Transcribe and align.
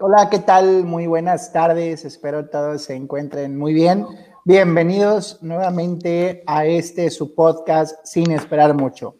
Hola, 0.00 0.28
¿qué 0.28 0.40
tal? 0.40 0.82
Muy 0.82 1.06
buenas 1.06 1.52
tardes. 1.52 2.04
Espero 2.04 2.48
todos 2.48 2.82
se 2.82 2.96
encuentren 2.96 3.56
muy 3.56 3.72
bien. 3.72 4.04
Bienvenidos 4.44 5.40
nuevamente 5.40 6.42
a 6.48 6.66
este 6.66 7.08
su 7.10 7.32
podcast 7.32 8.04
Sin 8.04 8.32
Esperar 8.32 8.74
Mucho. 8.74 9.14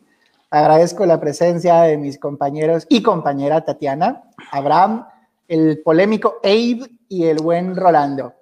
Agradezco 0.51 1.07
la 1.07 1.21
presencia 1.21 1.83
de 1.83 1.97
mis 1.97 2.19
compañeros 2.19 2.87
y 2.89 3.05
compañera 3.05 3.65
Tatiana, 3.65 4.25
Abraham, 4.51 5.07
el 5.47 5.81
polémico 5.81 6.41
Abe 6.43 6.91
y 7.09 7.27
el 7.27 7.37
buen 7.37 7.77
Rolando. 7.77 8.35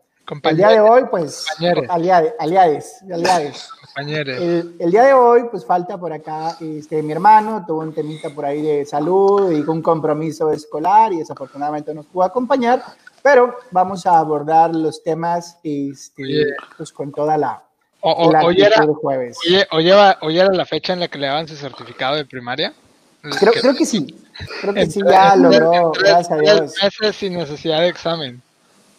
El 0.42 0.56
día 0.56 0.68
de 0.68 0.80
hoy, 0.80 1.02
pues, 1.10 1.46
aliades, 1.88 2.34
aliades, 2.38 3.04
aliades. 3.12 3.68
El, 3.96 4.76
el, 4.78 4.90
día 4.90 5.04
de 5.04 5.12
hoy, 5.12 5.44
pues 5.50 5.66
falta 5.66 5.98
por 5.98 6.14
acá 6.14 6.56
este, 6.60 7.02
mi 7.02 7.12
hermano, 7.12 7.62
tuvo 7.66 7.80
un 7.80 7.92
temita 7.92 8.30
por 8.30 8.46
ahí 8.46 8.62
de 8.62 8.86
salud 8.86 9.52
y 9.52 9.60
un 9.60 9.82
compromiso 9.82 10.50
escolar 10.50 11.12
y 11.12 11.18
desafortunadamente 11.18 11.92
nos 11.92 12.06
pudo 12.06 12.24
acompañar, 12.24 12.82
pero 13.22 13.54
vamos 13.70 14.06
a 14.06 14.18
abordar 14.18 14.74
los 14.74 15.02
temas 15.02 15.58
este, 15.62 16.24
pues, 16.78 16.90
con 16.90 17.12
toda 17.12 17.36
la, 17.36 17.62
o, 18.00 18.32
la 18.32 18.44
hoy, 18.44 18.62
era, 18.62 18.82
jueves. 18.86 19.38
Oye, 19.70 19.90
era 19.90 20.52
la 20.52 20.64
fecha 20.64 20.94
en 20.94 21.00
la 21.00 21.08
que 21.08 21.18
le 21.18 21.26
daban 21.26 21.46
su 21.46 21.54
certificado 21.54 22.16
de 22.16 22.24
primaria. 22.24 22.72
Creo, 23.38 23.52
creo 23.52 23.76
que 23.76 23.86
sí, 23.86 24.18
creo 24.62 24.74
que 24.74 24.86
sí, 24.86 25.00
ya 25.08 25.36
logró, 25.36 25.92
gracias 25.92 26.30
a 26.32 26.36
Dios. 26.38 26.74
Meses 26.82 27.14
sin 27.14 27.34
necesidad 27.34 27.80
de 27.80 27.88
examen. 27.88 28.42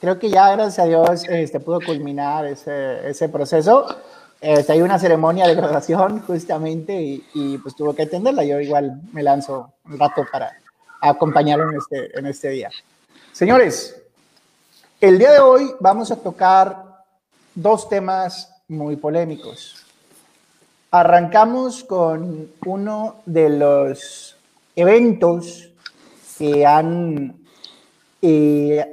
Creo 0.03 0.19
que 0.19 0.29
ya, 0.29 0.51
gracias 0.51 0.79
a 0.79 0.83
Dios, 0.83 1.23
este, 1.29 1.61
pudo 1.61 1.79
culminar 1.79 2.45
ese, 2.45 3.07
ese 3.09 3.29
proceso 3.29 3.87
este, 4.43 4.73
hay 4.73 4.81
una 4.81 4.99
ceremonia 4.99 5.47
de 5.47 5.55
graduación 5.55 6.19
justamente 6.19 7.21
y, 7.33 7.57
pues 7.59 7.77
tuvo 7.77 7.95
que 7.95 8.01
atenderla. 8.01 8.43
Yo 8.43 8.59
igual 8.59 8.99
me 9.13 9.23
lanzo 9.23 9.71
un 9.85 9.97
rato 9.97 10.25
para 10.29 10.51
acompañarlo 10.99 11.69
en 11.69 11.77
este, 11.77 12.19
en 12.19 12.25
este 12.25 12.49
día. 12.49 12.69
Señores, 13.31 14.01
el 14.99 15.17
día 15.17 15.31
de 15.31 15.39
hoy 15.39 15.71
vamos 15.79 16.11
a 16.11 16.17
tocar 16.17 17.05
dos 17.55 17.87
temas 17.87 18.53
muy 18.67 18.97
polémicos. 18.97 19.85
Arrancamos 20.91 21.85
con 21.85 22.51
uno 22.65 23.21
de 23.25 23.49
los 23.49 24.35
eventos 24.75 25.69
que 26.37 26.65
han 26.65 27.37
eh, 28.21 28.92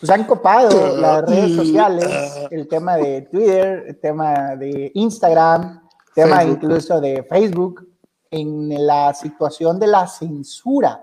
pues 0.00 0.10
han 0.10 0.24
copado 0.24 0.96
las 0.96 1.24
redes 1.28 1.56
sociales, 1.56 2.48
el 2.50 2.68
tema 2.68 2.96
de 2.96 3.22
Twitter, 3.22 3.84
el 3.88 3.98
tema 3.98 4.56
de 4.56 4.92
Instagram, 4.94 5.82
el 6.08 6.14
tema 6.14 6.44
incluso 6.44 7.00
de 7.00 7.24
Facebook, 7.24 7.86
en 8.30 8.86
la 8.86 9.12
situación 9.14 9.80
de 9.80 9.86
la 9.86 10.06
censura 10.06 11.02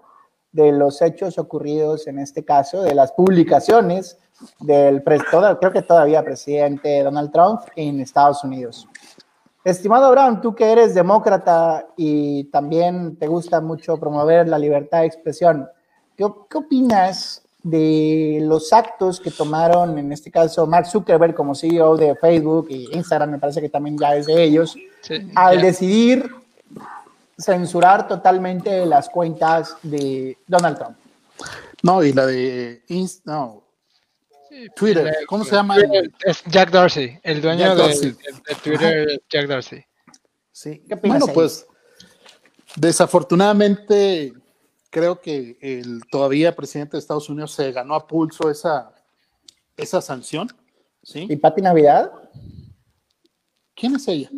de 0.51 0.71
los 0.71 1.01
hechos 1.01 1.37
ocurridos, 1.37 2.07
en 2.07 2.19
este 2.19 2.45
caso, 2.45 2.81
de 2.81 2.95
las 2.95 3.11
publicaciones 3.11 4.17
del, 4.59 5.03
creo 5.03 5.71
que 5.71 5.81
todavía 5.81 6.23
presidente 6.23 7.03
Donald 7.03 7.31
Trump 7.31 7.61
en 7.75 7.99
Estados 7.99 8.43
Unidos. 8.43 8.87
Estimado 9.65 10.11
Brown, 10.11 10.41
tú 10.41 10.53
que 10.53 10.71
eres 10.71 10.93
demócrata 10.93 11.87
y 11.97 12.45
también 12.45 13.17
te 13.17 13.27
gusta 13.27 13.59
mucho 13.59 13.97
promover 13.97 14.47
la 14.47 14.59
libertad 14.59 14.99
de 14.99 15.07
expresión, 15.07 15.67
¿qué, 16.15 16.25
qué 16.49 16.57
opinas 16.57 17.44
de 17.65 18.37
los 18.43 18.71
actos 18.71 19.19
que 19.19 19.31
tomaron, 19.31 19.97
en 19.97 20.11
este 20.11 20.29
caso, 20.29 20.67
Mark 20.67 20.85
Zuckerberg 20.85 21.33
como 21.33 21.55
CEO 21.55 21.97
de 21.97 22.15
Facebook 22.15 22.67
y 22.69 22.95
Instagram, 22.95 23.31
me 23.31 23.39
parece 23.39 23.59
que 23.59 23.69
también 23.69 23.97
ya 23.97 24.15
es 24.15 24.27
de 24.27 24.43
ellos, 24.43 24.75
al 25.33 25.59
decidir 25.59 26.29
censurar 27.39 28.07
totalmente 28.07 28.85
las 28.85 29.09
cuentas 29.09 29.77
de 29.81 30.37
Donald 30.45 30.77
Trump. 30.77 30.97
No, 31.81 32.03
y 32.03 32.13
la 32.13 32.27
de 32.27 32.83
no, 33.23 33.63
Twitter, 34.75 35.15
¿cómo 35.25 35.43
se 35.43 35.55
llama? 35.55 35.77
Es 36.23 36.43
Jack 36.45 36.69
Dorsey, 36.69 37.19
el 37.23 37.41
dueño 37.41 37.75
de, 37.75 38.15
Twitter, 38.63 39.23
Jack 39.27 39.47
Dorsey. 39.47 39.83
Sí, 40.51 40.83
bueno, 41.01 41.25
pues 41.33 41.65
desafortunadamente 42.75 44.33
creo 44.95 45.19
que 45.19 45.57
el 45.59 46.05
todavía 46.09 46.55
presidente 46.55 46.95
de 46.95 46.99
Estados 46.99 47.29
Unidos 47.29 47.51
se 47.51 47.69
ganó 47.73 47.95
a 47.95 48.07
pulso 48.07 48.49
esa, 48.49 48.93
esa 49.75 49.99
sanción. 49.99 50.47
¿sí? 51.03 51.27
¿Y 51.29 51.35
Pati 51.35 51.61
Navidad? 51.61 52.13
¿Quién 53.75 53.95
es 53.95 54.07
ella? 54.07 54.29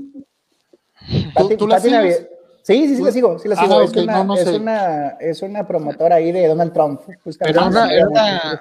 ¿Tú, 1.59 1.67
la 1.67 1.79
sigues? 1.79 2.27
Sí, 2.67 2.85
sí, 2.85 2.97
sí 2.97 3.01
la 3.01 3.11
sigo, 3.13 3.39
sí 3.39 3.47
la 3.47 3.55
sigo. 3.55 3.79
Ah, 3.79 3.83
es, 3.85 3.95
una, 3.95 4.35
es, 4.35 4.47
una, 4.47 5.07
es, 5.21 5.41
una, 5.41 5.65
promotora 5.65 6.17
ahí 6.17 6.33
de 6.33 6.49
Donald 6.49 6.73
Trump. 6.73 6.99
Pero 7.39 7.65
una, 7.65 7.87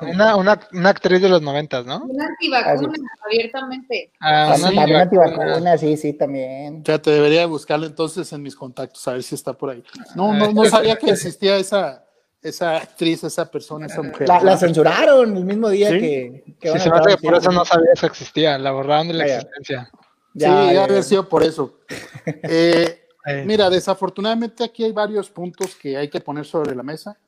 una, 0.01 0.37
una, 0.37 0.61
una, 0.73 0.89
actriz 0.91 1.21
de 1.21 1.29
los 1.29 1.43
noventas, 1.43 1.85
¿no? 1.85 2.05
Una 2.05 2.27
antivacuna, 2.27 2.93
abiertamente. 3.25 4.13
Ah, 4.21 4.55
una 4.57 5.01
antivacuna, 5.01 5.77
sí, 5.77 5.97
sí, 5.97 6.13
también. 6.13 6.85
Ya 6.85 7.03
te 7.03 7.11
debería 7.11 7.47
buscarlo 7.47 7.85
entonces 7.85 8.33
en 8.33 8.43
mis 8.43 8.55
contactos, 8.55 9.09
a 9.09 9.15
ver 9.15 9.25
si 9.25 9.35
está 9.35 9.55
por 9.55 9.71
ahí. 9.71 9.83
No, 10.15 10.33
no, 10.33 10.53
no 10.53 10.65
sabía 10.67 10.95
que 10.95 11.11
existía 11.11 11.57
esa, 11.57 12.05
esa 12.41 12.77
actriz, 12.77 13.25
esa 13.25 13.51
persona, 13.51 13.87
esa 13.87 14.03
mujer. 14.03 14.29
La, 14.29 14.57
censuraron 14.57 15.37
el 15.37 15.45
mismo 15.45 15.69
día 15.69 15.89
que, 15.91 16.45
que, 16.61 16.73
sí, 16.75 16.79
se 16.79 16.91
me 16.91 17.01
que 17.01 17.17
por 17.17 17.35
eso 17.35 17.51
no 17.51 17.65
sabía 17.65 17.91
que 17.99 18.07
existía, 18.07 18.57
la 18.57 18.71
borraron 18.71 19.09
de 19.09 19.15
la 19.15 19.27
existencia. 19.27 19.91
Ya, 20.33 20.69
sí, 20.69 20.75
ya, 20.75 20.85
haber 20.85 21.03
sido 21.03 21.29
por 21.29 21.43
eso. 21.43 21.81
Eh, 22.43 23.06
Mira, 23.45 23.69
desafortunadamente 23.69 24.63
aquí 24.63 24.85
hay 24.85 24.93
varios 24.93 25.31
puntos 25.31 25.75
que 25.75 25.97
hay 25.97 26.09
que 26.09 26.21
poner 26.21 26.45
sobre 26.47 26.77
la 26.77 26.85
mesa. 26.85 27.19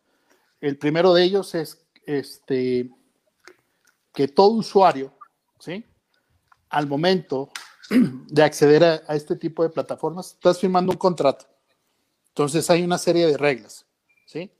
El 0.61 0.79
primero 0.79 1.13
de 1.13 1.25
ellos 1.25 1.55
es 1.57 1.85
este, 2.07 2.89
que 4.13 4.29
todo 4.29 4.51
usuario, 4.51 5.13
¿sí? 5.59 5.85
Al 6.71 6.87
momento 6.87 7.51
de 7.91 8.43
acceder 8.43 8.85
a, 8.85 9.15
este 9.17 9.35
tipo 9.35 9.65
de 9.65 9.71
plataformas, 9.71 10.35
estás 10.35 10.61
firmando 10.61 10.93
un 10.93 10.99
contrato. 10.99 11.47
Entonces 12.29 12.71
hay 12.71 12.85
una 12.85 12.99
serie 12.99 13.27
de 13.27 13.37
reglas, 13.37 13.85
¿sí? 14.25 14.53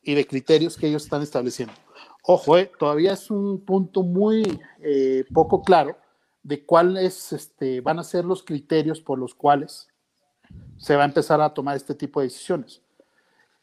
Y 0.00 0.14
de 0.14 0.26
criterios 0.26 0.78
que 0.78 0.86
ellos 0.86 1.04
están 1.04 1.20
estableciendo. 1.20 1.74
Ojo, 2.22 2.56
eh, 2.56 2.72
todavía 2.78 3.12
es 3.12 3.30
un 3.30 3.64
punto 3.64 4.02
muy 4.02 4.60
eh, 4.80 5.24
poco 5.34 5.62
claro 5.62 5.98
de 6.42 6.64
cuáles 6.64 7.32
este, 7.32 7.82
van 7.82 7.98
a 7.98 8.04
ser 8.04 8.24
los 8.24 8.42
criterios 8.42 9.00
por 9.00 9.18
los 9.18 9.34
cuales 9.34 9.88
se 10.78 10.96
va 10.96 11.02
a 11.02 11.06
empezar 11.06 11.40
a 11.40 11.52
tomar 11.52 11.76
este 11.76 11.94
tipo 11.94 12.20
de 12.20 12.26
decisiones. 12.26 12.80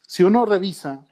Si 0.02 0.22
uno 0.22 0.44
revisa 0.44 1.06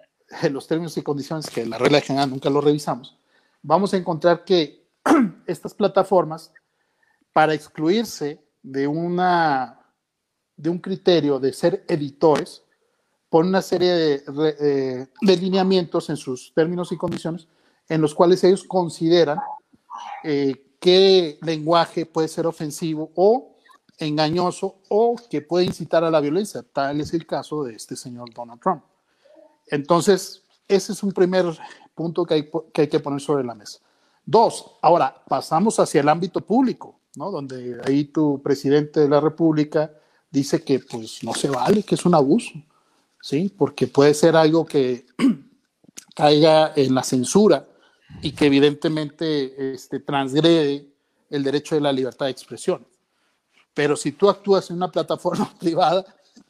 los 0.50 0.66
términos 0.66 0.96
y 0.96 1.02
condiciones, 1.02 1.48
que 1.48 1.66
la 1.66 1.78
regla 1.78 2.00
general 2.00 2.30
nunca 2.30 2.50
lo 2.50 2.60
revisamos, 2.60 3.16
vamos 3.62 3.92
a 3.94 3.96
encontrar 3.96 4.44
que 4.44 4.86
estas 5.46 5.74
plataformas, 5.74 6.52
para 7.32 7.54
excluirse 7.54 8.42
de, 8.62 8.86
una, 8.86 9.80
de 10.56 10.70
un 10.70 10.78
criterio 10.78 11.38
de 11.38 11.52
ser 11.52 11.84
editores, 11.88 12.62
ponen 13.30 13.48
una 13.48 13.62
serie 13.62 13.92
de, 13.92 15.08
de, 15.22 15.36
lineamientos 15.36 16.10
en 16.10 16.18
sus 16.18 16.52
términos 16.54 16.92
y 16.92 16.98
condiciones 16.98 17.48
en 17.88 18.02
los 18.02 18.14
cuales 18.14 18.44
ellos 18.44 18.64
consideran 18.64 19.38
eh, 20.22 20.76
qué 20.78 21.38
lenguaje 21.40 22.04
puede 22.04 22.28
ser 22.28 22.46
ofensivo 22.46 23.10
o 23.14 23.51
engañoso 23.98 24.76
o 24.88 25.16
que 25.30 25.40
puede 25.40 25.66
incitar 25.66 26.04
a 26.04 26.10
la 26.10 26.20
violencia. 26.20 26.62
Tal 26.62 27.00
es 27.00 27.14
el 27.14 27.26
caso 27.26 27.64
de 27.64 27.74
este 27.74 27.96
señor 27.96 28.32
Donald 28.34 28.60
Trump. 28.60 28.82
Entonces, 29.66 30.42
ese 30.68 30.92
es 30.92 31.02
un 31.02 31.12
primer 31.12 31.46
punto 31.94 32.24
que 32.24 32.34
hay 32.34 32.88
que, 32.88 33.00
poner 33.00 33.20
sobre 33.20 33.44
la 33.44 33.54
mesa. 33.54 33.78
Dos, 34.24 34.76
ahora 34.82 35.22
pasamos 35.28 35.78
hacia 35.78 36.00
el 36.00 36.08
ámbito 36.08 36.40
público, 36.40 36.98
¿no? 37.16 37.30
Donde 37.30 37.80
ahí 37.84 38.04
tu 38.04 38.40
presidente 38.42 39.00
de 39.00 39.08
la 39.08 39.20
República 39.20 39.92
dice 40.30 40.62
que 40.62 40.78
pues 40.78 41.22
no 41.22 41.34
se 41.34 41.48
vale, 41.48 41.82
que 41.82 41.94
es 41.94 42.06
un 42.06 42.14
abuso, 42.14 42.52
¿sí? 43.20 43.52
Porque 43.56 43.86
puede 43.86 44.14
ser 44.14 44.36
algo 44.36 44.64
que 44.64 45.06
caiga 46.14 46.72
en 46.76 46.94
la 46.94 47.02
censura 47.02 47.66
y 48.20 48.32
que 48.32 48.46
evidentemente 48.46 49.74
este, 49.74 50.00
transgrede 50.00 50.86
el 51.30 51.42
derecho 51.42 51.74
de 51.74 51.80
la 51.80 51.92
libertad 51.92 52.26
de 52.26 52.32
expresión. 52.32 52.86
Pero 53.74 53.96
si 53.96 54.12
tú 54.12 54.28
actúas 54.28 54.70
en 54.70 54.76
una 54.76 54.90
plataforma 54.90 55.52
privada, 55.60 56.04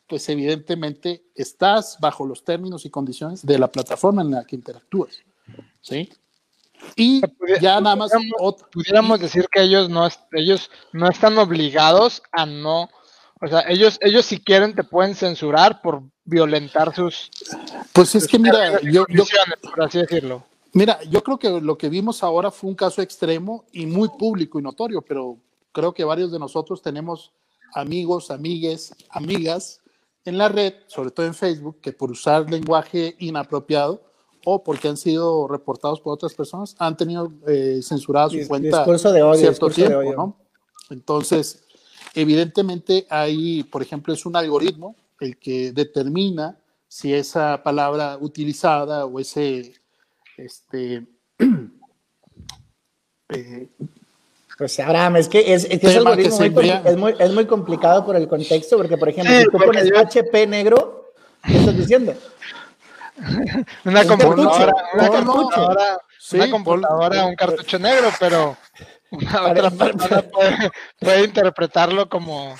pues 0.08 0.28
evidentemente 0.28 1.24
estás 1.34 1.96
bajo 2.00 2.26
los 2.26 2.44
términos 2.44 2.84
y 2.84 2.90
condiciones 2.90 3.44
de 3.44 3.58
la 3.58 3.68
plataforma 3.68 4.22
en 4.22 4.30
la 4.32 4.44
que 4.44 4.56
interactúas. 4.56 5.22
¿Sí? 5.80 6.10
Y 6.96 7.22
ya 7.60 7.80
nada 7.80 7.96
más. 7.96 8.12
Pudiéramos, 8.72 9.20
decir 9.20 9.46
que 9.50 9.62
ellos 9.62 9.88
no, 9.88 10.08
ellos 10.32 10.70
no 10.92 11.08
están 11.08 11.38
obligados 11.38 12.22
a 12.32 12.46
no. 12.46 12.90
O 13.40 13.48
sea, 13.48 13.64
ellos, 13.68 13.98
ellos 14.00 14.26
si 14.26 14.38
quieren 14.38 14.74
te 14.74 14.84
pueden 14.84 15.14
censurar 15.14 15.80
por 15.80 16.02
violentar 16.24 16.94
sus. 16.94 17.30
Pues 17.92 18.14
es 18.14 18.26
que 18.26 18.38
mira, 18.38 18.80
yo, 18.82 19.04
yo, 19.08 19.24
por 19.62 19.84
así 19.84 19.98
decirlo. 19.98 20.44
Mira, 20.74 21.02
yo 21.04 21.22
creo 21.22 21.38
que 21.38 21.50
lo 21.60 21.76
que 21.76 21.88
vimos 21.88 22.22
ahora 22.22 22.50
fue 22.50 22.70
un 22.70 22.76
caso 22.76 23.02
extremo 23.02 23.64
y 23.72 23.84
muy 23.84 24.08
público 24.08 24.58
y 24.58 24.62
notorio, 24.62 25.02
pero 25.02 25.36
creo 25.72 25.94
que 25.94 26.04
varios 26.04 26.30
de 26.30 26.38
nosotros 26.38 26.82
tenemos 26.82 27.32
amigos, 27.74 28.30
amigues, 28.30 28.94
amigas 29.10 29.80
en 30.24 30.38
la 30.38 30.48
red, 30.48 30.74
sobre 30.86 31.10
todo 31.10 31.26
en 31.26 31.34
Facebook, 31.34 31.80
que 31.80 31.92
por 31.92 32.10
usar 32.10 32.48
lenguaje 32.48 33.16
inapropiado 33.18 34.02
o 34.44 34.62
porque 34.62 34.88
han 34.88 34.96
sido 34.96 35.48
reportados 35.48 36.00
por 36.00 36.12
otras 36.12 36.34
personas, 36.34 36.74
han 36.78 36.96
tenido 36.96 37.32
eh, 37.46 37.80
censurada 37.82 38.28
su 38.30 38.46
cuenta 38.46 38.78
discurso 38.78 39.12
de 39.12 39.22
odio, 39.22 39.40
cierto 39.40 39.68
de 39.68 39.74
tiempo, 39.74 39.98
odio. 39.98 40.16
¿no? 40.16 40.36
Entonces, 40.90 41.64
evidentemente 42.14 43.06
hay, 43.08 43.62
por 43.64 43.82
ejemplo, 43.82 44.12
es 44.12 44.26
un 44.26 44.36
algoritmo 44.36 44.96
el 45.20 45.38
que 45.38 45.72
determina 45.72 46.58
si 46.88 47.14
esa 47.14 47.62
palabra 47.62 48.18
utilizada 48.20 49.06
o 49.06 49.18
ese, 49.18 49.74
este, 50.36 51.06
eh, 53.28 53.68
Pues 54.58 54.78
Abraham, 54.80 55.16
es 55.16 55.28
que 55.28 55.52
es, 55.54 55.64
es, 55.64 55.70
que 55.70 55.78
que 55.80 55.96
algoritmo 55.96 56.36
se 56.36 56.50
muy 56.50 56.70
es, 56.70 56.96
muy, 56.96 57.14
es 57.18 57.32
muy 57.32 57.46
complicado 57.46 58.04
por 58.04 58.16
el 58.16 58.28
contexto, 58.28 58.76
porque 58.76 58.96
por 58.96 59.08
ejemplo, 59.08 59.32
Sí, 59.34 59.42
si 59.44 59.50
tú 59.50 59.58
pones 59.58 59.88
yo- 59.88 59.98
HP 59.98 60.46
negro, 60.46 61.12
¿qué 61.44 61.56
estás 61.58 61.76
diciendo? 61.76 62.14
Una 63.84 64.02
Un 64.02 64.08
computadora, 64.08 64.72
cartucho, 64.72 64.94
una 64.94 65.10
un 65.10 65.24
computadora, 65.26 65.98
Sí, 66.18 66.36
una 66.36 66.50
computadora, 66.50 67.26
un 67.26 67.34
cartucho 67.34 67.78
negro, 67.78 68.08
pero 68.18 68.56
una 69.10 69.46
otra 69.50 69.70
Para- 69.70 69.92
persona 69.92 70.22
puede, 70.22 70.70
puede 70.98 71.24
interpretarlo 71.24 72.08
como, 72.08 72.54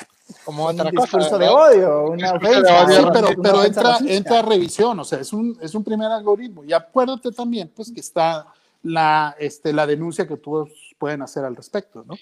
como 0.45 0.67
Un 0.67 0.81
otra 0.81 0.91
cosa. 0.93 1.03
discurso 1.19 1.39
de 1.39 1.47
¿verdad? 1.47 1.71
odio, 1.71 2.05
una 2.11 2.33
discurso 2.33 2.51
de 2.51 2.59
ofensa. 2.59 2.85
odio 2.85 2.97
Sí, 2.97 3.09
pero, 3.13 3.43
pero 3.43 3.65
entra, 3.65 3.99
entra 4.07 4.39
a 4.41 4.43
revisión, 4.43 4.99
o 5.01 5.05
sea, 5.05 5.21
es 5.21 5.33
un, 5.33 5.57
es 5.61 5.75
un 5.75 5.85
primer 5.85 6.11
algoritmo. 6.11 6.65
Y 6.65 6.73
acuérdate 6.73 7.31
también, 7.33 7.71
pues, 7.75 7.91
que 7.93 8.01
está 8.01 8.47
la, 8.83 9.35
este, 9.39 9.73
la 9.73 9.87
denuncia 9.87 10.27
que 10.27 10.37
todos 10.37 10.69
pueden 11.03 11.21
hacer 11.21 11.45
al 11.45 11.57
respecto, 11.57 12.05
¿no? 12.07 12.15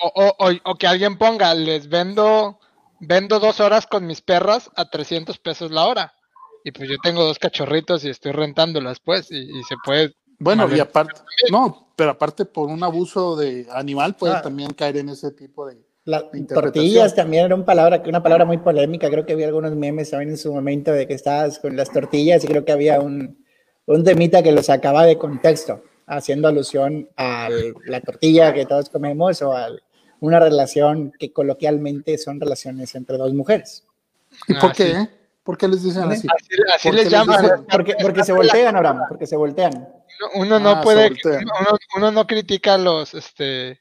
O, 0.00 0.12
o, 0.14 0.46
o, 0.46 0.52
o 0.70 0.74
que 0.76 0.86
alguien 0.86 1.18
ponga, 1.18 1.52
les 1.54 1.88
vendo, 1.88 2.60
vendo 3.00 3.40
dos 3.40 3.58
horas 3.58 3.88
con 3.88 4.06
mis 4.06 4.20
perras 4.20 4.70
a 4.76 4.88
300 4.88 5.36
pesos 5.38 5.72
la 5.72 5.86
hora. 5.86 6.12
Y 6.62 6.70
pues 6.70 6.88
yo 6.88 6.94
tengo 7.02 7.24
dos 7.24 7.40
cachorritos 7.40 8.04
y 8.04 8.10
estoy 8.10 8.30
rentándolas, 8.30 9.00
pues, 9.00 9.32
y, 9.32 9.38
y 9.38 9.64
se 9.64 9.74
puede. 9.84 10.14
Bueno, 10.38 10.72
y 10.72 10.78
aparte, 10.78 11.20
no, 11.50 11.92
pero 11.96 12.10
aparte 12.10 12.44
por 12.44 12.68
un 12.68 12.84
abuso 12.84 13.34
de 13.34 13.66
animal 13.72 14.14
puede 14.14 14.34
Ah. 14.34 14.42
también 14.42 14.70
caer 14.70 14.98
en 14.98 15.08
ese 15.08 15.32
tipo 15.32 15.66
de... 15.66 15.84
Tortillas 16.54 17.14
también 17.16 17.46
era 17.46 17.54
una 17.56 17.64
palabra, 17.66 18.00
una 18.06 18.22
palabra 18.22 18.44
muy 18.44 18.58
polémica. 18.58 19.10
Creo 19.10 19.26
que 19.26 19.32
había 19.32 19.46
algunos 19.46 19.74
memes 19.74 20.10
también 20.10 20.30
en 20.30 20.38
su 20.38 20.54
momento 20.54 20.92
de 20.92 21.08
que 21.08 21.14
estabas 21.14 21.58
con 21.58 21.76
las 21.76 21.90
tortillas 21.90 22.44
y 22.44 22.46
creo 22.46 22.64
que 22.64 22.70
había 22.72 23.00
un, 23.00 23.44
un 23.86 24.04
temita 24.04 24.42
que 24.44 24.52
lo 24.52 24.62
sacaba 24.62 25.04
de 25.04 25.18
contexto, 25.18 25.82
haciendo 26.08 26.48
alusión 26.48 27.08
a 27.16 27.48
la 27.86 28.00
tortilla 28.00 28.52
que 28.54 28.66
todos 28.66 28.88
comemos 28.90 29.40
o 29.42 29.52
a 29.56 29.68
una 30.20 30.40
relación 30.40 31.12
que 31.18 31.32
coloquialmente 31.32 32.18
son 32.18 32.40
relaciones 32.40 32.94
entre 32.94 33.16
dos 33.18 33.32
mujeres. 33.34 33.84
¿Y 34.48 34.54
por 34.54 34.70
Ah, 34.70 34.72
qué? 34.76 34.84
sí. 34.84 34.90
eh? 34.92 35.08
¿Por 35.44 35.56
qué 35.56 35.68
les 35.68 35.82
dicen 35.82 36.02
así? 36.10 36.26
Así, 36.34 36.46
así 36.74 36.88
¿Por 36.88 36.94
les 36.96 37.04
les 37.04 37.12
llaman. 37.12 37.40
dicen? 37.40 37.66
Porque, 37.70 37.94
porque 38.02 38.24
se 38.24 38.32
voltean, 38.32 38.76
Abraham, 38.76 39.02
porque 39.08 39.26
se 39.26 39.36
voltean. 39.36 39.88
Uno 40.34 40.58
no 40.58 40.70
Ah, 40.70 40.80
puede, 40.82 41.10
uno, 41.24 41.78
uno 41.96 42.10
no 42.10 42.26
critica 42.26 42.76
los, 42.76 43.14
este, 43.14 43.80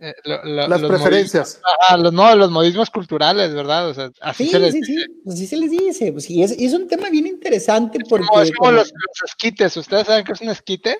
eh, 0.00 0.12
lo- 0.24 0.44
lo- 0.44 0.68
Las 0.68 0.80
los 0.82 0.90
preferencias. 0.90 1.60
modismos- 1.62 1.76
ah, 1.88 1.96
los- 1.96 2.12
no, 2.12 2.34
los 2.36 2.50
modismos 2.50 2.90
culturales, 2.90 3.54
¿verdad? 3.54 3.88
O 3.88 3.94
sea, 3.94 4.10
así 4.20 4.44
Sí, 4.46 4.50
se 4.50 4.58
les 4.58 4.72
sí, 4.72 4.80
dice. 4.80 4.92
sí, 4.92 5.06
pues 5.24 5.38
sí 5.38 5.46
se 5.46 5.56
les 5.56 5.70
dice. 5.70 6.12
Pues 6.12 6.24
sí, 6.24 6.42
es, 6.42 6.58
y 6.60 6.66
es 6.66 6.74
un 6.74 6.88
tema 6.88 7.08
bien 7.08 7.26
interesante 7.26 7.98
porque... 8.08 8.26
Como, 8.26 8.42
es 8.42 8.50
como 8.50 8.58
como- 8.68 8.72
los, 8.72 8.88
los 8.92 9.30
esquites. 9.30 9.76
¿Ustedes 9.76 10.06
saben 10.08 10.24
qué 10.24 10.32
es 10.32 10.40
un 10.42 10.50
esquite? 10.50 10.98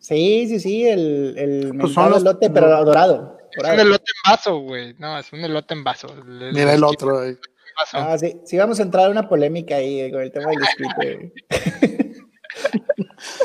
Sí, 0.00 0.46
sí, 0.48 0.58
sí, 0.60 0.86
el, 0.88 1.34
el 1.36 1.78
Pues 1.78 1.92
son 1.92 2.10
los- 2.10 2.20
elote, 2.22 2.50
pero 2.50 2.84
dorado. 2.84 3.38
Es 3.52 3.64
un 3.64 3.80
elote 3.80 4.04
en 4.24 4.30
vaso, 4.32 4.58
güey. 4.60 4.94
No, 4.98 5.18
es 5.18 5.32
un 5.32 5.40
elote 5.40 5.74
en 5.74 5.84
vaso. 5.84 6.08
El- 6.08 6.52
Mira 6.52 6.72
el 6.74 6.82
otro. 6.84 7.22
eh. 7.24 7.28
en 7.30 7.38
vaso. 7.78 7.96
Ah, 7.98 8.16
sí, 8.18 8.40
sí, 8.44 8.56
vamos 8.56 8.78
a 8.80 8.82
entrar 8.82 9.06
en 9.06 9.12
una 9.12 9.28
polémica 9.28 9.76
ahí 9.76 10.00
eh, 10.00 10.10
con 10.10 10.22
el 10.22 10.32
tema 10.32 10.50
del 10.50 10.62
esquite. 10.62 11.32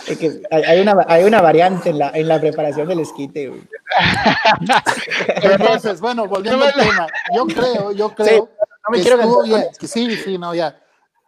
Porque 0.08 0.42
hay, 0.52 0.64
hay 0.64 0.80
una, 0.82 1.06
hay 1.08 1.24
una 1.26 1.42
variante 1.42 1.90
en 1.90 2.00
la, 2.00 2.10
en 2.12 2.28
la 2.28 2.40
preparación 2.40 2.88
del 2.88 3.00
esquite. 3.02 3.50
güey. 3.50 3.62
Entonces, 5.44 6.00
bueno, 6.02 6.28
volviendo 6.28 6.64
al 6.66 6.74
tema, 6.74 7.08
yo 7.36 7.46
creo, 7.48 7.92
yo 7.92 8.14
creo 8.16 8.50
no 8.60 8.92
me 8.92 8.98
que 8.98 9.04
quiero 9.04 9.18
estuvo 9.22 9.44
bien, 9.44 9.64
que 9.80 9.88
sí, 9.88 10.16
sí, 10.18 10.38
no, 10.38 10.54
ya, 10.54 10.80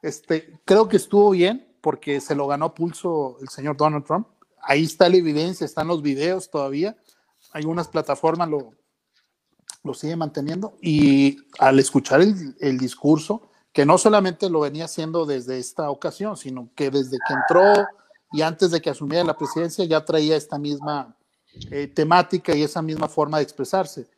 este, 0.02 0.54
creo 0.66 0.88
que 0.88 0.98
estuvo 0.98 1.32
bien 1.32 1.68
porque 1.82 2.22
se 2.22 2.36
lo 2.36 2.48
ganó 2.48 2.74
pulso 2.74 3.38
el 3.42 3.50
señor 3.50 3.76
Donald 3.78 4.06
Trump. 4.06 4.28
Ahí 4.68 4.84
está 4.84 5.08
la 5.08 5.16
evidencia, 5.16 5.66
están 5.66 5.88
los 5.88 6.02
videos 6.02 6.50
todavía. 6.52 6.98
Algunas 7.54 7.88
plataformas 7.88 8.50
lo, 8.50 8.74
siguen 9.94 10.20
manteniendo 10.20 10.78
y 10.82 11.38
al 11.60 11.80
escuchar 11.80 12.20
el, 12.20 12.56
el 12.60 12.78
discurso, 12.78 13.50
que 13.72 13.86
no 13.86 13.98
solamente 13.98 14.50
lo 14.50 14.60
venía 14.60 14.86
haciendo 14.86 15.26
desde 15.26 15.58
esta 15.58 15.90
ocasión, 15.90 16.36
sino 16.36 16.70
que 16.76 16.92
desde 16.92 17.18
que 17.26 17.34
entró 17.34 17.88
y 18.34 18.42
antes 18.42 18.72
de 18.72 18.82
que 18.82 18.90
asumiera 18.90 19.24
la 19.24 19.38
presidencia 19.38 19.86
ya 19.86 20.04
traía 20.04 20.36
esta 20.36 20.58
misma 20.58 21.16
eh, 21.72 21.88
temática 21.88 22.54
y 22.54 22.64
esa 22.64 22.82
misma 22.82 23.08
forma 23.08 23.38
de 23.38 23.44
expresarse. 23.44 24.10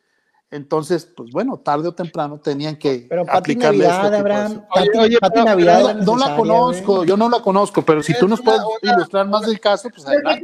Entonces, 0.52 1.06
pues 1.16 1.30
bueno, 1.30 1.58
tarde 1.58 1.86
o 1.88 1.92
temprano 1.94 2.40
tenían 2.40 2.76
que 2.76 3.06
Pero 3.08 3.24
Pati 3.24 3.38
aplicarle 3.38 3.78
Navidad, 3.84 3.98
este 4.04 4.10
de- 4.10 4.16
Abraham. 4.18 4.52
Oye, 4.74 4.86
Pati, 4.86 4.98
oye, 4.98 5.18
Pati 5.20 5.32
pero- 5.34 5.44
Navidad. 5.44 5.78
No, 5.80 5.86
la- 5.86 5.94
no 5.94 6.00
la 6.00 6.12
necesaria, 6.16 6.36
conozco, 6.36 7.04
yo 7.04 7.16
no 7.16 7.28
la 7.28 7.40
conozco, 7.40 7.82
pero 7.82 8.02
si 8.02 8.12
Es 8.12 8.18
tú 8.18 8.26
nos 8.26 8.40
puedes 8.40 8.60
una- 8.82 8.92
ilustrar 8.94 9.28
más 9.28 9.42
del 9.46 9.60
caso, 9.60 9.88
pues 9.90 10.04
adelante, 10.06 10.42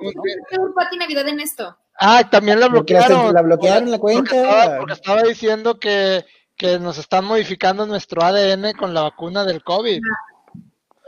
¿qué 0.51 0.57
¿no? 0.59 0.73
Pati 0.75 0.97
Navidad 0.97 1.29
en 1.29 1.41
esto? 1.41 1.77
Ah, 1.99 2.23
también 2.31 2.61
la 2.61 2.69
bloquearon. 2.69 3.33
la 3.35 3.43
bloquearon 3.43 3.91
la 3.91 3.99
Porque 3.99 4.15
cuenta. 4.15 4.37
estaba, 4.37 4.79
porque 4.79 4.93
estaba 4.93 5.23
diciendo 5.23 5.79
que, 5.81 6.25
que 6.57 6.79
nos 6.79 6.99
están 6.99 7.25
modificando 7.25 7.85
nuestro 7.87 8.23
ADN 8.23 8.75
con 8.75 8.95
la 8.95 9.03
vacuna 9.03 9.45
del 9.45 9.65
COVID. 9.65 10.01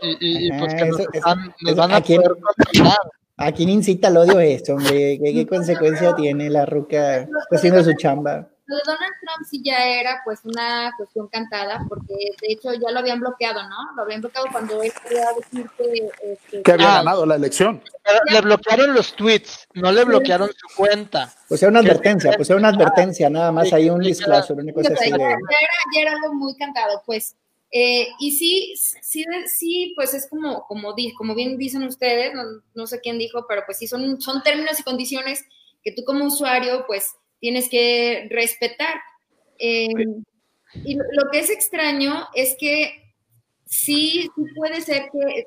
Y, 0.00 0.08
y- 0.20 0.46
y, 0.48 0.58
pues 0.58 0.74
que 0.74 0.80
Ajá, 0.82 0.86
nos, 0.90 1.00
eso- 1.00 1.08
eso- 1.08 1.10
están- 1.12 1.54
nos 1.60 1.72
eso- 1.72 1.76
van 1.76 1.92
a 1.92 1.96
¿a 1.96 2.00
quién? 2.02 2.22
poder 2.22 2.36
contaminar. 2.40 2.98
¿A 3.40 3.52
quién 3.52 3.68
incita 3.68 4.08
el 4.08 4.16
odio 4.16 4.40
esto, 4.40 4.74
hombre? 4.74 5.18
¿Qué, 5.22 5.32
qué 5.32 5.46
consecuencia 5.46 6.16
tiene 6.16 6.50
la 6.50 6.66
ruca? 6.66 7.28
Haciendo 7.52 7.84
su 7.84 7.92
chamba. 7.94 8.48
Lo 8.68 8.76
de 8.76 8.82
Donald 8.84 9.14
Trump 9.20 9.48
sí 9.50 9.62
ya 9.64 9.84
era 9.88 10.20
pues 10.24 10.40
una 10.44 10.92
cuestión 10.96 11.26
cantada, 11.28 11.84
porque 11.88 12.14
de 12.14 12.52
hecho 12.52 12.72
ya 12.74 12.90
lo 12.92 12.98
habían 12.98 13.18
bloqueado, 13.18 13.62
¿no? 13.66 13.76
Lo 13.96 14.02
habían 14.02 14.20
bloqueado 14.20 14.46
cuando 14.52 14.82
él 14.82 14.92
quería 15.02 15.24
decir 15.36 15.70
que... 15.76 16.10
este, 16.32 16.62
Que 16.62 16.72
había 16.72 16.92
Ah. 16.92 16.98
ganado 16.98 17.24
la 17.26 17.36
elección. 17.36 17.82
Le 18.30 18.40
bloquearon 18.42 18.92
los 18.94 19.14
tweets, 19.14 19.66
no 19.74 19.90
le 19.90 20.04
bloquearon 20.04 20.50
su 20.54 20.76
cuenta. 20.76 21.32
Pues 21.48 21.62
era 21.62 21.70
una 21.70 21.80
advertencia, 21.80 22.32
pues 22.36 22.50
era 22.50 22.58
una 22.58 22.68
advertencia, 22.68 23.30
nada 23.30 23.50
más 23.52 23.68
Sí, 23.70 23.74
hay 23.74 23.88
un 23.90 24.02
sí, 24.02 24.08
disclosure, 24.10 24.62
una 24.62 24.72
cosa 24.74 24.92
así 24.92 25.10
ya, 25.10 25.16
de... 25.16 25.22
ya 25.22 25.28
era, 25.28 25.72
ya 25.94 26.00
era 26.02 26.12
algo 26.12 26.34
muy 26.34 26.54
cantado, 26.56 27.02
pues. 27.06 27.34
Eh, 27.70 28.08
y 28.18 28.32
sí, 28.32 28.74
sí, 29.02 29.24
sí, 29.46 29.92
pues 29.96 30.12
es 30.14 30.26
como, 30.28 30.64
como, 30.66 30.94
di- 30.94 31.14
como 31.14 31.34
bien 31.34 31.56
dicen 31.58 31.82
ustedes, 31.84 32.32
no, 32.34 32.42
no 32.74 32.86
sé 32.86 33.00
quién 33.00 33.18
dijo, 33.18 33.46
pero 33.48 33.62
pues 33.66 33.78
sí, 33.78 33.86
son, 33.86 34.20
son 34.20 34.42
términos 34.42 34.78
y 34.78 34.82
condiciones 34.82 35.44
que 35.82 35.92
tú 35.92 36.02
como 36.04 36.24
usuario, 36.26 36.84
pues 36.86 37.14
tienes 37.40 37.68
que 37.68 38.28
respetar. 38.30 39.00
Eh, 39.58 39.88
y 40.84 40.94
lo, 40.94 41.30
que 41.30 41.40
es 41.40 41.50
extraño 41.50 42.28
es 42.34 42.56
que 42.58 43.12
sí, 43.64 44.30
sí 44.34 44.42
puede 44.56 44.80
ser 44.80 45.10
que 45.10 45.46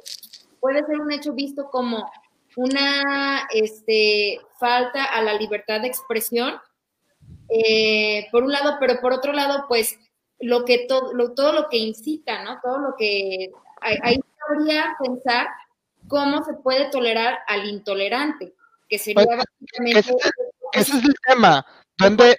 puede 0.59 0.85
ser 0.85 0.99
un 0.99 1.11
hecho 1.11 1.33
visto 1.33 1.69
como 1.69 2.09
una 2.55 3.47
este, 3.53 4.39
falta 4.59 5.05
a 5.05 5.21
la 5.21 5.33
libertad 5.33 5.81
de 5.81 5.87
expresión, 5.87 6.55
eh, 7.49 8.27
por 8.31 8.43
un 8.43 8.51
lado, 8.51 8.77
pero 8.79 8.99
por 9.01 9.13
otro 9.13 9.33
lado, 9.33 9.65
pues 9.67 9.97
lo 10.39 10.65
que 10.65 10.85
todo 10.87 11.13
lo, 11.13 11.33
todo 11.33 11.53
lo 11.53 11.69
que 11.69 11.77
incita, 11.77 12.43
¿no? 12.43 12.59
Todo 12.61 12.79
lo 12.79 12.95
que 12.97 13.51
ahí 13.81 14.19
cabría 14.37 14.95
pensar 15.01 15.47
cómo 16.07 16.43
se 16.43 16.53
puede 16.53 16.89
tolerar 16.89 17.39
al 17.47 17.67
intolerante, 17.69 18.53
que 18.89 18.97
sería 18.97 19.23
Pues, 19.25 19.37
básicamente 19.37 19.99
ese- 19.99 20.13
Ese 20.73 20.97
es 20.97 21.03
el 21.03 21.15
tema. 21.27 21.65
Donde, 21.97 22.37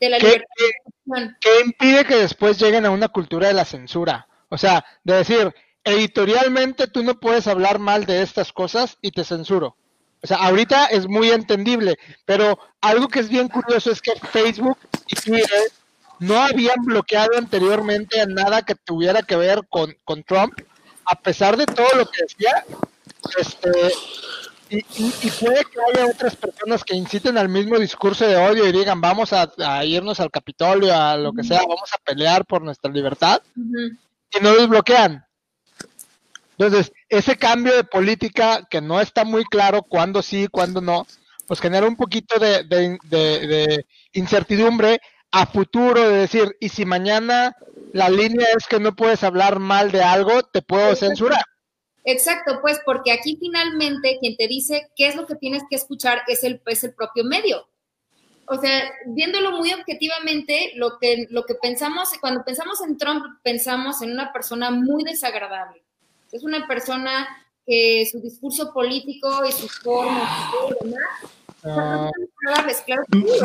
de 0.00 0.08
la 0.08 0.18
¿qué- 0.18 0.26
libertad 0.26 0.46
qué- 0.56 0.64
de 0.64 0.70
expresión. 0.70 1.36
¿Qué 1.40 1.60
impide 1.64 2.04
que 2.04 2.16
después 2.16 2.58
lleguen 2.58 2.86
a 2.86 2.90
una 2.90 3.08
cultura 3.08 3.48
de 3.48 3.54
la 3.54 3.64
censura? 3.64 4.26
O 4.48 4.58
sea, 4.58 4.84
de 5.04 5.14
decir, 5.14 5.54
editorialmente 5.84 6.86
tú 6.86 7.02
no 7.02 7.18
puedes 7.20 7.46
hablar 7.46 7.78
mal 7.78 8.06
de 8.06 8.22
estas 8.22 8.52
cosas 8.52 8.98
y 9.00 9.10
te 9.10 9.24
censuro. 9.24 9.76
O 10.22 10.26
sea, 10.26 10.38
ahorita 10.38 10.86
es 10.86 11.06
muy 11.06 11.30
entendible, 11.30 11.96
pero 12.24 12.58
algo 12.80 13.08
que 13.08 13.20
es 13.20 13.28
bien 13.28 13.48
curioso 13.48 13.90
es 13.90 14.00
que 14.00 14.12
Facebook 14.32 14.78
y 15.06 15.14
Twitter 15.16 15.70
no 16.20 16.40
habían 16.40 16.82
bloqueado 16.84 17.36
anteriormente 17.36 18.20
a 18.20 18.26
nada 18.26 18.62
que 18.62 18.74
tuviera 18.74 19.22
que 19.22 19.36
ver 19.36 19.66
con, 19.68 19.94
con 20.04 20.22
Trump, 20.24 20.54
a 21.04 21.20
pesar 21.20 21.56
de 21.58 21.66
todo 21.66 21.88
lo 21.94 22.06
que 22.06 22.22
decía. 22.22 22.64
Este, 23.38 23.70
y, 24.70 24.78
y- 24.78 25.14
y 25.22 25.30
puede 25.30 25.64
que 25.64 25.78
haya 25.88 26.06
otras 26.06 26.34
personas 26.36 26.82
que 26.84 26.94
inciten 26.96 27.36
al 27.38 27.48
mismo 27.48 27.78
discurso 27.78 28.26
de 28.26 28.36
odio 28.36 28.66
y 28.66 28.72
digan 28.72 29.00
vamos 29.00 29.32
a, 29.32 29.52
a 29.58 29.84
irnos 29.84 30.20
al 30.20 30.30
Capitolio, 30.30 30.94
a 30.94 31.16
lo 31.16 31.32
que 31.32 31.42
sea, 31.44 31.60
vamos 31.60 31.92
a 31.92 31.98
pelear 32.04 32.44
por 32.46 32.62
nuestra 32.62 32.90
libertad 32.90 33.40
y 33.56 34.42
no 34.42 34.52
los 34.54 34.68
bloquean. 34.68 35.24
Entonces, 36.56 36.92
ese 37.08 37.36
cambio 37.36 37.74
de 37.74 37.84
política 37.84 38.66
que 38.70 38.80
no 38.80 39.00
está 39.00 39.24
muy 39.24 39.44
claro 39.44 39.82
cuándo 39.82 40.22
sí, 40.22 40.46
cuándo 40.50 40.80
no, 40.80 41.06
pues 41.46 41.60
genera 41.60 41.86
un 41.86 41.96
poquito 41.96 42.38
de, 42.38 42.62
de- 42.64 42.98
de- 43.04 43.46
de 43.46 43.86
incertidumbre 44.12 45.00
a 45.32 45.46
futuro 45.46 46.08
de 46.08 46.16
decir, 46.18 46.56
y 46.60 46.68
si 46.68 46.84
mañana 46.84 47.56
la 47.92 48.08
línea 48.08 48.46
es 48.56 48.66
que 48.68 48.78
no 48.78 48.94
puedes 48.94 49.24
hablar 49.24 49.58
mal 49.58 49.90
de 49.90 50.02
algo, 50.02 50.44
te 50.44 50.62
puedo 50.62 50.94
censurar. 50.96 51.44
Exacto, 52.04 52.60
pues 52.60 52.80
porque 52.84 53.12
aquí 53.12 53.36
finalmente 53.40 54.18
quien 54.20 54.36
te 54.36 54.46
dice 54.46 54.90
qué 54.94 55.08
es 55.08 55.16
lo 55.16 55.26
que 55.26 55.36
tienes 55.36 55.62
que 55.68 55.76
escuchar 55.76 56.22
es 56.28 56.44
el, 56.44 56.60
es 56.66 56.84
el 56.84 56.94
propio 56.94 57.24
medio. 57.24 57.66
O 58.46 58.60
sea, 58.60 58.92
viéndolo 59.06 59.52
muy 59.52 59.72
objetivamente, 59.72 60.72
lo 60.76 60.98
que, 60.98 61.26
lo 61.30 61.44
que 61.44 61.54
pensamos, 61.54 62.10
cuando 62.20 62.44
pensamos 62.44 62.82
en 62.82 62.98
Trump, 62.98 63.24
pensamos 63.42 64.02
en 64.02 64.12
una 64.12 64.32
persona 64.32 64.70
muy 64.70 65.02
desagradable. 65.02 65.82
Es 66.30 66.44
una 66.44 66.66
persona 66.66 67.26
que 67.66 68.06
su 68.10 68.20
discurso 68.20 68.74
político 68.74 69.42
y 69.46 69.52
sus 69.52 69.78
formas 69.78 70.30
y 70.68 70.84
demás 70.84 71.32
Ah. 71.66 72.10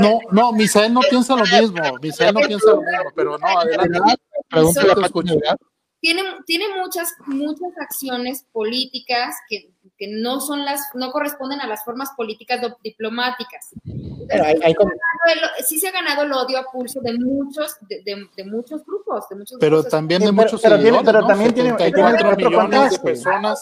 no, 0.02 0.20
no, 0.32 0.52
Misael 0.52 0.94
no 0.94 1.00
piensa 1.10 1.36
lo 1.36 1.44
mismo. 1.44 1.82
Misael 2.02 2.34
no 2.34 2.42
piensa 2.42 2.72
lo 2.72 2.82
mismo, 2.82 3.12
pero 3.16 3.38
no, 3.38 3.48
adelante. 3.60 4.00
Tiene, 6.02 6.24
tiene 6.46 6.66
muchas, 6.78 7.14
muchas 7.26 7.78
acciones 7.82 8.46
políticas 8.54 9.36
que, 9.50 9.70
que, 9.98 10.08
no 10.08 10.40
son 10.40 10.64
las, 10.64 10.82
no 10.94 11.12
corresponden 11.12 11.60
a 11.60 11.68
las 11.68 11.84
formas 11.84 12.12
políticas 12.16 12.62
diplomáticas. 12.84 13.70
sí 15.68 15.80
se 15.80 15.88
ha 15.90 15.92
ganado 15.92 16.24
el 16.24 16.32
odio 16.32 16.58
a 16.58 16.72
pulso 16.72 17.02
de 17.02 17.18
muchos, 17.18 17.76
de, 17.82 18.02
de, 18.36 18.44
muchos 18.46 18.86
grupos, 18.86 19.28
de 19.30 19.36
muchos 19.36 19.58
pero 19.60 19.84
también 19.84 20.22
de 20.22 20.32
muchos 20.32 20.62
pero, 20.62 20.80
tiene, 20.80 21.02
pero 21.04 21.28
también 21.28 21.54
tiene, 21.54 21.74
millones 21.74 22.92
de 22.92 23.00
personas. 23.00 23.62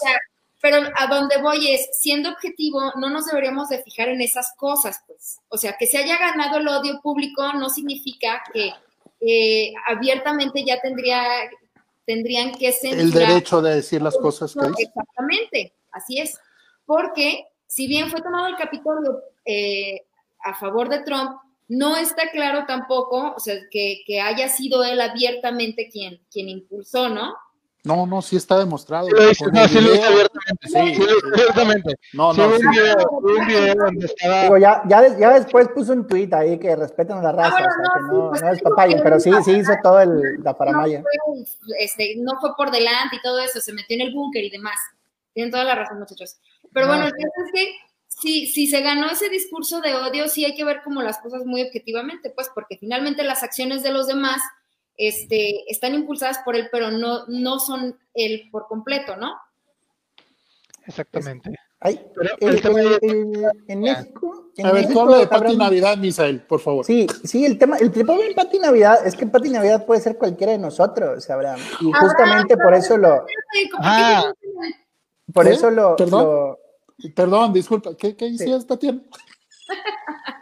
Pero 0.60 0.78
a 0.96 1.06
donde 1.06 1.40
voy 1.40 1.72
es, 1.72 1.88
siendo 1.92 2.30
objetivo, 2.30 2.92
no 2.96 3.10
nos 3.10 3.26
deberíamos 3.26 3.68
de 3.68 3.82
fijar 3.82 4.08
en 4.08 4.20
esas 4.20 4.52
cosas, 4.56 5.00
pues. 5.06 5.38
O 5.48 5.56
sea, 5.56 5.76
que 5.78 5.86
se 5.86 5.98
haya 5.98 6.18
ganado 6.18 6.58
el 6.58 6.66
odio 6.66 7.00
público 7.00 7.52
no 7.52 7.68
significa 7.68 8.42
que 8.52 8.72
eh, 9.20 9.72
abiertamente 9.86 10.64
ya 10.64 10.80
tendría, 10.80 11.22
tendrían 12.08 12.52
que 12.52 12.72
ser... 12.72 12.98
El 12.98 13.10
derecho 13.10 13.60
de 13.60 13.74
decir 13.74 14.00
las 14.00 14.16
cosas 14.16 14.54
que 14.54 14.66
Exactamente, 14.82 15.74
así 15.92 16.18
es. 16.18 16.38
Porque 16.86 17.44
si 17.66 17.86
bien 17.86 18.08
fue 18.10 18.22
tomado 18.22 18.46
el 18.46 18.56
Capitolio 18.56 19.20
eh, 19.44 20.06
a 20.42 20.54
favor 20.54 20.88
de 20.88 21.00
Trump, 21.00 21.32
no 21.68 21.98
está 21.98 22.30
claro 22.30 22.64
tampoco, 22.66 23.34
o 23.36 23.38
sea, 23.38 23.56
que, 23.70 24.00
que 24.06 24.22
haya 24.22 24.48
sido 24.48 24.82
él 24.84 25.02
abiertamente 25.02 25.90
quien, 25.90 26.18
quien 26.30 26.48
impulsó, 26.48 27.10
¿no? 27.10 27.34
No, 27.84 28.06
no, 28.06 28.20
sí 28.20 28.36
está 28.36 28.58
demostrado. 28.58 29.08
no, 29.08 29.68
sí 29.68 29.80
lo 29.80 29.94
hizo 29.94 30.04
abiertamente. 30.04 30.68
Sí, 30.68 30.94
sí, 30.94 31.02
abiertamente. 31.32 31.94
No, 32.12 32.32
no. 32.32 32.56
Sí, 32.56 32.64
un, 32.64 32.70
video, 32.70 33.10
un 33.10 33.46
video 33.46 33.74
donde 33.74 34.06
estaba. 34.06 34.42
Digo, 34.42 34.58
ya, 34.58 34.82
ya, 34.88 35.18
ya, 35.18 35.34
después 35.34 35.68
puso 35.68 35.92
un 35.92 36.06
tweet 36.06 36.28
ahí 36.32 36.58
que 36.58 36.74
respetan 36.74 37.22
la 37.22 37.32
raza, 37.32 37.50
bueno, 37.50 37.68
o 37.68 37.70
sea, 37.70 37.94
que 37.94 38.00
no, 38.02 38.28
pues 38.30 38.42
no 38.42 38.50
es 38.50 38.62
papaya, 38.62 39.00
pero 39.02 39.20
sí, 39.20 39.30
sí 39.44 39.52
hizo 39.52 39.72
todo 39.82 40.00
el, 40.00 40.42
la 40.42 40.56
paramaya. 40.56 40.98
No 40.98 41.04
fue, 41.04 41.44
este, 41.78 42.14
no 42.18 42.38
fue 42.40 42.50
por 42.56 42.70
delante 42.70 43.16
y 43.16 43.22
todo 43.22 43.38
eso, 43.40 43.60
se 43.60 43.72
metió 43.72 43.94
en 43.94 44.02
el 44.02 44.14
búnker 44.14 44.42
y 44.42 44.50
demás. 44.50 44.78
Tienen 45.32 45.52
toda 45.52 45.64
la 45.64 45.76
razón, 45.76 46.00
muchachos. 46.00 46.36
Pero 46.72 46.88
bueno, 46.88 47.04
el 47.04 47.12
caso 47.12 47.46
es 47.46 47.52
que 47.54 47.76
si, 48.08 48.46
si 48.46 48.66
se 48.66 48.80
ganó 48.80 49.08
ese 49.08 49.28
discurso 49.28 49.80
de 49.80 49.94
odio, 49.94 50.28
sí 50.28 50.44
hay 50.44 50.54
que 50.54 50.64
ver 50.64 50.82
como 50.82 51.02
las 51.02 51.18
cosas 51.18 51.44
muy 51.44 51.62
objetivamente, 51.62 52.30
pues, 52.30 52.50
porque 52.54 52.76
finalmente 52.76 53.22
las 53.22 53.42
acciones 53.42 53.82
de 53.82 53.92
los 53.92 54.08
demás 54.08 54.40
este, 54.98 55.70
están 55.70 55.94
impulsadas 55.94 56.40
por 56.44 56.56
él, 56.56 56.68
pero 56.70 56.90
no, 56.90 57.26
no 57.28 57.60
son 57.60 57.96
él 58.14 58.48
por 58.50 58.66
completo, 58.66 59.16
¿no? 59.16 59.32
Exactamente. 60.84 61.52
en 61.80 63.80
México. 63.80 64.50
a 64.62 64.72
ver, 64.72 64.88
tú 64.88 65.00
habla 65.00 65.18
de 65.18 65.26
Pati 65.28 65.56
Navidad, 65.56 65.96
Misael, 65.96 66.42
por 66.42 66.60
favor. 66.60 66.84
Sí, 66.84 67.06
sí, 67.22 67.44
el 67.44 67.58
tema, 67.58 67.76
el 67.76 67.92
tema 67.92 68.14
de 68.14 68.34
Pati 68.34 68.58
Navidad 68.58 69.06
es 69.06 69.14
que 69.14 69.26
Pati 69.26 69.50
Navidad 69.50 69.86
puede 69.86 70.00
ser 70.00 70.18
cualquiera 70.18 70.52
de 70.52 70.58
nosotros, 70.58 71.30
Abraham. 71.30 71.60
Y 71.80 71.92
justamente 71.92 72.56
por 72.56 72.74
eso 72.74 72.98
lo. 72.98 73.24
Ah, 73.78 74.32
por 75.32 75.46
eso 75.46 75.70
lo. 75.70 75.94
Perdón, 75.94 76.56
perdón 77.14 77.52
disculpa, 77.52 77.96
¿qué, 77.96 78.16
qué 78.16 78.26
hiciste, 78.26 78.66
Tatiana? 78.66 79.00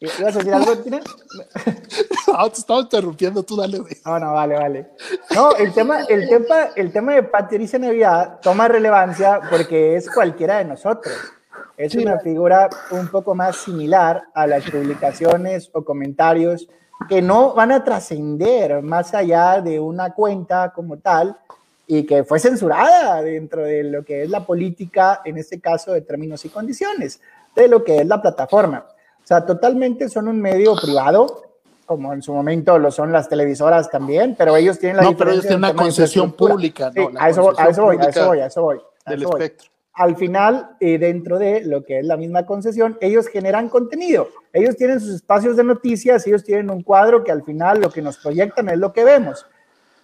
¿Ibas 0.00 0.34
a 0.34 0.38
decir 0.38 0.54
algo, 0.54 0.78
Tina? 0.78 1.00
no, 2.26 2.50
te 2.50 2.58
estaba 2.58 2.80
interrumpiendo, 2.80 3.42
tú 3.42 3.54
dale, 3.56 3.80
güey. 3.80 3.92
No, 4.06 4.18
no, 4.18 4.32
vale, 4.32 4.54
vale. 4.54 4.86
No, 5.34 5.54
el 5.56 5.74
tema, 5.74 6.00
el 6.08 6.26
tema, 6.26 6.56
el 6.74 6.90
tema 6.90 7.14
de 7.14 7.22
Patricia 7.24 7.78
Navidad 7.78 8.40
toma 8.40 8.66
relevancia 8.66 9.40
porque 9.50 9.96
es 9.96 10.10
cualquiera 10.10 10.58
de 10.58 10.64
nosotros. 10.64 11.14
Es 11.76 11.94
una 11.94 12.18
figura 12.18 12.70
un 12.92 13.08
poco 13.08 13.34
más 13.34 13.56
similar 13.56 14.22
a 14.34 14.46
las 14.46 14.64
publicaciones 14.70 15.70
o 15.74 15.84
comentarios 15.84 16.66
que 17.08 17.20
no 17.20 17.54
van 17.54 17.72
a 17.72 17.84
trascender 17.84 18.82
más 18.82 19.12
allá 19.12 19.60
de 19.60 19.80
una 19.80 20.14
cuenta 20.14 20.72
como 20.74 20.98
tal 20.98 21.36
y 21.86 22.04
que 22.04 22.24
fue 22.24 22.38
censurada 22.38 23.20
dentro 23.20 23.64
de 23.64 23.84
lo 23.84 24.04
que 24.04 24.22
es 24.22 24.30
la 24.30 24.46
política, 24.46 25.20
en 25.24 25.36
este 25.36 25.60
caso 25.60 25.92
de 25.92 26.00
términos 26.00 26.44
y 26.44 26.48
condiciones, 26.48 27.20
de 27.54 27.68
lo 27.68 27.84
que 27.84 27.98
es 27.98 28.06
la 28.06 28.22
plataforma. 28.22 28.86
O 29.30 29.32
sea, 29.32 29.46
totalmente 29.46 30.08
son 30.08 30.26
un 30.26 30.40
medio 30.40 30.74
privado, 30.74 31.44
como 31.86 32.12
en 32.12 32.20
su 32.20 32.32
momento 32.32 32.76
lo 32.80 32.90
son 32.90 33.12
las 33.12 33.28
televisoras 33.28 33.88
también, 33.88 34.34
pero 34.36 34.56
ellos 34.56 34.76
tienen 34.76 34.96
la 34.96 35.04
no, 35.04 35.16
pero 35.16 35.30
ellos 35.30 35.42
tienen 35.42 35.60
una 35.60 35.72
concesión 35.72 36.32
pública. 36.32 36.90
no, 36.92 37.12
a, 37.16 37.28
eso, 37.28 37.52
a, 37.56 37.68
eso, 37.68 37.84
voy, 37.84 37.96
a 37.98 38.08
eso 38.08 38.26
voy, 38.26 38.40
a 38.40 38.46
eso 38.46 38.62
voy. 38.62 38.80
del 39.06 39.22
espectro. 39.22 39.70
Al 39.92 40.16
final, 40.16 40.70
eh, 40.80 40.98
dentro 40.98 41.38
de 41.38 41.64
lo 41.64 41.84
que 41.84 42.00
es 42.00 42.06
la 42.06 42.16
misma 42.16 42.44
concesión, 42.44 42.98
ellos 43.00 43.28
generan 43.28 43.68
contenido. 43.68 44.26
Ellos 44.52 44.76
tienen 44.76 44.98
sus 44.98 45.14
espacios 45.14 45.56
de 45.56 45.62
noticias, 45.62 46.26
ellos 46.26 46.42
tienen 46.42 46.68
un 46.68 46.82
cuadro 46.82 47.22
que 47.22 47.30
al 47.30 47.44
final 47.44 47.80
lo 47.80 47.92
que 47.92 48.02
nos 48.02 48.18
proyectan 48.18 48.68
es 48.68 48.78
lo 48.78 48.92
que 48.92 49.04
vemos. 49.04 49.46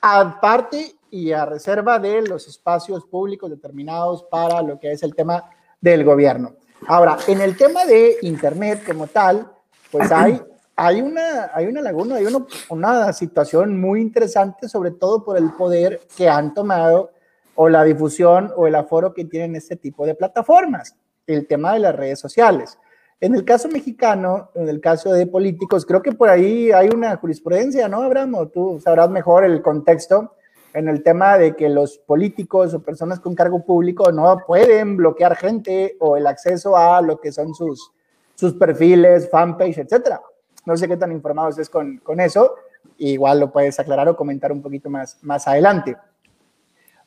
Aparte 0.03 0.95
y 1.11 1.33
a 1.33 1.45
reserva 1.47 1.99
de 1.99 2.23
los 2.23 2.47
espacios 2.47 3.05
públicos 3.07 3.51
determinados 3.51 4.23
para 4.31 4.63
lo 4.63 4.79
que 4.79 4.93
es 4.93 5.03
el 5.03 5.17
tema 5.17 5.51
del 5.81 6.05
gobierno. 6.05 6.55
Ahora, 6.87 7.17
en 7.27 7.41
el 7.41 7.57
tema 7.57 7.85
de 7.85 8.17
Internet 8.23 8.83
como 8.87 9.07
tal, 9.07 9.51
pues 9.91 10.11
hay, 10.13 10.41
hay, 10.77 11.01
una, 11.01 11.51
hay 11.55 11.67
una 11.67 11.81
laguna, 11.81 12.17
hay 12.17 12.27
una 12.71 13.13
situación 13.13 13.81
muy 13.81 14.01
interesante, 14.01 14.69
sobre 14.69 14.91
todo 14.91 15.25
por 15.25 15.37
el 15.37 15.53
poder 15.53 16.01
que 16.17 16.29
han 16.29 16.55
tomado 16.55 17.11
o 17.55 17.69
la 17.69 17.83
difusión 17.85 18.53
o 18.57 18.67
el 18.67 18.75
aforo 18.75 19.15
que 19.15 19.25
tienen 19.25 19.57
este 19.57 19.77
tipo 19.77 20.07
de 20.07 20.15
plataformas, 20.15 20.95
el 21.27 21.47
tema 21.47 21.73
de 21.73 21.81
las 21.81 21.97
redes 21.97 22.21
sociales. 22.21 22.79
En 23.19 23.35
el 23.35 23.45
caso 23.47 23.69
mexicano, 23.69 24.51
en 24.55 24.69
el 24.69 24.81
caso 24.81 25.13
de 25.13 25.27
políticos, 25.27 25.87
creo 25.87 26.03
que 26.03 26.13
por 26.13 26.29
ahí 26.29 26.71
hay 26.71 26.91
una 26.95 27.17
jurisprudencia, 27.17 27.89
¿no, 27.89 28.03
Abraham? 28.03 28.51
tú 28.53 28.79
sabrás 28.85 29.09
mejor 29.09 29.45
el 29.45 29.63
contexto 29.63 30.35
en 30.77 30.89
el 30.89 31.03
tema 31.03 31.39
de 31.39 31.57
que 31.57 31.71
los 31.71 31.97
políticos 31.97 32.75
o 32.75 32.83
personas 32.83 33.19
con 33.19 33.35
cargo 33.35 33.65
público 33.65 34.13
no 34.13 34.43
pueden 34.47 34.99
bloquear 34.99 35.35
gente 35.35 35.97
o 36.01 36.19
el 36.19 36.27
acceso 36.27 36.77
a 36.77 37.01
lo 37.01 37.19
que 37.19 37.33
son 37.33 37.55
sus, 37.55 37.91
sus 38.35 38.53
perfiles, 38.53 39.31
fanpage, 39.31 39.79
etcétera. 39.79 40.21
No 40.67 40.77
sé 40.77 40.87
qué 40.87 40.99
tan 40.99 41.13
informado 41.13 41.49
estés 41.49 41.71
con, 41.71 41.97
con 41.99 42.21
eso, 42.21 42.57
igual 42.99 43.41
lo 43.41 43.51
puedes 43.51 43.81
aclarar 43.81 44.07
o 44.11 44.17
comentar 44.17 44.53
un 44.53 44.61
poquito 44.61 44.91
más, 44.91 45.17
más 45.23 45.49
adelante. 45.49 45.97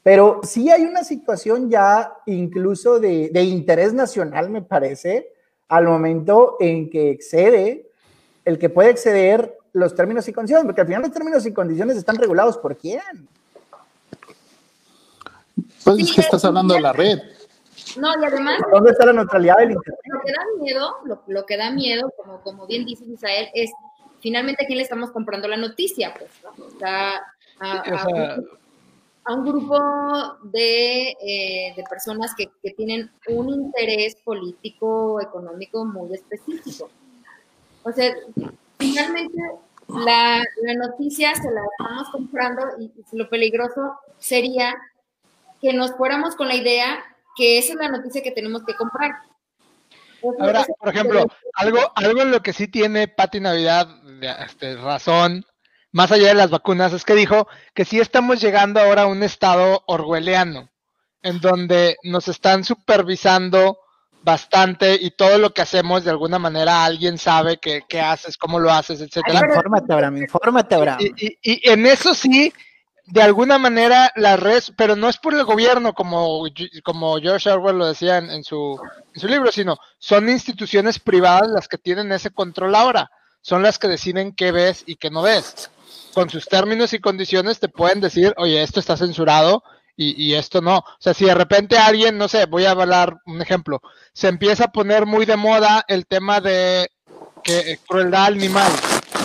Pero 0.02 0.40
sí 0.42 0.72
hay 0.72 0.86
una 0.86 1.04
situación 1.04 1.70
ya 1.70 2.16
incluso 2.26 3.00
de, 3.00 3.30
de 3.32 3.44
interés 3.44 3.94
nacional, 3.94 4.50
me 4.50 4.64
parece, 4.64 5.32
al 5.68 5.86
momento 5.86 6.58
en 6.60 6.90
que 6.90 7.12
excede, 7.12 7.88
el 8.46 8.58
que 8.58 8.70
puede 8.70 8.90
exceder 8.90 9.56
los 9.74 9.94
términos 9.94 10.28
y 10.28 10.34
condiciones, 10.34 10.66
porque 10.66 10.82
al 10.82 10.88
final 10.88 11.04
los 11.04 11.12
términos 11.12 11.46
y 11.46 11.54
condiciones 11.54 11.98
están 11.98 12.16
regulados 12.16 12.58
por 12.58 12.76
quién. 12.76 13.30
Pues 15.84 16.14
que 16.14 16.22
estás 16.22 16.44
hablando 16.46 16.74
de 16.74 16.82
la 16.82 16.94
red. 16.94 17.20
No, 17.98 18.10
y 18.22 18.26
además... 18.26 18.60
¿Dónde 18.72 18.92
está 18.92 19.06
la 19.06 19.14
neutralidad 19.14 19.58
del 19.58 19.72
Internet? 19.72 20.02
Lo 20.06 20.22
que 20.22 20.32
da 20.32 20.46
miedo, 20.60 20.96
lo, 21.28 21.46
que 21.46 21.58
da 21.58 21.72
miedo, 21.72 22.14
como, 22.18 22.42
como 22.42 22.68
bien 22.68 22.86
dice 22.86 23.06
Israel, 23.06 23.50
es 23.54 23.72
finalmente 24.20 24.64
a 24.64 24.68
quién 24.68 24.78
le 24.78 24.84
estamos 24.84 25.12
comprando 25.12 25.48
la 25.48 25.58
noticia, 25.58 26.14
pues, 26.18 26.30
O 26.44 26.80
sea, 26.80 27.22
a, 27.60 29.34
un, 29.34 29.46
grupo 29.46 29.80
de, 30.44 31.10
eh, 31.10 31.74
de 31.76 31.84
personas 31.90 32.34
que, 32.36 32.50
que, 32.62 32.72
tienen 32.72 33.12
un 33.28 33.50
interés 33.50 34.16
político, 34.16 35.22
económico 35.22 35.86
muy 35.86 36.14
específico. 36.14 36.90
O 37.84 37.92
sea, 37.92 38.14
finalmente 38.78 39.38
la, 39.88 40.44
la 40.64 40.74
noticia 40.76 41.36
se 41.36 41.52
la 41.52 41.62
estamos 41.62 42.10
comprando 42.12 42.62
y 42.80 42.92
lo 43.14 43.30
peligroso 43.30 44.00
sería 44.18 44.76
que 45.62 45.74
nos 45.74 45.92
fuéramos 45.92 46.36
con 46.36 46.48
la 46.48 46.56
idea 46.56 47.04
que 47.36 47.58
esa 47.58 47.74
es 47.74 47.80
la 47.80 47.90
noticia 47.90 48.22
que 48.22 48.32
tenemos 48.32 48.64
que 48.66 48.76
comprar. 48.76 49.12
Ahora, 50.40 50.66
por 50.78 50.90
ejemplo, 50.90 51.26
algo, 51.54 51.80
algo 51.96 52.22
en 52.22 52.32
lo 52.32 52.42
que 52.42 52.54
sí 52.54 52.68
tiene 52.68 53.08
Pati 53.08 53.40
Navidad 53.40 53.88
este, 54.46 54.76
razón, 54.76 55.46
más 55.92 56.12
allá 56.12 56.28
de 56.28 56.34
las 56.34 56.50
vacunas, 56.50 56.92
es 56.94 57.06
que 57.06 57.16
dijo 57.16 57.48
que 57.74 57.86
sí 57.86 58.00
estamos 58.00 58.42
llegando 58.42 58.80
ahora 58.82 59.04
a 59.04 59.08
un 59.08 59.24
estado 59.24 59.84
orwelliano, 59.88 60.70
en 61.22 61.40
donde 61.40 61.96
nos 62.04 62.28
están 62.28 62.64
supervisando 62.66 63.80
bastante 64.22 64.96
y 65.00 65.12
todo 65.12 65.38
lo 65.38 65.54
que 65.54 65.62
hacemos 65.62 66.04
de 66.04 66.12
alguna 66.12 66.40
manera 66.40 66.84
alguien 66.84 67.18
sabe 67.18 67.58
qué, 67.58 68.02
haces, 68.02 68.38
cómo 68.38 68.60
lo 68.60 68.72
haces, 68.72 69.00
etcétera. 69.00 69.40
Infórmate, 69.48 69.94
Abraham, 69.94 70.18
infórmate, 70.18 70.76
Abraham. 70.76 71.00
y, 71.00 71.38
y, 71.42 71.70
en 71.70 71.86
eso 71.86 72.14
sí 72.14 72.52
de 73.12 73.22
alguna 73.24 73.58
manera 73.58 74.12
la 74.16 74.38
red, 74.38 74.64
pero 74.76 74.96
no 74.96 75.10
es 75.10 75.18
por 75.18 75.34
el 75.34 75.44
gobierno 75.44 75.94
como, 75.94 76.44
como 76.84 77.18
George 77.18 77.50
Orwell 77.50 77.78
lo 77.78 77.88
decía 77.88 78.18
en, 78.18 78.44
su, 78.44 78.80
en 79.14 79.20
su 79.22 79.28
libro, 79.28 79.52
sino 79.52 79.78
son 79.98 80.30
instituciones 80.30 81.00
privadas 81.00 81.50
las 81.50 81.68
que 81.68 81.80
tienen 81.80 82.12
ese 82.12 82.30
control 82.30 82.76
ahora, 82.76 83.10
son 83.42 83.64
las 83.64 83.80
que 83.80 83.88
deciden 83.88 84.34
qué 84.34 84.52
ves 84.52 84.84
y 84.86 84.96
qué 84.96 85.10
no 85.10 85.24
ves. 85.24 85.72
Con 86.14 86.30
sus 86.30 86.48
términos 86.48 86.94
y 86.94 87.00
condiciones 87.00 87.60
te 87.60 87.70
pueden 87.70 88.00
decir, 88.00 88.34
oye, 88.38 88.62
esto 88.62 88.80
está 88.80 88.96
censurado 88.96 89.64
y, 89.96 90.34
esto 90.36 90.62
no. 90.62 90.78
O 90.78 90.98
sea, 91.00 91.14
si 91.14 91.26
de 91.26 91.36
repente 91.36 91.78
alguien, 91.78 92.18
no 92.18 92.30
sé, 92.30 92.46
voy 92.46 92.64
a 92.64 92.72
hablar 92.72 93.18
un 93.26 93.42
ejemplo, 93.42 93.82
se 94.14 94.30
empieza 94.30 94.66
a 94.66 94.72
poner 94.72 95.06
muy 95.06 95.26
de 95.26 95.36
moda 95.36 95.84
el 95.90 96.06
tema 96.06 96.40
de 96.40 96.90
que, 97.44 97.80
crueldad 97.86 98.28
animal 98.28 98.72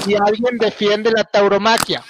y 0.06 0.14
alguien 0.14 0.58
defiende 0.58 1.12
la 1.12 1.22
tauromaquia 1.22 2.02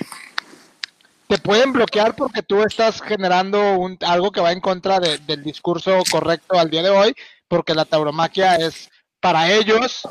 te 1.35 1.41
pueden 1.41 1.73
bloquear 1.73 2.15
porque 2.15 2.45
tú 2.45 2.63
estás 2.63 3.03
generando 3.03 3.77
un, 3.77 3.99
algo 4.03 4.31
que 4.31 4.41
va 4.41 4.53
en 4.53 4.61
contra 4.61 5.01
del 5.01 5.43
discurso 5.43 6.01
correcto 6.09 6.57
al 6.57 6.71
día 6.71 6.85
de 6.85 6.91
hoy, 6.91 7.13
porque 7.49 7.75
la 7.75 7.85
tauromaquia 7.85 8.55
es, 8.55 8.89
para 9.19 9.51
ellos, 9.51 10.07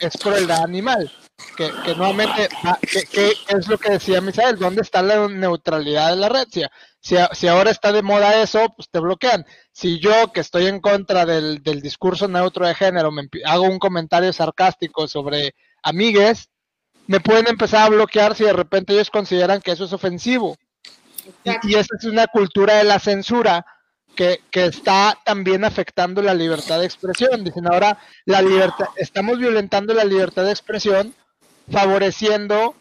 es 0.00 0.18
crueldad 0.18 0.64
animal. 0.64 1.10
Que, 1.56 1.70
que 1.82 1.94
nuevamente, 1.94 2.50
ah, 2.62 2.78
que, 2.82 3.32
es 3.48 3.68
lo 3.68 3.78
que 3.78 3.92
decía 3.92 4.20
Misael, 4.20 4.58
¿dónde 4.58 4.82
está 4.82 5.00
la 5.00 5.26
neutralidad 5.28 6.10
de 6.10 6.16
la 6.16 6.28
red? 6.28 6.46
Si, 7.00 7.16
si, 7.32 7.48
ahora 7.48 7.70
está 7.70 7.90
de 7.90 8.02
moda 8.02 8.42
eso, 8.42 8.68
pues 8.76 8.90
te 8.90 9.00
bloquean. 9.00 9.46
Si 9.72 9.98
yo, 9.98 10.30
que 10.30 10.40
estoy 10.40 10.66
en 10.66 10.80
contra 10.80 11.24
del, 11.24 11.62
del 11.62 11.80
discurso 11.80 12.28
neutro 12.28 12.66
de 12.66 12.74
género, 12.74 13.10
me 13.10 13.22
hago 13.46 13.64
un 13.64 13.78
comentario 13.78 14.30
sarcástico 14.30 15.08
sobre 15.08 15.54
amigues, 15.82 16.50
me 17.06 17.20
pueden 17.20 17.46
empezar 17.48 17.86
a 17.86 17.88
bloquear 17.88 18.34
si 18.34 18.44
de 18.44 18.52
repente 18.52 18.92
ellos 18.92 19.08
consideran 19.08 19.62
que 19.62 19.72
eso 19.72 19.86
es 19.86 19.94
ofensivo. 19.94 20.54
Y, 21.62 21.74
esa 21.74 21.96
es 21.98 22.04
una 22.04 22.26
cultura 22.26 22.74
de 22.74 22.84
la 22.84 22.98
censura 22.98 23.64
que, 24.14 24.40
está 24.52 25.18
también 25.24 25.64
afectando 25.64 26.22
la 26.22 26.34
libertad 26.34 26.80
de 26.80 26.86
expresión. 26.86 27.44
Dicen 27.44 27.66
ahora, 27.66 27.98
la 28.24 28.42
libertad, 28.42 28.86
estamos 28.96 29.38
violentando 29.38 29.94
la 29.94 30.04
libertad 30.04 30.44
de 30.44 30.52
expresión, 30.52 31.14
favoreciendo 31.70 32.74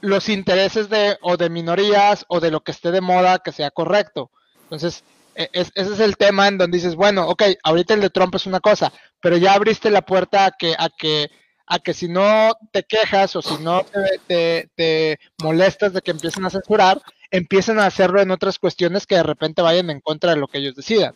los 0.00 0.28
intereses 0.28 0.88
de 0.88 1.18
o 1.20 1.36
de 1.36 1.50
minorías 1.50 2.24
o 2.28 2.40
de 2.40 2.50
lo 2.50 2.60
que 2.60 2.72
esté 2.72 2.90
de 2.90 3.00
moda 3.00 3.40
que 3.40 3.52
sea 3.52 3.70
correcto. 3.70 4.30
Entonces, 4.62 5.04
e, 5.34 5.50
ese 5.52 5.72
es 5.74 6.00
el 6.00 6.16
tema 6.16 6.48
en 6.48 6.58
donde 6.58 6.78
dices, 6.78 6.94
bueno, 6.94 7.28
ok, 7.28 7.42
ahorita 7.62 7.94
el 7.94 8.00
de 8.00 8.10
Trump 8.10 8.34
es 8.34 8.46
una 8.46 8.60
cosa, 8.60 8.92
pero 9.20 9.36
ya 9.36 9.54
abriste 9.54 9.90
la 9.90 10.02
puerta 10.02 10.46
a 10.46 10.50
que, 10.52 10.74
a 10.78 10.88
que 10.88 11.30
a 11.70 11.78
que 11.78 11.94
si 11.94 12.08
no 12.08 12.52
te 12.72 12.82
quejas 12.82 13.36
o 13.36 13.42
si 13.42 13.56
no 13.62 13.86
te, 14.26 15.18
molestas 15.40 15.92
de 15.92 16.02
que 16.02 16.10
empiecen 16.10 16.44
a 16.44 16.50
censurar, 16.50 17.00
empiecen 17.30 17.78
a 17.78 17.86
hacerlo 17.86 18.20
en 18.20 18.30
otras 18.30 18.58
cuestiones 18.58 19.06
que 19.06 19.16
de 19.16 19.22
repente 19.22 19.62
vayan 19.62 19.90
en 19.90 20.00
contra 20.00 20.30
de 20.30 20.36
lo 20.36 20.48
que 20.48 20.58
ellos 20.58 20.74
decidan. 20.74 21.14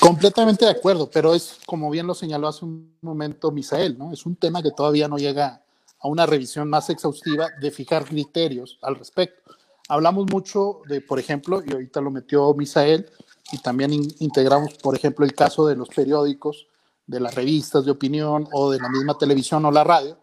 Completamente 0.00 0.64
de 0.64 0.72
acuerdo, 0.72 1.08
pero 1.10 1.34
es 1.34 1.58
como 1.66 1.90
bien 1.90 2.06
lo 2.06 2.14
señaló 2.14 2.48
hace 2.48 2.64
un 2.64 2.96
momento 3.00 3.50
Misael, 3.50 3.96
¿no? 3.96 4.12
Es 4.12 4.26
un 4.26 4.36
tema 4.36 4.62
que 4.62 4.70
todavía 4.70 5.08
no 5.08 5.16
llega 5.16 5.62
a 5.98 6.08
una 6.08 6.26
revisión 6.26 6.68
más 6.68 6.90
exhaustiva 6.90 7.48
de 7.60 7.70
fijar 7.70 8.04
criterios 8.04 8.78
al 8.82 8.96
respecto. 8.96 9.54
Hablamos 9.88 10.26
mucho 10.30 10.80
de, 10.88 11.00
por 11.00 11.18
ejemplo, 11.18 11.62
y 11.66 11.72
ahorita 11.72 12.00
lo 12.00 12.10
metió 12.10 12.52
Misael, 12.54 13.08
y 13.52 13.58
también 13.58 13.92
integramos, 14.18 14.74
por 14.74 14.96
ejemplo, 14.96 15.24
el 15.24 15.34
caso 15.34 15.66
de 15.66 15.76
los 15.76 15.88
periódicos 15.88 16.66
de 17.06 17.20
las 17.20 17.34
revistas 17.34 17.84
de 17.84 17.90
opinión 17.90 18.48
o 18.52 18.70
de 18.70 18.78
la 18.78 18.88
misma 18.88 19.16
televisión 19.18 19.64
o 19.64 19.70
la 19.70 19.84
radio, 19.84 20.18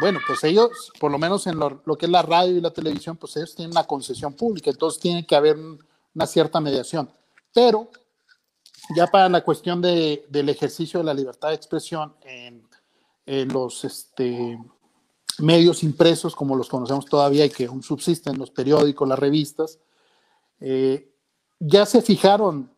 bueno, 0.00 0.20
pues 0.26 0.42
ellos, 0.44 0.90
por 0.98 1.10
lo 1.10 1.18
menos 1.18 1.46
en 1.46 1.58
lo, 1.58 1.82
que 1.98 2.06
es 2.06 2.12
la 2.12 2.22
radio 2.22 2.56
y 2.56 2.60
la 2.60 2.70
televisión, 2.70 3.16
pues 3.16 3.36
ellos 3.36 3.54
tienen 3.54 3.72
una 3.72 3.84
concesión 3.84 4.32
pública, 4.34 4.70
entonces 4.70 5.00
tiene 5.00 5.26
que 5.26 5.36
haber 5.36 5.56
una 5.56 6.26
cierta 6.26 6.60
mediación. 6.60 7.10
Pero 7.52 7.90
ya 8.96 9.06
para 9.06 9.28
la 9.28 9.44
cuestión 9.44 9.82
de, 9.82 10.24
del 10.28 10.48
ejercicio 10.48 11.00
de 11.00 11.04
la 11.04 11.14
libertad 11.14 11.48
de 11.48 11.54
expresión 11.54 12.14
en, 12.22 12.62
los 13.24 13.84
este, 13.84 14.58
medios 15.38 15.82
impresos, 15.84 16.34
como 16.34 16.56
los 16.56 16.68
conocemos 16.68 17.06
todavía 17.06 17.44
y 17.44 17.50
que 17.50 17.66
aún 17.66 17.82
subsisten, 17.82 18.36
los 18.36 18.50
periódicos, 18.50 19.08
las 19.08 19.18
revistas, 19.18 19.78
eh, 20.60 21.08
ya 21.60 21.86
se 21.86 22.02
fijaron 22.02 22.70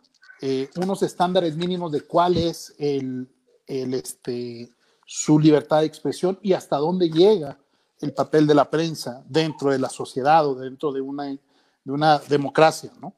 eh, 0.42 0.68
unos 0.76 1.02
estándares 1.02 1.56
mínimos 1.56 1.90
de 1.92 2.02
cuál 2.02 2.36
es 2.36 2.74
el, 2.78 3.26
el, 3.66 3.94
este, 3.94 4.68
su 5.06 5.38
libertad 5.38 5.80
de 5.80 5.86
expresión 5.86 6.38
y 6.42 6.52
hasta 6.52 6.76
dónde 6.76 7.10
llega 7.10 7.58
el 8.00 8.12
papel 8.12 8.46
de 8.46 8.54
la 8.54 8.70
prensa 8.70 9.22
dentro 9.28 9.70
de 9.70 9.78
la 9.78 9.88
sociedad 9.88 10.46
o 10.46 10.54
dentro 10.54 10.92
de 10.92 11.00
una, 11.00 11.24
de 11.24 11.92
una 11.92 12.18
democracia, 12.18 12.92
¿no? 13.00 13.14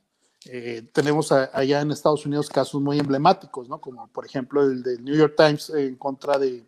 Eh, 0.48 0.88
tenemos 0.92 1.32
allá 1.32 1.80
en 1.80 1.90
Estados 1.90 2.24
Unidos 2.24 2.48
casos 2.48 2.80
muy 2.80 3.00
emblemáticos, 3.00 3.68
¿no? 3.68 3.80
Como 3.80 4.06
por 4.08 4.24
ejemplo 4.24 4.62
el 4.62 4.82
del 4.82 5.04
New 5.04 5.16
York 5.16 5.34
Times 5.36 5.70
en 5.70 5.96
contra 5.96 6.38
de, 6.38 6.64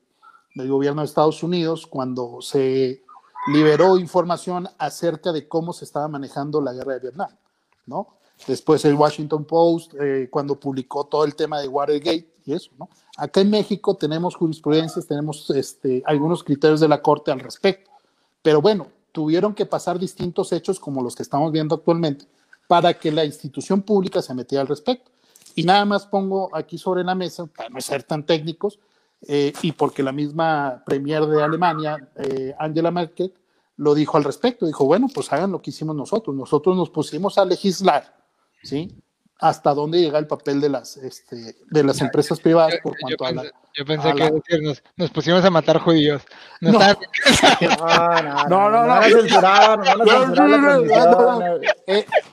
del 0.55 0.69
gobierno 0.69 1.03
de 1.03 1.07
Estados 1.07 1.43
Unidos 1.45 1.87
cuando 1.87 2.43
se 2.43 3.05
liberó 3.53 3.97
información 3.99 4.69
acerca 4.79 5.31
de 5.33 5.47
cómo 5.47 5.73
se 5.73 5.85
estaba 5.85 6.09
manejando 6.09 6.61
la 6.61 6.73
guerra 6.73 6.95
de 6.95 7.01
Vietnam, 7.01 7.31
¿no? 7.87 8.19
Después 8.47 8.85
el 8.85 8.95
Washington 8.95 9.45
Post, 9.45 9.95
eh, 10.01 10.29
cuando 10.31 10.59
publicó 10.59 11.05
todo 11.07 11.25
el 11.25 11.35
tema 11.35 11.61
de 11.61 11.69
Watergate 11.69 12.38
y 12.49 12.55
eso, 12.55 12.71
¿no? 12.79 12.89
Acá 13.17 13.41
en 13.41 13.51
México 13.51 13.97
tenemos 13.97 14.35
jurisprudencias, 14.35 15.07
tenemos 15.07 15.49
este, 15.51 16.03
algunos 16.07 16.43
criterios 16.43 16.81
de 16.81 16.89
la 16.89 17.03
Corte 17.03 17.31
al 17.31 17.41
respecto, 17.41 17.91
pero 18.43 18.61
bueno, 18.61 18.89
tuvieron 19.13 19.55
que 19.55 19.67
pasar 19.67 19.99
distintos 19.99 20.53
hechos 20.53 20.81
como 20.81 21.03
los 21.03 21.15
que 21.15 21.23
estamos 21.23 21.53
viendo 21.53 21.75
actualmente 21.75 22.27
para 22.67 22.95
que 22.95 23.11
la 23.13 23.25
institución 23.25 23.83
pública 23.83 24.23
se 24.23 24.35
metiera 24.35 24.63
al 24.63 24.69
respecto. 24.69 25.11
Y 25.55 25.65
nada 25.65 25.85
más 25.85 26.07
pongo 26.07 26.55
aquí 26.55 26.79
sobre 26.79 27.03
la 27.03 27.15
mesa, 27.15 27.47
para 27.47 27.69
no 27.69 27.81
ser 27.81 28.03
tan 28.03 28.25
técnicos, 28.25 28.79
eh, 29.27 29.53
y 29.63 29.73
porque 29.73 30.03
la 30.03 30.13
misma 30.13 30.83
premier 30.87 31.27
de 31.27 31.43
Alemania, 31.43 32.09
eh, 32.17 32.55
Angela 32.59 32.91
Merkel, 32.91 33.35
lo 33.77 33.95
dijo 33.95 34.17
al 34.17 34.25
respecto. 34.25 34.67
Dijo, 34.67 34.85
bueno, 34.85 35.09
pues 35.13 35.33
hagan 35.33 35.51
lo 35.51 35.61
que 35.61 35.71
hicimos 35.71 35.97
nosotros. 35.97 36.37
Nosotros 36.37 36.77
nos 36.77 36.91
pusimos 36.91 37.39
a 37.39 37.45
legislar 37.45 38.19
¿sí? 38.63 38.95
Hasta 39.39 39.75
dónde 39.75 40.01
llega 40.01 40.19
el 40.19 40.27
papel 40.27 40.61
de 40.61 40.69
las, 40.69 40.97
este, 40.97 41.57
de 41.71 41.85
las 41.85 42.01
empresas 42.01 42.41
privadas 42.41 42.75
por 42.83 42.99
cuanto 42.99 43.25
a 43.25 43.33
la... 43.33 43.53
Yo 43.75 43.85
pensé 43.85 44.13
que 44.15 44.59
nos, 44.61 44.83
nos, 44.97 45.11
pusimos 45.11 45.45
a 45.45 45.51
matar 45.51 45.79
judíos. 45.79 46.23
No, 46.61 46.73
no, 46.73 46.79
no, 48.49 48.71
no, 48.71 49.01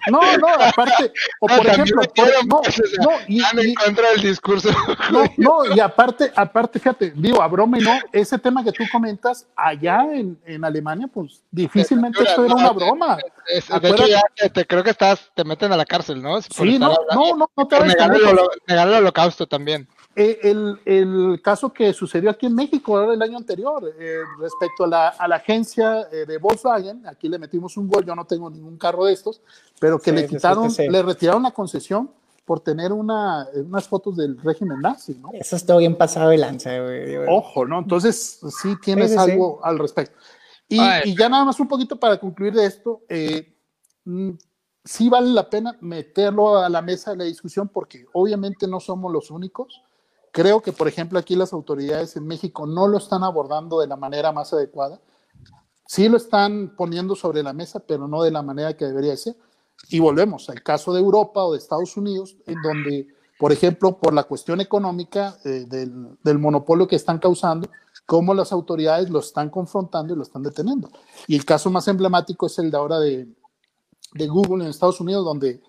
no, 0.10 0.38
no, 0.38 0.48
aparte, 0.48 1.12
o 1.39 1.48
por 1.48 1.67
ejemplo, 1.67 2.02
no, 2.48 2.62
no, 3.02 3.12
y, 3.28 3.43
en 3.43 3.76
contra 3.76 4.10
del 4.12 4.21
discurso. 4.21 4.69
No, 5.12 5.26
no, 5.38 5.76
y 5.76 5.80
aparte, 5.80 6.32
aparte, 6.36 6.80
fíjate, 6.80 7.13
digo, 7.15 7.41
a 7.41 7.48
broma 7.48 7.78
y 7.78 7.82
no, 7.82 7.91
ese 8.12 8.39
tema 8.39 8.63
que 8.63 8.71
tú 8.71 8.84
comentas, 8.91 9.45
allá 9.56 10.06
en, 10.12 10.39
en 10.45 10.65
Alemania, 10.65 11.08
pues 11.13 11.43
difícilmente 11.52 12.24
esto 12.24 12.45
era 12.45 12.56
una 12.56 12.71
broma. 12.71 13.17
de 13.17 13.89
hecho, 13.89 14.08
ya 14.08 14.24
te, 14.52 14.65
creo 14.65 14.84
que 14.84 14.89
estás, 14.89 15.30
te 15.36 15.43
meten 15.43 15.71
a 15.71 15.78
la 15.78 15.86
cárcel, 15.86 16.21
¿no? 16.21 16.41
Sí, 16.41 16.80
no, 16.80 16.95
no, 17.12 17.36
no, 17.36 17.52
no 17.56 17.67
te 17.67 17.80
negar, 17.82 18.12
el, 18.88 18.93
holocausto 18.95 19.48
también. 19.48 19.88
Eh, 20.17 20.39
el, 20.43 20.80
el, 20.86 21.41
caso 21.41 21.73
que 21.73 21.91
sucedió 21.91 22.30
aquí 22.30 22.45
en 22.45 22.56
México 22.56 23.12
el 23.12 23.21
año 23.21 23.38
anterior 23.38 23.93
eh, 23.99 24.19
respecto 24.39 24.86
a 24.86 24.88
la, 24.88 25.08
a 25.10 25.28
la 25.28 25.36
agencia 25.36 26.08
eh, 26.10 26.25
de 26.25 26.38
Volkswagen, 26.38 27.06
aquí 27.06 27.28
le 27.28 27.38
metimos 27.38 27.75
un 27.75 27.89
gol, 27.89 28.06
yo 28.06 28.15
no 28.15 28.23
tengo 28.23 28.49
ningún 28.49 28.78
carro 28.78 29.04
de 29.04 29.12
estos, 29.13 29.41
pero 29.78 29.99
que 29.99 30.13
le 30.13 30.25
quitaron, 30.25 30.71
le 30.78 31.04
retiraron 31.04 31.43
la 31.43 31.51
concesión 31.51 32.10
por 32.45 32.62
tener 32.62 32.93
una, 32.93 33.45
unas 33.56 33.89
fotos 33.89 34.15
del 34.15 34.38
régimen 34.41 34.80
nazi, 34.80 35.15
¿no? 35.15 35.32
Eso 35.34 35.58
está 35.58 35.75
bien 35.75 35.97
pasado 35.97 36.30
de 36.30 36.38
lanza, 36.38 36.80
güey. 36.80 37.17
Ojo, 37.28 37.65
¿no? 37.65 37.80
Entonces, 37.80 38.39
sí 38.62 38.75
tienes 38.82 39.17
algo 39.17 39.60
al 39.65 39.78
respecto. 39.80 40.17
Y, 40.69 40.80
y, 41.04 41.17
ya 41.17 41.28
nada 41.28 41.43
más 41.43 41.60
un 41.60 41.67
poquito 41.67 41.99
para 41.99 42.17
concluir 42.17 42.54
de 42.54 42.65
esto, 42.65 43.01
mm, 44.06 44.30
sí 44.86 45.10
vale 45.10 45.30
la 45.30 45.49
pena 45.49 45.75
meterlo 45.82 46.58
a 46.60 46.69
la 46.69 46.82
mesa 46.82 47.12
de 47.12 47.17
la 47.17 47.23
discusión 47.25 47.67
porque 47.67 48.06
obviamente 48.13 48.65
no 48.65 48.80
somos 48.80 49.12
los 49.12 49.30
únicos. 49.30 49.82
Creo 50.36 50.62
que, 50.62 50.74
por 50.74 50.89
ejemplo, 50.89 51.17
aquí 51.17 51.34
las 51.34 51.54
autoridades 51.54 52.17
en 52.17 52.28
México 52.28 52.67
no 52.67 52.89
lo 52.89 52.98
están 52.98 53.24
abordando 53.24 53.80
de 53.80 53.88
la 53.88 53.95
manera 53.95 54.34
más 54.34 54.52
adecuada. 54.52 55.00
Sí 55.88 56.10
lo 56.10 56.17
están 56.17 56.76
poniendo 56.76 57.15
sobre 57.15 57.41
la 57.41 57.54
mesa, 57.54 57.80
pero 57.80 58.06
no 58.10 58.21
de 58.21 58.32
la 58.32 58.41
manera 58.41 58.76
que 58.76 58.84
debería 58.84 59.15
ser. 59.15 59.38
Y 59.88 60.00
volvemos 60.00 60.50
al 60.50 60.62
caso 60.62 60.93
de 60.93 61.00
Europa 61.00 61.41
o 61.41 61.54
de 61.54 61.60
Estados 61.60 61.95
Unidos, 61.95 62.36
en 62.48 62.62
donde, 62.62 63.08
por 63.39 63.54
ejemplo, 63.54 63.98
por 63.98 64.13
la 64.13 64.24
cuestión 64.24 64.60
económica 64.60 65.38
eh, 65.45 65.67
del, 65.69 66.38
monopolio 66.38 66.86
que 66.86 66.98
están 66.98 67.17
causando, 67.17 67.69
cómo 68.06 68.34
las 68.34 68.52
autoridades 68.52 69.10
lo 69.10 69.19
están 69.19 69.50
confrontando 69.50 70.13
y 70.13 70.17
lo 70.17 70.24
están 70.24 70.43
deteniendo. 70.43 70.89
Y 71.28 71.38
el 71.38 71.45
caso 71.45 71.69
más 71.69 71.88
emblemático 71.88 72.48
es 72.48 72.60
el 72.60 72.69
de 72.71 72.76
ahora 72.76 73.00
de 73.00 73.26
Google 74.28 74.65
en 74.65 74.69
Estados 74.69 75.00
Unidos, 75.00 75.24
donde 75.24 75.62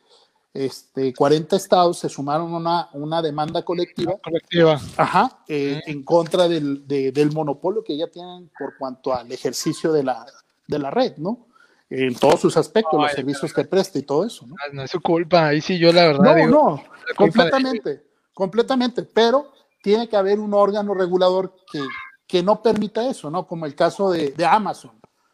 este, 0.64 1.12
40 1.14 1.56
estados 1.56 1.98
se 1.98 2.08
sumaron 2.08 2.52
a 2.52 2.56
una, 2.56 2.88
una 2.92 3.22
demanda 3.22 3.62
colectiva, 3.64 4.14
colectiva. 4.22 4.80
Ajá, 4.96 5.38
eh, 5.48 5.82
en 5.86 6.02
contra 6.02 6.48
del, 6.48 6.86
del, 6.86 7.32
monopolio 7.32 7.84
que 7.84 7.96
ya 7.96 8.06
tienen 8.08 8.50
por 8.58 8.76
cuanto 8.78 9.14
al 9.14 9.30
ejercicio 9.30 9.92
de 9.92 10.04
la, 10.04 10.26
de 10.66 10.78
la 10.78 10.90
red, 10.90 11.16
¿no? 11.18 11.46
en 11.88 12.14
todos 12.16 12.40
sus 12.40 12.56
aspectos, 12.56 13.00
los 13.00 13.12
servicios 13.12 13.52
que 13.52 13.64
presta 13.64 13.98
y 13.98 14.02
todo 14.02 14.24
eso. 14.24 14.46
¿no? 14.46 14.54
Ah, 14.58 14.70
no 14.72 14.82
es 14.82 14.90
su 14.90 15.00
culpa, 15.00 15.46
ahí 15.46 15.60
sí 15.60 15.78
yo 15.78 15.92
la 15.92 16.06
verdad. 16.06 16.36
No, 16.46 16.48
no, 16.48 16.84
completamente, 17.16 18.02
completamente, 18.34 19.02
pero 19.02 19.52
tiene 19.82 20.08
que 20.08 20.16
haber 20.16 20.40
un 20.40 20.52
órgano 20.52 20.94
regulador 20.94 21.54
que, 21.70 21.80
que 22.26 22.42
no 22.42 22.62
permita 22.62 23.08
eso, 23.08 23.30
¿no? 23.30 23.46
Como 23.46 23.66
el 23.66 23.74
caso 23.74 24.10
de, 24.10 24.30
de 24.30 24.44
Amazon, 24.44 24.92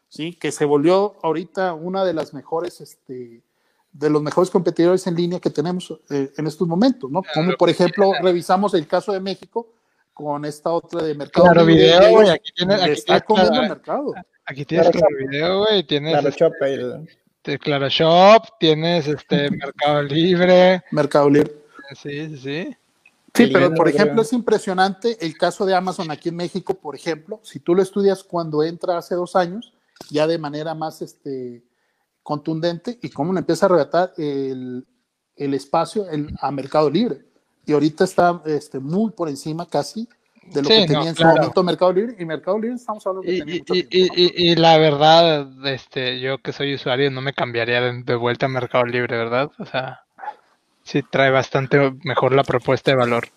¿sí? 0.09 0.35
Que 0.35 0.51
se 0.51 0.65
volvió 0.65 1.15
ahorita 1.23 1.73
una 1.73 2.05
de 2.05 2.13
las 2.13 2.33
mejores, 2.33 2.81
este, 2.81 3.41
de 3.93 4.09
los 4.09 4.21
mejores 4.21 4.49
competidores 4.49 5.05
en 5.07 5.15
línea 5.15 5.39
que 5.39 5.49
tenemos 5.51 5.93
eh, 6.09 6.31
en 6.35 6.47
estos 6.47 6.67
momentos, 6.67 7.09
¿no? 7.11 7.21
Como 7.33 7.53
por 7.55 7.69
ejemplo, 7.69 8.11
revisamos 8.21 8.73
el 8.73 8.87
caso 8.87 9.13
de 9.13 9.19
México 9.19 9.67
con 10.13 10.45
esta 10.45 10.71
otra 10.71 11.03
de 11.03 11.13
mercado. 11.15 11.45
Claro, 11.45 11.65
video, 11.65 12.09
güey, 12.09 12.29
aquí 12.29 12.51
tienes, 12.55 12.81
aquí 12.81 12.91
está 12.91 13.05
tienes, 13.19 13.23
comiendo 13.25 13.51
claro, 13.51 13.63
el 13.63 13.69
mercado. 13.69 14.13
aquí 14.45 14.65
tienes 14.65 14.89
Claro 14.89 14.99
claro 15.07 15.29
video, 15.29 15.59
güey, 15.59 15.83
tienes 15.83 16.11
Claro, 16.13 16.29
este, 16.29 16.39
Shop, 16.43 16.53
el- 16.61 17.09
este, 17.37 17.59
Claro 17.59 17.89
Shop, 17.89 18.43
tienes 18.59 19.07
este 19.07 19.49
Mercado 19.51 20.01
Libre, 20.03 20.83
Mercado 20.91 21.29
Libre. 21.29 21.53
sí, 21.95 22.27
sí, 22.29 22.37
sí. 22.37 22.77
Sí, 23.35 23.43
El 23.43 23.51
pero 23.51 23.73
por 23.73 23.87
ejemplo 23.89 24.21
es 24.21 24.31
impresionante 24.33 25.17
el 25.25 25.35
caso 25.37 25.65
de 25.65 25.73
Amazon 25.73 26.11
aquí 26.11 26.29
en 26.29 26.35
México, 26.35 26.75
por 26.75 26.95
ejemplo, 26.95 27.39
si 27.43 27.59
tú 27.59 27.73
lo 27.73 27.81
estudias 27.81 28.23
cuando 28.23 28.61
entra 28.63 28.97
hace 28.99 29.15
dos 29.15 29.35
años, 29.35 29.73
ya 30.11 30.27
de 30.27 30.37
manera 30.37 30.75
más 30.75 31.01
este, 31.01 31.63
contundente 32.23 32.97
y 33.01 33.09
cómo 33.09 33.33
le 33.33 33.39
empieza 33.39 33.65
a 33.65 33.69
arrebatar 33.69 34.13
el, 34.17 34.85
el 35.35 35.53
espacio 35.53 36.09
en- 36.09 36.33
a 36.41 36.51
Mercado 36.51 36.89
Libre. 36.89 37.25
Y 37.65 37.73
ahorita 37.73 38.03
está 38.05 38.41
este, 38.45 38.79
muy 38.79 39.11
por 39.11 39.29
encima 39.29 39.67
casi 39.67 40.07
de 40.43 40.61
lo 40.61 40.67
Sí, 40.69 40.75
que 40.75 40.81
no, 40.81 40.87
tenía 40.87 41.09
en 41.09 41.15
su 41.15 41.21
claro. 41.21 41.35
momento 41.37 41.63
Mercado 41.63 41.93
Libre. 41.93 42.15
Y 42.19 42.25
Mercado 42.25 42.59
Libre 42.59 42.75
estamos 42.75 43.05
hablando 43.07 43.25
que 43.25 43.35
Y, 43.35 43.39
tenía 43.39 43.55
y, 43.55 43.59
mucho 43.59 43.73
y, 43.75 43.83
tiempo, 43.83 44.15
¿no? 44.15 44.21
y- 44.21 44.51
y 44.51 44.55
la 44.55 44.77
verdad, 44.77 45.67
este, 45.67 46.19
yo 46.19 46.37
que 46.39 46.51
soy 46.53 46.73
usuario 46.75 47.11
no 47.11 47.21
me 47.21 47.33
cambiaría 47.33 47.81
de, 47.81 48.03
de 48.03 48.15
vuelta 48.15 48.45
a 48.47 48.49
Mercado 48.49 48.85
Libre, 48.85 49.17
¿verdad? 49.17 49.49
O 49.59 49.65
sea, 49.65 50.01
sí 50.83 51.01
trae 51.03 51.31
bastante 51.31 51.93
mejor 52.03 52.33
la 52.33 52.43
propuesta 52.43 52.91
de 52.91 52.97
valor. 52.97 53.27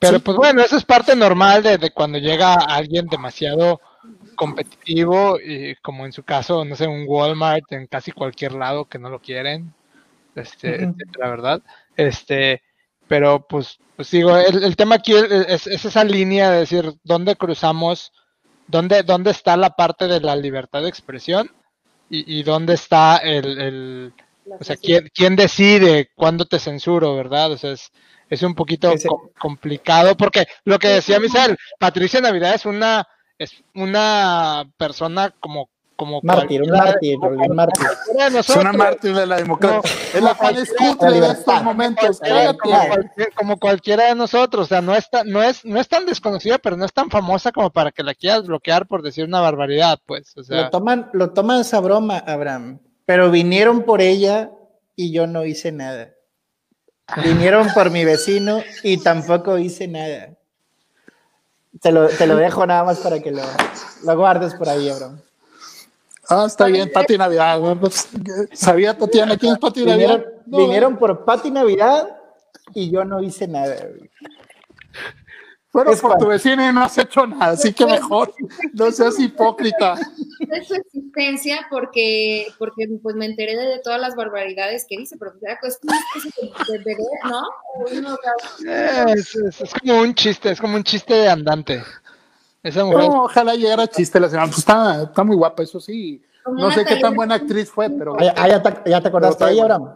Pero 0.00 0.18
Sí. 0.18 0.22
pues 0.24 0.36
bueno, 0.36 0.62
eso 0.62 0.76
es 0.76 0.84
parte 0.84 1.16
normal 1.16 1.62
de, 1.64 1.76
de 1.78 1.90
cuando 1.90 2.18
llega 2.18 2.54
alguien 2.54 3.06
demasiado 3.08 3.80
competitivo 4.34 5.38
y 5.40 5.74
como 5.76 6.06
en 6.06 6.12
su 6.12 6.22
caso, 6.22 6.64
no 6.64 6.76
sé, 6.76 6.86
un 6.86 7.04
Walmart 7.06 7.72
en 7.72 7.86
casi 7.86 8.12
cualquier 8.12 8.52
lado 8.52 8.84
que 8.84 8.98
no 8.98 9.10
lo 9.10 9.20
quieren, 9.20 9.72
este, 10.34 10.84
Ujú. 10.84 10.94
etcétera, 10.94 11.30
¿verdad? 11.30 11.62
Este, 11.96 12.62
pero 13.08 13.46
pues, 13.48 13.78
pues 13.96 14.10
digo, 14.10 14.36
el, 14.36 14.62
el 14.62 14.76
tema 14.76 14.96
aquí 14.96 15.12
es, 15.14 15.66
es 15.66 15.84
esa 15.84 16.04
línea 16.04 16.50
de 16.50 16.60
decir 16.60 16.92
dónde 17.02 17.34
cruzamos, 17.36 18.12
dónde, 18.66 19.02
dónde 19.02 19.32
está 19.32 19.56
la 19.56 19.70
parte 19.70 20.06
de 20.06 20.20
la 20.20 20.36
libertad 20.36 20.82
de 20.82 20.88
expresión 20.88 21.50
y, 22.08 22.38
y 22.38 22.42
dónde 22.44 22.74
está 22.74 23.16
el, 23.16 23.60
el 23.60 24.12
o 24.60 24.64
sea, 24.64 24.76
¿quién, 24.76 25.10
quién 25.12 25.36
decide 25.36 26.10
cuándo 26.14 26.46
te 26.46 26.58
censuro, 26.58 27.16
verdad? 27.16 27.52
O 27.52 27.58
sea, 27.58 27.72
es, 27.72 27.90
es 28.30 28.42
un 28.42 28.54
poquito 28.54 28.94
com- 29.06 29.28
complicado 29.38 30.16
porque 30.16 30.46
lo 30.64 30.78
que 30.78 30.88
decía 30.88 31.18
Misael, 31.20 31.56
Patricia 31.78 32.20
Navidad 32.20 32.54
es 32.54 32.64
una 32.64 33.06
es 33.38 33.52
una 33.74 34.68
persona 34.76 35.34
como 35.40 35.68
como 35.96 36.20
Mártir, 36.22 36.62
un 36.62 36.68
cualquiera- 36.68 36.92
mártir, 36.92 37.18
un 37.18 38.36
Es 38.38 38.50
una 38.50 38.72
mártir 38.72 39.16
de 39.16 39.26
la 39.26 39.36
democracia. 39.38 39.80
es 40.14 40.22
la 40.22 40.32
de 41.10 41.32
estos 41.32 41.62
momentos. 41.64 42.20
Como, 42.20 42.30
Cállate. 42.32 42.58
cualquier- 42.88 43.34
como 43.34 43.56
cualquiera 43.58 44.04
de 44.04 44.14
nosotros, 44.14 44.66
o 44.66 44.68
sea, 44.68 44.80
no 44.80 44.94
es, 44.94 45.10
tan, 45.10 45.28
no, 45.28 45.42
es, 45.42 45.64
no 45.64 45.80
es 45.80 45.88
tan 45.88 46.06
desconocida, 46.06 46.58
pero 46.58 46.76
no 46.76 46.84
es 46.84 46.92
tan 46.92 47.10
famosa 47.10 47.50
como 47.50 47.70
para 47.70 47.90
que 47.90 48.04
la 48.04 48.14
quieras 48.14 48.46
bloquear 48.46 48.86
por 48.86 49.02
decir 49.02 49.24
una 49.24 49.40
barbaridad, 49.40 49.98
pues, 50.06 50.36
o 50.36 50.44
sea, 50.44 50.62
Lo 50.62 50.70
toman, 50.70 51.10
lo 51.14 51.30
toman 51.30 51.62
esa 51.62 51.80
broma, 51.80 52.18
Abraham. 52.18 52.78
Pero 53.04 53.32
vinieron 53.32 53.82
por 53.82 54.00
ella 54.00 54.52
y 54.94 55.10
yo 55.12 55.26
no 55.26 55.44
hice 55.44 55.72
nada. 55.72 56.10
Vinieron 57.24 57.70
por 57.74 57.90
mi 57.90 58.04
vecino 58.04 58.62
y 58.84 58.98
tampoco 58.98 59.58
hice 59.58 59.88
nada. 59.88 60.37
Te 61.80 61.92
lo, 61.92 62.08
te 62.08 62.26
lo 62.26 62.36
dejo 62.36 62.66
nada 62.66 62.84
más 62.84 62.98
para 62.98 63.20
que 63.20 63.30
lo, 63.30 63.42
lo 64.04 64.16
guardes 64.16 64.54
por 64.54 64.68
ahí, 64.68 64.88
Abraham. 64.88 65.20
Ah, 66.28 66.44
está 66.46 66.66
bien, 66.66 66.90
Pati 66.92 67.16
Navidad. 67.16 67.58
Pues, 67.80 68.08
¿Sabía 68.52 68.96
Tatiana 68.96 69.36
quién 69.36 69.54
es 69.54 69.58
Pati 69.58 69.84
Navidad? 69.84 69.96
Vinieron, 70.18 70.24
No, 70.46 70.58
vinieron 70.58 70.96
por 70.98 71.24
Pati 71.24 71.50
Navidad 71.50 72.16
y 72.74 72.90
yo 72.90 73.04
no 73.04 73.22
hice 73.22 73.48
nada. 73.48 73.76
güey. 73.76 74.10
Bueno, 75.72 75.90
es 75.90 76.00
por 76.00 76.12
cual. 76.12 76.20
tu 76.20 76.26
vecino 76.28 76.66
y 76.68 76.72
no 76.72 76.82
has 76.82 76.96
hecho 76.96 77.26
nada, 77.26 77.52
así 77.52 77.72
que 77.74 77.84
mejor 77.84 78.32
no 78.72 78.90
seas 78.90 79.18
hipócrita. 79.20 79.96
de 80.40 80.64
su 80.64 80.74
existencia 80.74 81.66
porque, 81.70 82.46
porque 82.58 82.88
pues 83.02 83.14
me 83.16 83.26
enteré 83.26 83.54
de 83.54 83.78
todas 83.80 84.00
las 84.00 84.14
barbaridades 84.16 84.86
que 84.88 84.96
dice, 84.96 85.16
pero 85.18 85.32
pues, 85.32 85.42
era 85.44 85.58
pues, 85.60 85.78
una 85.82 85.98
especie 85.98 86.32
de, 86.40 86.72
de 86.72 86.84
bebé, 86.84 87.04
¿no? 87.24 87.42
Es, 89.12 89.34
es- 89.36 89.60
es 89.60 89.74
como 89.74 90.00
un 90.00 90.14
chiste, 90.14 90.50
es 90.50 90.60
como 90.60 90.76
un 90.76 90.84
chiste 90.84 91.28
andante. 91.28 91.82
Esa 92.62 92.84
mujer, 92.84 93.08
No, 93.08 93.24
ojalá 93.24 93.54
llegara 93.54 93.86
chiste 93.86 94.18
la 94.18 94.28
semana. 94.28 94.46
Pues 94.48 94.58
está, 94.58 95.02
está 95.04 95.22
muy 95.24 95.36
guapa, 95.36 95.62
eso 95.62 95.80
sí. 95.80 96.22
No 96.50 96.70
sé 96.70 96.84
qué 96.86 96.96
tan 96.96 97.14
buena 97.14 97.34
actriz 97.34 97.70
fue, 97.70 97.90
pero. 97.90 98.16
Ah, 98.18 98.32
ah, 98.36 98.48
ya, 98.48 98.62
te, 98.62 98.90
ya 98.90 99.00
te 99.02 99.08
acordaste 99.08 99.44
ahí, 99.44 99.60
Abraham. 99.60 99.90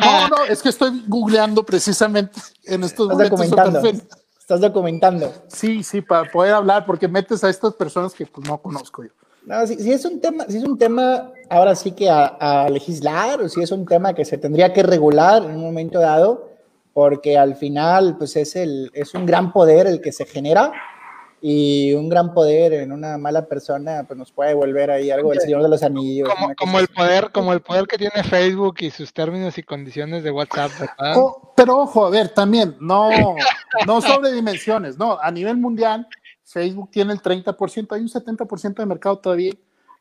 No, 0.00 0.28
no, 0.28 0.44
es 0.48 0.62
que 0.62 0.68
estoy 0.68 1.02
googleando 1.08 1.64
precisamente 1.64 2.40
en 2.64 2.84
estos 2.84 3.10
Estás 3.20 3.30
momentos. 3.52 4.02
Estás 4.42 4.60
documentando. 4.60 5.32
Sí, 5.46 5.84
sí, 5.84 6.00
para 6.00 6.28
poder 6.28 6.52
hablar, 6.52 6.84
porque 6.84 7.06
metes 7.06 7.44
a 7.44 7.48
estas 7.48 7.74
personas 7.74 8.12
que 8.12 8.26
pues 8.26 8.44
no 8.44 8.60
conozco 8.60 9.04
yo. 9.04 9.10
No, 9.46 9.64
si, 9.68 9.76
si 9.76 9.92
es 9.92 10.04
un 10.04 10.20
tema, 10.20 10.46
si 10.48 10.56
es 10.56 10.64
un 10.64 10.76
tema 10.76 11.30
ahora 11.48 11.76
sí 11.76 11.92
que 11.92 12.10
a, 12.10 12.24
a 12.24 12.68
legislar, 12.68 13.40
o 13.40 13.48
si 13.48 13.62
es 13.62 13.70
un 13.70 13.86
tema 13.86 14.14
que 14.14 14.24
se 14.24 14.38
tendría 14.38 14.72
que 14.72 14.82
regular 14.82 15.44
en 15.44 15.52
un 15.52 15.62
momento 15.62 16.00
dado, 16.00 16.50
porque 16.92 17.38
al 17.38 17.54
final, 17.54 18.16
pues 18.18 18.34
es 18.34 18.56
el, 18.56 18.90
es 18.94 19.14
un 19.14 19.26
gran 19.26 19.52
poder 19.52 19.86
el 19.86 20.00
que 20.00 20.10
se 20.10 20.24
genera, 20.24 20.72
y 21.44 21.92
un 21.94 22.08
gran 22.08 22.32
poder 22.32 22.72
en 22.72 22.92
una 22.92 23.18
mala 23.18 23.46
persona, 23.46 24.04
pues 24.06 24.16
nos 24.16 24.30
puede 24.30 24.54
volver 24.54 24.92
ahí 24.92 25.10
algo 25.10 25.30
del 25.30 25.40
Señor 25.40 25.60
de 25.60 25.68
los 25.68 25.82
Anillos. 25.82 26.28
como, 26.28 26.54
como 26.54 26.78
el 26.78 26.84
así. 26.84 26.94
poder, 26.94 27.32
como 27.32 27.52
el 27.52 27.60
poder 27.60 27.88
que 27.88 27.98
tiene 27.98 28.22
Facebook 28.22 28.76
y 28.78 28.90
sus 28.90 29.12
términos 29.12 29.58
y 29.58 29.64
condiciones 29.64 30.22
de 30.22 30.30
WhatsApp, 30.30 30.70
¿verdad? 30.78 31.14
Oh, 31.16 31.52
pero 31.56 31.78
ojo, 31.78 32.06
a 32.06 32.10
ver, 32.10 32.28
también, 32.28 32.76
no, 32.78 33.10
no 33.88 34.00
sobredimensiones, 34.00 34.96
no, 34.96 35.18
a 35.20 35.32
nivel 35.32 35.56
mundial, 35.56 36.06
Facebook 36.44 36.90
tiene 36.92 37.12
el 37.12 37.20
30%, 37.20 37.92
hay 37.92 38.02
un 38.02 38.08
70% 38.08 38.74
de 38.76 38.86
mercado 38.86 39.18
todavía 39.18 39.52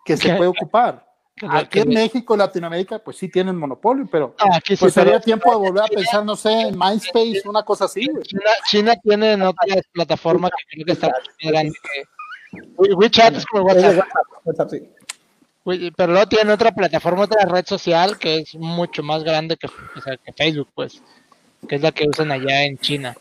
que 0.06 0.18
se 0.18 0.36
puede 0.36 0.48
ocupar. 0.48 1.11
Que- 1.36 1.48
Aquí 1.50 1.80
en 1.80 1.90
México, 1.90 2.38
Latinoamérica, 2.38 3.00
pues 3.00 3.18
sí 3.18 3.28
tienen 3.30 3.56
monopolio, 3.56 4.08
pero 4.12 4.36
Ah, 4.40 4.58
aquí 4.58 4.76
sí, 4.76 4.82
pues 4.82 4.94
pero 4.94 5.06
sería 5.06 5.20
tiempo 5.22 5.50
de 5.50 5.58
volver 5.58 5.84
a 5.84 5.88
pensar, 5.88 6.24
no 6.24 6.36
sé, 6.36 6.52
en 6.52 6.78
MySpace, 6.78 7.42
una 7.46 7.64
cosa 7.64 7.86
así. 7.86 8.08
China, 8.24 8.42
China 8.70 8.96
tiene 9.02 9.34
en 9.34 9.42
otras 9.42 9.84
plataformas 9.92 10.52
que 10.52 10.76
creo 10.76 10.86
que 10.86 10.92
está 10.92 11.12
grande 11.42 11.74
WeChat 12.78 13.36
es 13.38 13.46
como 13.46 13.64
WhatsApp, 13.64 14.06
pero 15.96 16.12
luego 16.12 16.28
tiene 16.28 16.52
otra 16.52 16.72
plataforma, 16.72 17.24
otra 17.24 17.46
red 17.46 17.66
social 17.66 18.18
que 18.18 18.40
es 18.40 18.56
mucho 18.56 19.04
más 19.04 19.24
grande 19.24 19.56
que, 19.58 19.68
o 19.68 20.02
sea, 20.02 20.18
que 20.18 20.34
Facebook, 20.34 20.70
pues, 20.74 21.02
que 21.68 21.76
es 21.76 21.82
la 21.82 21.92
que 21.92 22.08
usan 22.10 22.32
allá 22.32 22.64
en 22.66 22.78
China. 22.78 23.16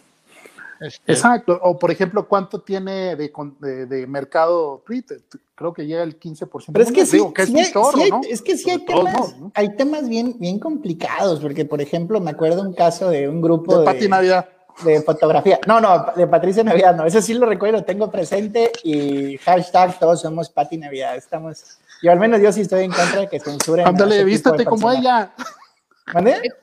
Este, 0.80 1.12
Exacto, 1.12 1.58
o 1.62 1.78
por 1.78 1.90
ejemplo, 1.90 2.26
¿cuánto 2.26 2.60
tiene 2.62 3.14
de, 3.14 3.30
con- 3.30 3.56
de, 3.60 3.84
de 3.86 4.06
mercado 4.06 4.82
Twitter? 4.86 5.20
Creo 5.54 5.74
que 5.74 5.84
llega 5.86 6.02
el 6.02 6.18
15%. 6.18 6.70
Pero 6.72 6.82
es 6.84 6.90
que 6.90 7.04
sí, 7.04 7.18
Digo, 7.18 7.34
que 7.34 7.42
es 7.42 7.48
sí 7.50 7.58
hay, 7.60 7.70
chorro, 7.72 7.92
sí 7.98 8.02
hay- 8.04 8.10
¿no? 8.10 8.20
es 8.26 8.40
que 8.42 8.56
sí 8.56 8.70
hay 8.70 8.78
temas, 8.86 9.12
modos, 9.14 9.36
¿no? 9.36 9.52
hay 9.54 9.76
temas 9.76 10.08
bien, 10.08 10.36
bien 10.38 10.58
complicados, 10.58 11.38
porque 11.40 11.66
por 11.66 11.82
ejemplo 11.82 12.18
me 12.20 12.30
acuerdo 12.30 12.62
un 12.62 12.72
caso 12.72 13.10
de 13.10 13.28
un 13.28 13.42
grupo 13.42 13.74
De 13.74 13.78
de, 13.80 13.84
Pati 13.84 14.08
Navidad. 14.08 14.48
de 14.84 15.02
fotografía. 15.02 15.60
No, 15.66 15.80
no, 15.82 16.06
de 16.16 16.26
Patricia 16.26 16.64
Navidad, 16.64 16.96
no. 16.96 17.04
Ese 17.04 17.20
sí 17.20 17.34
lo 17.34 17.44
recuerdo, 17.44 17.76
lo 17.78 17.84
tengo 17.84 18.10
presente 18.10 18.72
y 18.82 19.36
hashtag 19.38 19.98
todos 19.98 20.22
somos 20.22 20.48
Pati 20.48 20.78
Navidad. 20.78 21.14
Estamos, 21.16 21.78
yo 22.02 22.10
al 22.10 22.18
menos 22.18 22.40
yo 22.40 22.50
sí 22.52 22.62
estoy 22.62 22.84
en 22.84 22.92
contra 22.92 23.20
de 23.20 23.28
que 23.28 23.38
censuren. 23.38 23.86
Ándale, 23.86 24.24
vístete 24.24 24.64
como 24.64 24.90
ella. 24.90 25.30
¿Es 26.06 26.14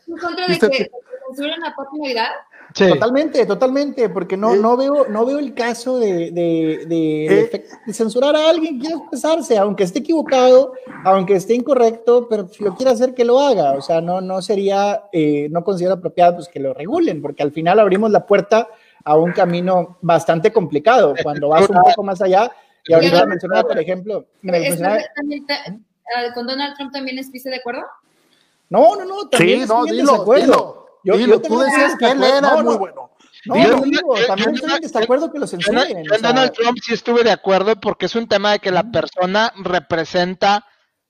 en 0.08 0.17
contra 0.17 0.45
de 0.47 0.51
¿Viste 0.53 0.69
que 0.71 0.77
que- 0.77 0.84
que 0.86 0.91
censuren 1.36 1.63
a 1.63 1.75
Pati 1.75 1.99
Navidad? 1.99 2.30
Sí. 2.73 2.88
Totalmente, 2.89 3.45
totalmente, 3.45 4.10
porque 4.10 4.38
no, 4.38 4.53
Eh. 4.53 4.58
no, 4.58 4.77
veo, 4.77 5.08
no 5.10 5.25
veo 5.25 5.39
el 5.39 5.53
caso 5.53 5.99
de, 5.99 6.32
de, 6.32 6.86
de- 6.88 7.25
Eh. 7.41 7.65
de 7.86 7.93
censurar 7.93 8.36
a 8.36 8.49
alguien 8.49 8.75
que 8.75 8.82
quiera 8.88 8.97
expresarse, 8.97 9.58
aunque 9.58 9.84
esté 9.84 9.99
equivocado, 9.99 10.73
aunque 11.03 11.36
esté 11.36 11.53
incorrecto, 11.56 12.27
pero 12.30 12.47
si 12.47 12.63
lo 12.63 12.75
quiere 12.75 12.91
hacer, 12.91 13.13
que 13.13 13.25
lo 13.25 13.39
haga. 13.39 13.73
O 13.73 13.82
sea, 13.82 14.01
no, 14.01 14.21
no 14.21 14.41
sería, 14.41 15.03
eh, 15.12 15.47
no 15.51 15.63
considero 15.63 15.95
apropiado 15.95 16.36
pues, 16.36 16.47
que 16.47 16.60
lo 16.60 16.73
regulen, 16.73 17.21
porque 17.21 17.43
al 17.43 17.51
final 17.51 17.80
abrimos 17.80 18.12
la 18.12 18.25
puerta 18.25 18.67
a 19.03 19.15
un 19.15 19.32
camino 19.32 19.97
bastante 20.01 20.51
complicado, 20.51 21.13
cuando 21.23 21.49
vas 21.49 21.69
un 21.69 21.77
poco 21.82 22.03
más 22.03 22.21
allá. 22.21 22.51
Y 22.86 22.93
ahorita 22.93 23.25
mencionaba, 23.25 23.63
por 23.67 23.80
ejemplo, 23.80 24.25
me 24.41 24.58
¿Esto 24.67 24.82
mencionaba- 24.84 25.01
ah, 26.15 26.34
¿Con 26.34 26.47
Donald 26.47 26.75
Trump 26.77 26.91
también 26.93 27.17
estuviste 27.19 27.49
de 27.49 27.58
acuerdo? 27.58 27.82
no, 28.69 28.95
no, 28.97 29.06
no, 29.06 29.30
también 29.30 29.60
Sí, 29.60 29.63
estoy 29.63 29.77
no, 29.77 29.86
en 29.88 29.91
dilo, 29.95 30.12
desacuerdo. 30.12 30.45
dilo. 30.45 30.87
Yo- 31.08 31.13
yo 31.13 31.20
dilo. 31.20 31.41
también 31.41 31.60
Tú 31.62 31.65
decías 31.65 31.96
que 31.98 32.12
él 32.12 32.24
era 32.24 32.41
No, 32.41 32.56
muy 32.56 32.63
no. 32.63 32.80
bueno. 32.80 33.12
No, 33.46 33.56
Yo- 33.56 33.78
no, 33.78 33.82
digo, 33.84 34.17
yo- 34.17 34.28
también 34.28 34.50
yo- 34.50 34.56
estoy 34.56 34.76
en 34.76 34.82
desacuerdo 34.82 35.32
que 35.32 35.39
lo 35.39 35.46
Yo, 35.46 35.48
censuren. 35.52 35.89
yo 35.89 35.96
o 35.96 36.00
en 36.15 36.20
sea, 36.20 36.30
Donald 36.30 36.52
Trump 36.52 36.78
sí 36.84 36.93
estuve 36.93 37.24
de 37.24 37.32
acuerdo 37.32 37.80
porque 37.80 38.08
es 38.08 38.15
un 38.15 38.28
tema 38.28 38.52
de 38.52 38.60
que 38.60 38.72
la 38.72 38.91
persona 38.91 39.54
representa 39.63 40.65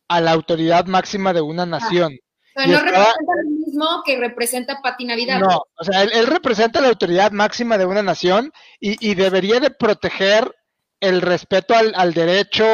a 0.08 0.22
la 0.22 0.32
autoridad 0.32 0.86
máxima 0.86 1.34
de 1.34 1.42
una 1.42 1.66
nación. 1.66 2.18
Pero 2.54 2.72
no 2.72 2.80
representa 2.80 3.34
lo 3.44 3.50
mismo 3.50 4.04
que 4.06 4.18
representa 4.18 4.82
Pati 4.82 5.06
Navidad. 5.06 5.40
No, 5.40 5.64
o 5.78 5.84
sea, 5.84 6.04
él, 6.04 6.28
representa 6.28 6.82
la 6.82 6.88
autoridad 6.90 7.32
máxima 7.32 7.78
de 7.78 7.86
una 7.86 8.02
nación 8.02 8.52
y, 8.80 9.16
debería 9.16 9.60
de 9.60 9.72
proteger 9.72 10.56
el 11.00 11.22
respeto 11.22 11.76
al, 11.76 12.14
derecho 12.14 12.66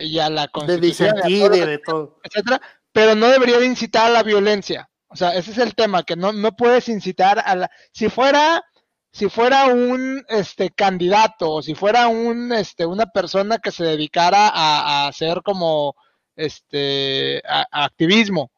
y 0.00 0.18
a 0.18 0.30
la 0.30 0.48
constitución. 0.48 1.16
De 1.16 1.66
de 1.66 1.78
todo. 1.78 2.20
Etcétera, 2.22 2.60
pero 2.92 3.14
no 3.14 3.28
debería 3.28 3.58
de 3.58 3.66
incitar 3.66 4.06
a 4.06 4.10
la 4.10 4.22
violencia. 4.22 4.89
O 5.10 5.16
sea, 5.16 5.34
ese 5.34 5.50
es 5.50 5.58
el 5.58 5.74
tema, 5.74 6.04
que 6.04 6.14
no, 6.14 6.32
no 6.32 6.52
puedes 6.52 6.88
incitar 6.88 7.42
a 7.44 7.56
la... 7.56 7.70
Si 7.92 8.08
fuera 8.08 8.64
si 9.12 9.28
fuera 9.28 9.66
un 9.66 10.24
este 10.28 10.70
candidato 10.70 11.50
o 11.50 11.62
si 11.62 11.74
fuera 11.74 12.06
un 12.06 12.52
este 12.52 12.86
una 12.86 13.06
persona 13.06 13.58
que 13.58 13.72
se 13.72 13.82
dedicara 13.82 14.48
a, 14.48 15.08
hacer 15.08 15.42
como 15.42 15.96
este 16.36 17.42
activismo 17.72 18.52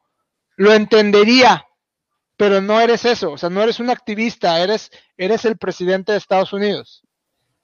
lo 0.57 0.75
entendería 0.75 1.65
pero 2.37 2.61
no 2.61 2.81
eres 2.81 3.07
eso 3.07 3.33
o 3.33 3.39
sea 3.39 3.49
no 3.49 3.63
eres 3.63 3.81
un 3.81 3.89
activista 3.89 4.61
eres 4.61 4.91
eres 5.17 5.47
el 5.47 5.57
presidente 5.57 6.13
de 6.13 6.19
Estados 6.19 6.53
Unidos. 6.53 7.03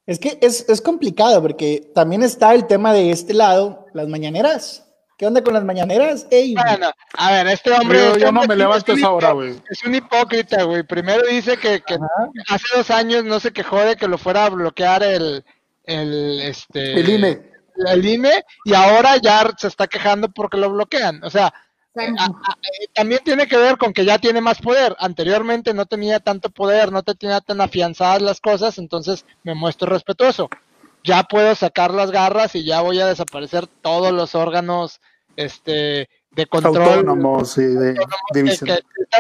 Es 0.07 0.19
que 0.19 0.39
es, 0.41 0.67
es 0.71 0.81
complicado 0.81 1.43
porque 1.43 1.93
también 1.95 2.23
está 2.23 2.55
el 2.55 2.67
tema 2.67 2.95
de 2.95 3.11
este 3.11 3.35
lado 3.35 3.85
las 3.93 4.09
mañaneras 4.09 4.88
¿Qué 5.19 5.27
onda 5.27 5.43
con 5.43 5.53
las 5.53 5.65
mañaneras? 5.65 6.29
Bueno, 6.31 6.93
a 7.15 7.33
ver, 7.33 7.49
este 7.49 7.73
hombre. 7.73 7.99
Yo, 7.99 8.13
este 8.13 8.33
no 8.33 8.45
me 8.45 8.55
levanto 8.55 8.93
esa 8.93 9.11
hora, 9.11 9.33
güey. 9.33 9.61
Es 9.69 9.83
un 9.83 9.97
hipócrita, 9.97 10.63
güey. 10.63 10.85
Primero 10.85 11.27
dice 11.27 11.57
que, 11.57 11.83
hace 12.49 12.65
dos 12.77 12.89
años 12.93 13.25
no 13.25 13.41
se 13.41 13.53
quejó 13.53 13.81
de 13.81 13.97
que 13.97 14.07
lo 14.07 14.17
fuera 14.17 14.45
a 14.45 14.51
bloquear 14.51 15.03
el. 15.03 15.45
El, 15.83 16.41
este, 16.43 17.01
el 17.01 17.09
INE. 17.09 17.51
El 17.87 18.07
INE, 18.07 18.45
y 18.65 18.75
ahora 18.75 19.17
ya 19.17 19.51
se 19.57 19.67
está 19.67 19.89
quejando 19.89 20.29
porque 20.29 20.57
lo 20.57 20.71
bloquean. 20.71 21.25
O 21.25 21.31
sea, 21.31 21.53
eh, 21.97 22.07
también 22.95 23.21
tiene 23.25 23.49
que 23.49 23.57
ver 23.57 23.77
con 23.77 23.93
que 23.93 24.05
ya 24.05 24.19
tiene 24.19 24.41
más 24.41 24.61
poder. 24.61 24.95
Anteriormente 25.01 25.75
no 25.75 25.87
tenía 25.87 26.21
tanto 26.21 26.49
poder, 26.51 26.93
no 26.93 27.03
te 27.03 27.17
tenía 27.17 27.41
tan 27.41 27.61
afianzadas 27.61 28.23
las 28.23 28.41
cosas, 28.41 28.79
entonces 28.79 29.25
me 29.43 29.55
muestro 29.55 29.89
respetuoso 29.89 30.49
ya 31.05 31.23
puedo 31.23 31.55
sacar 31.55 31.95
las 31.95 32.11
garras 32.11 32.55
y 32.55 32.65
ya 32.65 32.81
voy 32.81 33.01
a 33.01 33.07
desaparecer 33.07 33.67
todos 33.67 34.13
los 34.13 34.35
órganos 34.35 35.01
este 35.39 36.09
de 36.33 36.47
control 36.47 36.77
autónomos 36.77 37.57
y 37.59 37.65
de 37.65 37.97
división. 38.35 38.79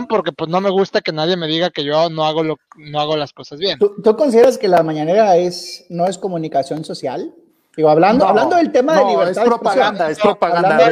porque 0.08 0.32
pues 0.32 0.50
no 0.50 0.60
me 0.60 0.70
gusta 0.70 1.00
que 1.00 1.12
nadie 1.12 1.36
me 1.36 1.46
diga 1.46 1.70
que 1.70 1.84
yo 1.84 2.10
no 2.10 2.24
hago 2.24 2.42
lo, 2.42 2.56
no 2.76 3.00
hago 3.00 3.16
las 3.16 3.32
cosas 3.32 3.58
bien. 3.58 3.78
¿Tú, 3.78 4.16
consideras 4.16 4.58
que 4.58 4.68
la 4.68 4.82
mañanera 4.82 5.36
es 5.36 5.86
no 5.88 6.06
es 6.06 6.18
comunicación 6.18 6.84
social? 6.84 7.32
Digo, 7.76 7.88
hablando, 7.88 8.26
hablando 8.26 8.56
del 8.56 8.72
tema 8.72 8.98
de 8.98 9.04
libertad 9.04 9.42
es 9.44 9.48
propaganda, 9.48 10.10
es 10.10 10.18
propaganda. 10.18 10.90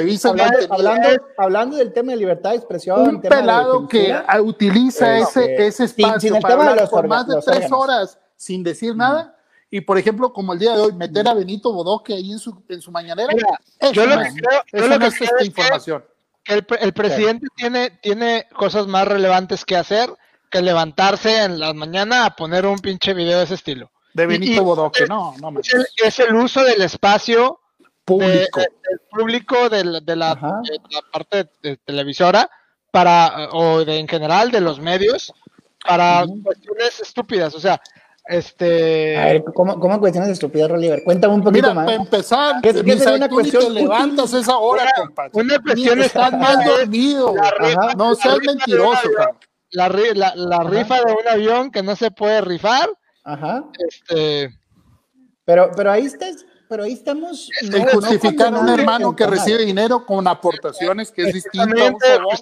Hablando, 0.71 1.09
hablando, 1.37 1.77
del 1.77 1.93
tema 1.93 2.13
de 2.13 2.19
libertad 2.19 2.51
de 2.51 2.57
expresión. 2.57 3.01
Un 3.01 3.21
pelado 3.21 3.89
que 3.89 4.17
utiliza 4.41 5.19
ese, 5.19 5.67
ese 5.67 5.85
espacio 5.85 6.39
para 6.39 6.71
hablar 6.71 6.89
por 6.89 7.09
más 7.09 7.27
de 7.27 7.41
tres 7.45 7.71
horas 7.73 8.19
sin 8.37 8.63
decir 8.63 8.95
nada 8.95 9.36
y 9.71 9.81
por 9.81 9.99
ejemplo, 9.99 10.33
como 10.33 10.53
el 10.53 10.59
día 10.59 10.75
de 10.75 10.83
hoy, 10.83 10.93
meter 10.93 11.27
a 11.29 11.35
Benito 11.35 11.73
Bodoque 11.73 12.15
ahí 12.15 12.33
en 12.33 12.39
su, 12.39 12.63
en 12.69 12.81
su 12.81 12.91
mañanera, 12.91 13.33
yo 13.93 14.07
lo 14.07 14.19
que 14.23 14.31
creo, 14.31 14.63
yo 14.73 14.89
lo 14.89 14.99
que 14.99 15.07
es 15.07 15.21
esta 15.21 15.45
información. 15.45 16.05
Que 16.45 16.55
el, 16.55 16.67
el, 16.81 16.93
presidente 16.93 17.49
tiene, 17.57 17.91
tiene 17.91 18.47
cosas 18.55 18.87
más 18.87 19.09
relevantes 19.09 19.65
que 19.65 19.77
hacer 19.77 20.09
que 20.51 20.63
levantarse 20.63 21.45
en 21.45 21.59
la 21.59 21.73
mañana 21.73 22.27
a 22.27 22.37
poner 22.37 22.67
un 22.67 22.79
pinche 22.79 23.15
video 23.15 23.39
de 23.39 23.45
ese 23.45 23.55
estilo. 23.55 23.91
De 24.15 24.27
Benito 24.27 24.65
Bodoque, 24.65 25.07
no, 25.07 25.35
no 25.41 25.51
me 25.51 25.61
es, 25.61 26.19
el, 26.21 26.35
uso 26.35 26.63
del 26.63 26.81
espacio 26.81 27.61
público, 28.05 28.61
de, 28.61 28.69
del 28.89 29.01
público 29.11 29.69
de, 29.69 29.85
la, 29.85 30.01
de 30.01 30.17
la, 30.17 30.63
parte 31.13 31.51
de, 31.63 31.77
televisora 31.77 32.49
para, 32.91 33.51
o 33.53 33.85
de, 33.85 33.99
en 33.99 34.09
general 34.09 34.51
de 34.51 34.63
los 34.63 34.81
medios, 34.81 35.35
para 35.87 36.25
cuestiones 36.43 37.01
estúpidas. 37.01 37.55
O 37.55 37.61
sea, 37.61 37.81
este. 38.27 39.17
A 39.17 39.25
ver, 39.27 39.45
¿cómo, 39.55 39.79
cómo 39.79 40.01
cuestiones 40.01 40.31
estúpidas, 40.31 40.71
Oliver? 40.71 41.03
Cuéntame 41.05 41.35
un 41.35 41.43
poquito 41.43 41.73
más. 41.75 41.87
Para 41.87 41.97
empezar, 41.97 42.57
¿qué, 42.63 42.75
qué 42.83 42.93
es 42.93 43.07
una 43.07 43.29
cuestión? 43.29 43.63
Te 43.63 43.71
levantas 43.71 44.33
esa 44.33 44.57
hora, 44.59 44.91
compadre. 44.97 45.31
Una 45.35 45.59
cuestión 45.61 46.01
es. 46.01 46.07
Estás 46.07 46.33
más 46.33 46.65
dormido. 46.65 47.35
no 47.97 48.15
seas 48.15 48.39
mentiroso, 48.45 49.09
la, 49.71 49.89
la, 49.89 50.33
la, 50.35 50.65
rifa 50.65 50.97
de 51.05 51.13
un 51.13 51.29
avión 51.29 51.71
que 51.71 51.83
no 51.83 51.95
se 51.97 52.11
puede 52.11 52.41
rifar. 52.41 52.89
Ajá. 53.25 53.65
Este. 53.89 54.51
Pero, 55.45 55.71
pero 55.77 55.93
ahí 55.93 56.07
estás. 56.07 56.45
Pero 56.69 56.83
ahí 56.83 56.95
estamos. 56.95 57.49
El 57.63 57.89
justificar 57.91 58.53
a 58.53 58.59
un 58.59 58.69
hermano 58.69 59.15
que 59.15 59.25
recibe 59.25 59.65
dinero 59.65 60.05
con 60.05 60.27
aportaciones, 60.27 61.13
que 61.13 61.23
es 61.23 61.35
distinto. 61.35 61.97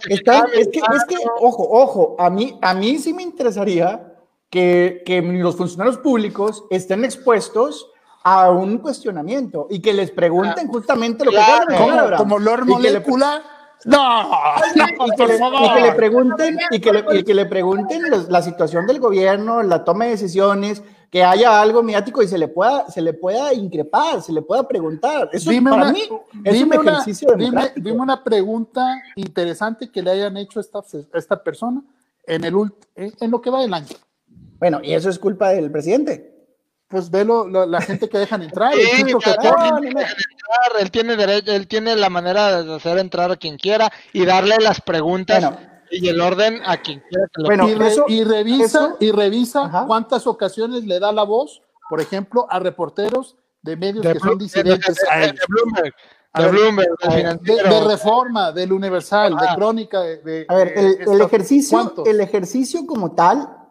Está, 0.09 0.47
es, 0.55 0.69
que, 0.69 0.79
es 0.79 1.05
que, 1.07 1.17
ojo, 1.41 1.69
ojo, 1.71 2.17
a 2.19 2.31
mí, 2.31 2.59
a 2.63 2.73
mí 2.73 2.99
sí 2.99 3.13
me 3.13 3.23
interesaría 3.23 4.14
que, 4.55 5.03
que 5.05 5.21
los 5.21 5.57
funcionarios 5.57 5.99
públicos 5.99 6.63
estén 6.71 7.05
expuestos 7.05 7.91
a 8.23 8.53
un 8.53 8.79
cuestionamiento 8.79 9.67
y 9.69 9.81
que 9.81 9.93
les 9.93 10.13
pregunten 10.13 10.69
justamente 10.69 11.25
lo 11.25 11.33
que 11.33 11.39
como, 11.77 12.17
como 12.17 12.39
Lord 12.39 12.65
Molecula. 12.65 13.43
No, 13.85 14.31
y 14.77 15.17
que, 15.17 15.27
le, 15.27 15.35
y 15.35 15.75
que 15.75 15.81
le 15.81 15.93
pregunten 15.95 16.59
y 16.71 16.79
que 16.81 16.93
le, 16.93 17.05
y 17.19 17.25
que 17.25 17.35
le 17.35 17.47
pregunten 17.47 18.03
la 18.29 18.43
situación 18.43 18.87
del 18.87 19.01
gobierno, 19.01 19.61
la 19.65 19.83
toma 19.83 20.05
de 20.05 20.13
decisiones, 20.13 20.85
que 21.11 21.25
haya 21.25 21.61
algo 21.61 21.83
mediático 21.83 22.23
y 22.23 22.29
se 22.29 22.39
le 22.39 22.47
pueda 22.47 22.89
se 22.89 23.03
le 23.03 23.13
pueda 23.13 23.53
increpar, 23.53 24.23
se 24.23 24.33
le 24.33 24.43
pueda 24.43 24.69
preguntar. 24.69 25.31
Eso 25.33 25.51
dime 25.51 25.71
para 25.71 25.83
una, 25.83 25.93
mí 25.93 26.09
es 26.45 26.63
un 26.63 26.73
ejercicio 26.73 27.29
una, 27.35 27.45
dime, 27.45 27.73
dime, 27.75 28.01
una 28.01 28.23
pregunta 28.23 29.03
interesante 29.17 29.91
que 29.91 30.01
le 30.01 30.13
hayan 30.13 30.37
hecho 30.37 30.61
a 30.61 30.63
esta, 30.63 30.81
esta 31.13 31.43
persona 31.43 31.83
en 32.25 32.45
el 32.45 32.55
en 32.95 33.31
lo 33.33 33.41
que 33.41 33.51
va 33.51 33.61
del 33.61 33.75
año. 33.75 33.97
Bueno, 34.65 34.81
y 34.83 34.95
eso 34.95 35.11
es 35.11 35.19
culpa 35.19 35.51
del 35.51 35.71
presidente. 35.71 36.33
Pues 36.89 37.11
velo, 37.11 37.47
la 37.67 37.83
gente 37.83 38.09
que 38.09 38.17
dejan 38.17 38.41
entrar. 38.41 38.73
Sí, 38.73 39.05
que 39.05 39.13
él 40.81 40.91
tiene 40.91 41.17
derecho, 41.17 41.53
él 41.53 41.69
tiene 41.69 41.95
la 41.97 42.09
manera 42.09 42.63
de 42.63 42.75
hacer 42.75 42.97
entrar 42.97 43.31
a 43.31 43.37
quien 43.37 43.59
quiera 43.59 43.93
y 44.15 44.25
darle 44.25 44.57
las 44.61 44.81
preguntas 44.81 45.53
y 45.91 46.09
el 46.09 46.19
orden 46.19 46.63
a 46.65 46.79
quien 46.79 47.01
quiera. 47.01 47.27
Que 47.35 47.43
lo 47.43 47.47
bueno, 47.49 47.69
y, 48.09 48.25
revisa, 48.25 48.97
y 49.01 49.11
revisa 49.11 49.85
cuántas 49.87 50.27
ocasiones 50.27 50.85
le 50.85 50.99
da 50.99 51.13
la 51.13 51.25
voz, 51.25 51.61
por 51.91 52.01
ejemplo, 52.01 52.47
a 52.49 52.59
reporteros 52.59 53.37
de 53.61 53.77
medios 53.77 54.07
que 54.07 54.19
son 54.19 54.39
disidentes 54.39 54.97
de, 54.97 55.07
a 55.11 55.35
Bloomberg. 55.47 55.95
De 56.39 56.49
Bloomberg, 56.49 57.41
de, 57.43 57.81
Reforma, 57.87 58.51
del 58.51 58.73
Universal, 58.73 59.37
de 59.37 59.47
Crónica. 59.57 60.01
De, 60.01 60.47
a 60.49 60.55
ver, 60.55 60.73
el, 60.75 61.21
ejercicio, 61.21 62.03
el 62.07 62.23
ejercicio 62.23 62.87
como 62.87 63.13
tal 63.13 63.64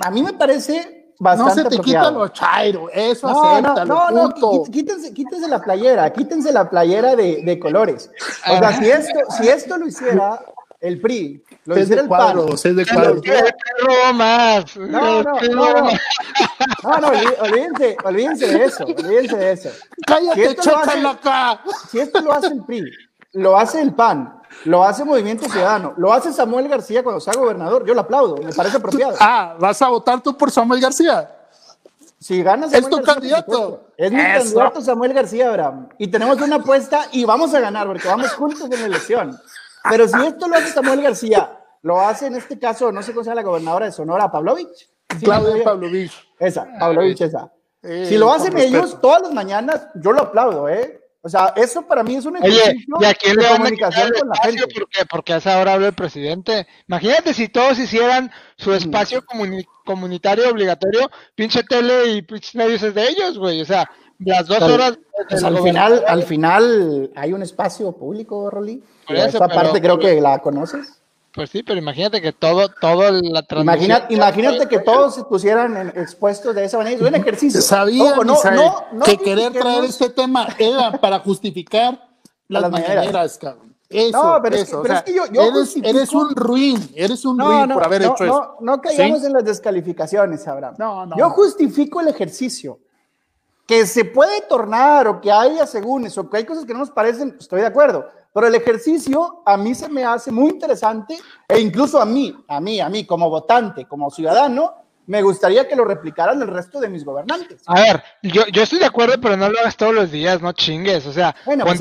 a 0.00 0.10
mí 0.10 0.22
me 0.22 0.32
parece 0.32 1.14
bastante. 1.18 1.64
No 1.64 1.70
se 1.70 1.76
te 1.76 1.82
quita 1.82 2.10
lo 2.10 2.28
chairo, 2.28 2.90
eso 2.90 3.28
no, 3.28 3.60
no, 3.60 3.84
no, 3.84 4.10
no, 4.10 4.64
quítense, 4.64 5.12
quítense, 5.12 5.48
la 5.48 5.60
playera, 5.60 6.12
quítense 6.12 6.52
la 6.52 6.68
playera 6.68 7.16
de, 7.16 7.42
de 7.42 7.58
colores. 7.58 8.10
O 8.46 8.58
sea, 8.58 8.78
si 8.78 8.90
esto, 8.90 9.18
si 9.36 9.48
esto 9.48 9.76
lo 9.76 9.86
hiciera 9.86 10.40
el 10.80 11.00
PRI, 11.00 11.42
lo 11.64 11.76
es 11.76 11.84
hiciera 11.84 12.02
el 12.02 12.08
PAN. 12.08 12.38
Es 12.54 12.62
de 12.62 12.86
cuadros. 12.86 13.24
más. 14.14 14.76
No, 14.76 15.22
no, 15.22 15.40
no, 15.40 15.82
no. 15.82 15.90
No, 16.84 16.98
no, 17.00 17.08
olvídense, 17.40 17.96
olvídense 18.04 18.46
de 18.46 18.64
eso, 18.64 18.84
olvídense 18.84 19.36
de 19.36 19.52
eso. 19.52 19.70
Cállate, 20.06 20.56
si 20.62 20.70
acá. 21.06 21.60
Si 21.90 21.98
esto 21.98 22.20
lo 22.20 22.32
hace 22.32 22.48
el 22.48 22.64
PRI, 22.64 22.84
lo 23.32 23.58
hace 23.58 23.80
el 23.80 23.94
PAN, 23.94 24.37
lo 24.64 24.84
hace 24.84 25.04
Movimiento 25.04 25.48
Ciudadano, 25.48 25.94
lo 25.96 26.12
hace 26.12 26.32
Samuel 26.32 26.68
García 26.68 27.02
cuando 27.02 27.20
sea 27.20 27.34
gobernador. 27.34 27.84
Yo 27.84 27.94
lo 27.94 28.00
aplaudo, 28.00 28.36
me 28.36 28.52
parece 28.52 28.76
apropiado. 28.76 29.16
Ah, 29.20 29.56
¿vas 29.58 29.80
a 29.82 29.88
votar 29.88 30.20
tú 30.22 30.36
por 30.36 30.50
Samuel 30.50 30.80
García? 30.80 31.34
Si 32.20 32.42
ganas, 32.42 32.72
es 32.72 32.88
tu 32.88 33.00
candidato. 33.02 33.92
Es 33.96 34.10
mi 34.10 34.18
candidato 34.18 34.80
Samuel 34.80 35.12
García 35.12 35.48
Abraham. 35.48 35.88
Y 35.98 36.08
tenemos 36.08 36.40
una 36.40 36.56
apuesta 36.56 37.06
y 37.12 37.24
vamos 37.24 37.54
a 37.54 37.60
ganar 37.60 37.86
porque 37.86 38.08
vamos 38.08 38.32
juntos 38.32 38.64
en 38.64 38.80
la 38.80 38.86
elección. 38.86 39.38
Pero 39.88 40.08
si 40.08 40.26
esto 40.26 40.48
lo 40.48 40.56
hace 40.56 40.72
Samuel 40.72 41.02
García, 41.02 41.58
lo 41.82 42.00
hace 42.00 42.26
en 42.26 42.34
este 42.34 42.58
caso, 42.58 42.90
no 42.90 43.02
sé 43.02 43.12
cómo 43.12 43.22
se 43.22 43.30
llama 43.30 43.42
la 43.42 43.46
gobernadora 43.46 43.86
de 43.86 43.92
Sonora, 43.92 44.30
Pavlovich. 44.30 44.88
Claudia 45.22 45.64
Pavlovich. 45.64 46.12
Esa, 46.38 46.66
Pavlovich, 46.78 47.20
esa. 47.20 47.50
Eh, 47.82 48.06
si 48.08 48.18
lo 48.18 48.32
hacen 48.32 48.58
ellos 48.58 49.00
todas 49.00 49.22
las 49.22 49.32
mañanas, 49.32 49.86
yo 49.94 50.12
lo 50.12 50.22
aplaudo, 50.22 50.68
¿eh? 50.68 50.97
O 51.20 51.28
sea, 51.28 51.52
eso 51.56 51.82
para 51.82 52.04
mí 52.04 52.14
es 52.14 52.24
un 52.26 52.36
ejercicio 52.36 52.72
Oye, 52.72 52.86
¿y 53.00 53.04
a 53.04 53.14
quién 53.14 53.36
de 53.36 53.42
le 53.42 53.48
comunicación 53.48 54.12
con 54.18 54.28
la 54.28 54.36
gente. 54.36 54.62
Porque, 54.72 55.06
porque 55.10 55.32
a 55.32 55.36
esa 55.38 55.58
hora 55.58 55.74
habla 55.74 55.88
el 55.88 55.92
presidente. 55.92 56.66
Imagínate 56.86 57.34
si 57.34 57.48
todos 57.48 57.78
hicieran 57.78 58.30
su 58.56 58.72
espacio 58.72 59.24
comunitario 59.84 60.48
obligatorio, 60.48 61.10
pinche 61.34 61.64
tele 61.64 62.12
y 62.12 62.22
pinches 62.22 62.54
medios 62.54 62.82
es 62.82 62.94
de 62.94 63.08
ellos, 63.08 63.38
güey. 63.38 63.60
O 63.60 63.64
sea, 63.64 63.90
las 64.20 64.46
dos 64.46 64.62
horas. 64.62 64.98
Pues 65.28 65.42
al 65.42 65.58
final, 65.58 66.04
al 66.06 66.22
final 66.22 67.10
hay 67.16 67.32
un 67.32 67.42
espacio 67.42 67.92
público, 67.92 68.48
Rolly. 68.50 68.82
Esa 69.08 69.48
parte 69.48 69.80
creo 69.80 69.98
que 69.98 70.20
la 70.20 70.38
conoces. 70.38 70.97
Pues 71.38 71.50
sí, 71.50 71.62
pero 71.62 71.78
imagínate 71.78 72.20
que 72.20 72.32
todo, 72.32 72.68
todo 72.68 73.12
la 73.12 73.44
transmisión. 73.44 74.02
imagínate 74.08 74.66
que 74.66 74.80
todos 74.80 75.14
se 75.14 75.22
pusieran 75.22 75.92
expuestos 75.94 76.52
de 76.52 76.64
esa 76.64 76.78
manera. 76.78 76.96
Es 76.96 77.00
un 77.00 77.14
ejercicio. 77.14 77.60
Sabía 77.60 78.16
no, 78.16 78.24
no, 78.24 79.04
que 79.04 79.16
querer 79.16 79.52
traer 79.52 79.84
este 79.84 80.10
tema 80.10 80.48
era 80.58 80.90
para 81.00 81.20
justificar 81.20 82.08
las, 82.48 82.68
mañaneras, 82.68 83.38
cabrón. 83.38 83.72
Eso, 83.88 84.20
no, 84.20 84.42
pero, 84.42 84.56
eso, 84.56 84.84
es, 84.84 85.02
que, 85.04 85.14
yo, 85.14 85.26
eres, 85.84 86.12
un 86.12 86.34
ruin, 86.34 86.90
eres 86.96 87.24
un 87.24 87.38
ruin 87.38 87.68
por 87.68 87.84
haber 87.84 88.02
hecho 88.02 88.24
eso. 88.24 88.56
No, 88.58 88.80
caigamos 88.80 89.22
en 89.22 89.32
las 89.32 89.44
descalificaciones, 89.44 90.44
Abraham. 90.48 90.74
yo 91.16 91.30
justifico 91.30 92.00
el 92.00 92.08
ejercicio. 92.08 92.80
Que 93.64 93.86
se 93.86 94.04
puede 94.06 94.40
tornar 94.48 95.06
o 95.06 95.20
que 95.20 95.30
haya 95.30 95.66
según 95.66 96.08
o 96.16 96.30
que 96.30 96.38
hay 96.38 96.44
cosas 96.44 96.64
que 96.64 96.72
no 96.72 96.80
nos 96.80 96.90
parecen, 96.90 97.36
estoy 97.38 97.60
de 97.60 97.66
acuerdo. 97.66 98.08
Pero 98.32 98.46
el 98.46 98.54
ejercicio 98.54 99.42
a 99.44 99.56
mí 99.56 99.74
se 99.74 99.88
me 99.88 100.04
hace 100.04 100.30
muy 100.30 100.50
interesante 100.50 101.18
e 101.48 101.58
incluso 101.60 102.00
a 102.00 102.04
mí, 102.04 102.34
a 102.48 102.60
mí, 102.60 102.80
a 102.80 102.88
mí 102.88 103.06
como 103.06 103.30
votante, 103.30 103.86
como 103.86 104.10
ciudadano, 104.10 104.74
me 105.08 105.22
gustaría 105.22 105.66
que 105.66 105.74
lo 105.74 105.86
replicaran 105.86 106.40
el 106.42 106.48
resto 106.48 106.80
de 106.80 106.88
mis 106.90 107.02
gobernantes. 107.02 107.62
A 107.64 107.80
ver, 107.80 108.02
yo, 108.22 108.46
yo 108.52 108.62
estoy 108.62 108.78
de 108.78 108.84
acuerdo, 108.84 109.14
pero 109.18 109.38
no 109.38 109.48
lo 109.48 109.58
hagas 109.58 109.74
todos 109.74 109.94
los 109.94 110.10
días, 110.10 110.42
no 110.42 110.52
chingues. 110.52 111.06
O 111.06 111.14
sea, 111.14 111.34
bueno, 111.46 111.64
pues 111.64 111.80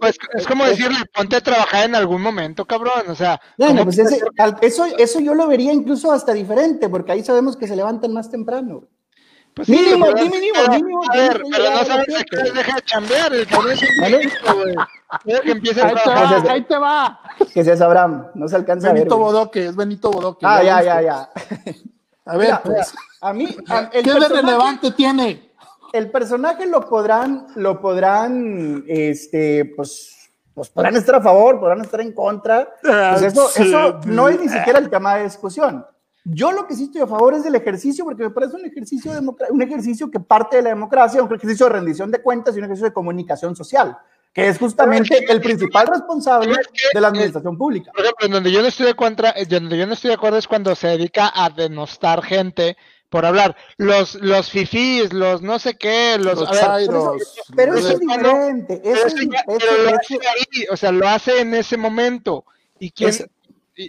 pues 0.00 0.18
es 0.34 0.46
como 0.48 0.64
decirle, 0.64 0.98
ponte 1.14 1.36
a 1.36 1.40
trabajar 1.40 1.84
en 1.84 1.94
algún 1.94 2.20
momento, 2.20 2.64
cabrón. 2.64 3.04
O 3.08 3.14
sea, 3.14 3.40
bueno, 3.56 3.84
pues 3.84 4.00
eso, 4.62 4.84
eso 4.98 5.20
yo 5.20 5.34
lo 5.34 5.46
vería 5.46 5.72
incluso 5.72 6.10
hasta 6.10 6.32
diferente, 6.32 6.88
porque 6.88 7.12
ahí 7.12 7.22
sabemos 7.22 7.56
que 7.56 7.68
se 7.68 7.76
levantan 7.76 8.12
más 8.12 8.32
temprano. 8.32 8.88
Pues 9.56 9.70
mínimo, 9.70 10.06
sí, 10.14 10.28
mínimo, 10.28 10.58
mínimo, 10.68 11.00
A 11.10 11.16
ver, 11.16 11.42
pero 11.50 11.70
no 11.70 11.84
sabes 11.86 12.06
de 12.08 12.24
qué 12.26 12.52
deja 12.52 12.76
de 12.76 12.82
chambear, 12.82 13.32
el 13.32 13.46
cabrón 13.46 13.72
es 13.72 13.82
un 13.82 14.54
güey. 14.60 15.42
que 15.42 15.50
empiece 15.50 15.80
a 15.80 15.94
trabajar. 15.94 16.50
Ahí 16.50 16.62
te 16.64 16.76
va. 16.76 17.20
Que 17.54 17.64
se 17.64 17.82
Abraham, 17.82 18.26
no 18.34 18.48
se 18.48 18.56
alcanza 18.56 18.92
Benito 18.92 19.14
a 19.14 19.16
ver. 19.16 19.24
Benito 19.24 19.38
Bodoque, 19.38 19.66
es 19.68 19.74
Benito 19.74 20.10
Bodoque. 20.10 20.44
Ah, 20.46 20.62
ya, 20.62 20.82
ya, 20.82 21.00
ya. 21.00 21.30
A 22.26 22.36
ver, 22.36 22.60
pues. 22.64 22.92
a 23.22 23.32
mí, 23.32 23.56
¿qué 23.92 24.02
de 24.02 24.28
relevante 24.28 24.90
tiene? 24.90 25.52
El 25.90 26.10
personaje 26.10 26.66
lo 26.66 26.86
podrán, 26.86 27.46
lo 27.54 27.80
podrán, 27.80 28.84
este, 28.86 29.72
pues, 29.74 30.32
pues 30.52 30.68
podrán 30.68 30.96
estar 30.96 31.14
a 31.14 31.22
favor, 31.22 31.58
podrán 31.58 31.80
estar 31.80 32.02
en 32.02 32.12
contra. 32.12 32.68
Pues 32.82 33.22
eso, 33.22 33.48
eso 33.56 34.00
no 34.04 34.28
es 34.28 34.38
ni 34.38 34.50
siquiera 34.50 34.78
el 34.78 34.90
tema 34.90 35.14
de 35.14 35.24
discusión. 35.24 35.86
Yo 36.28 36.50
lo 36.50 36.66
que 36.66 36.74
sí 36.74 36.84
estoy 36.84 37.02
a 37.02 37.06
favor 37.06 37.34
es 37.34 37.44
del 37.44 37.54
ejercicio, 37.54 38.04
porque 38.04 38.24
me 38.24 38.30
parece 38.30 38.56
un 38.56 38.66
ejercicio, 38.66 39.12
un 39.50 39.62
ejercicio 39.62 40.10
que 40.10 40.18
parte 40.18 40.56
de 40.56 40.62
la 40.62 40.70
democracia, 40.70 41.22
un 41.22 41.32
ejercicio 41.32 41.66
de 41.66 41.72
rendición 41.72 42.10
de 42.10 42.20
cuentas 42.20 42.54
y 42.54 42.58
un 42.58 42.64
ejercicio 42.64 42.88
de 42.88 42.94
comunicación 42.94 43.54
social 43.54 43.96
que 44.32 44.48
es 44.48 44.58
justamente 44.58 45.24
el 45.32 45.40
principal 45.40 45.86
responsable 45.86 46.54
de 46.92 47.00
la 47.00 47.08
administración 47.08 47.56
pública. 47.56 47.90
Por 47.92 48.04
ejemplo, 48.04 48.26
en 48.26 48.32
donde 48.32 48.52
yo 48.52 48.60
no 48.60 48.68
estoy 48.68 48.84
de 48.84 48.94
contra, 48.94 49.34
donde 49.48 49.78
yo 49.78 49.86
no 49.86 49.94
estoy 49.94 50.08
de 50.08 50.14
acuerdo 50.14 50.36
es 50.36 50.46
cuando 50.46 50.74
se 50.74 50.88
dedica 50.88 51.32
a 51.34 51.48
denostar 51.48 52.22
gente 52.22 52.76
por 53.08 53.24
hablar. 53.24 53.56
Los, 53.78 54.16
los 54.16 54.50
fifís, 54.50 55.10
los 55.14 55.40
no 55.40 55.58
sé 55.58 55.78
qué, 55.78 56.18
los, 56.18 56.38
los 56.38 56.50
pero, 57.56 57.76
eso, 57.76 57.88
es 57.88 57.98
diferente. 57.98 58.82
Eso, 58.84 59.06
o 60.70 60.76
sea, 60.76 60.92
lo 60.92 61.08
hace 61.08 61.40
en 61.40 61.54
ese 61.54 61.78
momento. 61.78 62.44
¿Y 62.78 62.90
quién, 62.90 63.14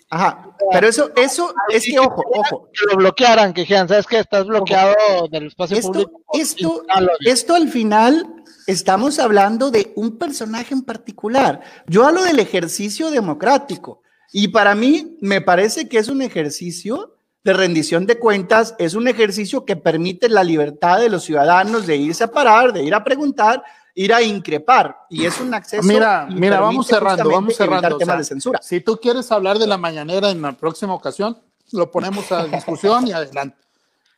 Ajá, 0.10 0.56
pero 0.72 0.88
eso, 0.88 1.12
eso 1.16 1.54
es 1.70 1.86
que, 1.86 1.98
ojo, 2.00 2.24
ojo. 2.34 2.70
Que 2.74 2.86
lo 2.92 2.98
bloquearan, 2.98 3.54
que 3.54 3.62
dijeran, 3.62 3.88
¿sabes 3.88 4.06
qué? 4.06 4.20
Estás 4.20 4.46
bloqueado 4.46 5.28
del 5.32 5.48
espacio 5.48 5.80
público. 5.82 6.22
Esto, 6.34 6.84
esto 7.22 7.56
al 7.56 7.70
final 7.70 8.44
estamos 8.68 9.18
hablando 9.18 9.72
de 9.72 9.94
un 9.96 10.18
personaje 10.18 10.74
en 10.74 10.84
particular. 10.84 11.62
Yo 11.88 12.06
hablo 12.06 12.24
del 12.24 12.40
ejercicio 12.40 13.10
democrático 13.10 14.02
y 14.34 14.50
para 14.50 14.76
mí 14.76 15.18
me 15.22 15.42
parece 15.42 15.88
que 15.88 15.98
es 16.00 16.10
un 16.10 16.22
ejercicio 16.22 17.14
de 17.44 17.54
rendición 17.54 18.06
de 18.06 18.20
cuentas, 18.20 18.76
es 18.78 18.94
un 18.94 19.08
ejercicio 19.08 19.64
que 19.64 19.78
permite 19.78 20.28
la 20.28 20.44
libertad 20.44 21.00
de 21.00 21.08
los 21.08 21.24
ciudadanos 21.24 21.88
de 21.88 21.96
irse 21.96 22.26
a 22.26 22.32
parar, 22.32 22.74
de 22.74 22.84
ir 22.84 22.94
a 22.94 23.06
preguntar, 23.06 23.64
ir 23.98 24.14
a 24.14 24.22
increpar 24.22 25.06
y 25.10 25.26
es 25.26 25.40
un 25.40 25.54
acceso. 25.54 25.82
Mira, 25.84 26.28
mira, 26.30 26.60
vamos 26.60 26.86
cerrando, 26.86 27.30
vamos 27.30 27.56
cerrando. 27.56 27.98
de 27.98 28.24
censura. 28.24 28.60
Si 28.62 28.80
tú 28.80 29.00
quieres 29.02 29.32
hablar 29.32 29.58
de 29.58 29.66
la 29.66 29.78
mañanera 29.78 30.30
en 30.30 30.42
la 30.42 30.54
próxima 30.54 30.94
ocasión, 30.94 31.38
lo 31.72 31.90
ponemos 31.90 32.32
a 32.32 32.46
discusión 32.46 33.08
y 33.08 33.12
adelante. 33.12 33.58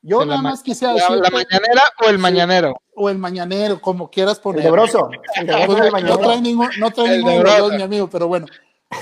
Yo 0.02 0.26
nada 0.26 0.42
más 0.42 0.62
quisiera 0.62 0.94
decir. 0.94 1.18
¿La 1.18 1.30
mañanera 1.30 1.84
o 2.06 2.10
el 2.10 2.20
mañanero? 2.20 2.76
o 3.02 3.10
el 3.10 3.18
mañanero, 3.18 3.80
como 3.80 4.12
quieras 4.12 4.40
poner. 4.42 4.66
El 4.66 4.72
broso. 4.74 5.10
no 5.46 6.18
trae 6.18 6.42
ningún, 6.42 6.70
no 6.78 6.92
trae 6.92 7.18
ningún 7.18 7.44
dos, 7.44 7.74
mi 7.74 7.82
amigo, 7.82 8.10
pero 8.10 8.28
bueno. 8.28 8.46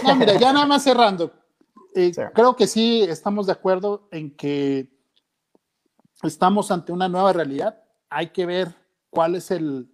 No, 0.03 0.15
mira, 0.15 0.33
ya 0.35 0.53
nada 0.53 0.67
más 0.67 0.83
cerrando. 0.83 1.31
Eh, 1.95 2.11
creo 2.35 2.55
que 2.55 2.67
sí 2.67 3.01
estamos 3.01 3.47
de 3.47 3.53
acuerdo 3.53 4.07
en 4.11 4.35
que 4.35 4.91
estamos 6.21 6.69
ante 6.69 6.91
una 6.91 7.09
nueva 7.09 7.33
realidad. 7.33 7.81
Hay 8.11 8.27
que 8.27 8.45
ver 8.45 8.75
cuál 9.09 9.33
es 9.33 9.49
el, 9.49 9.89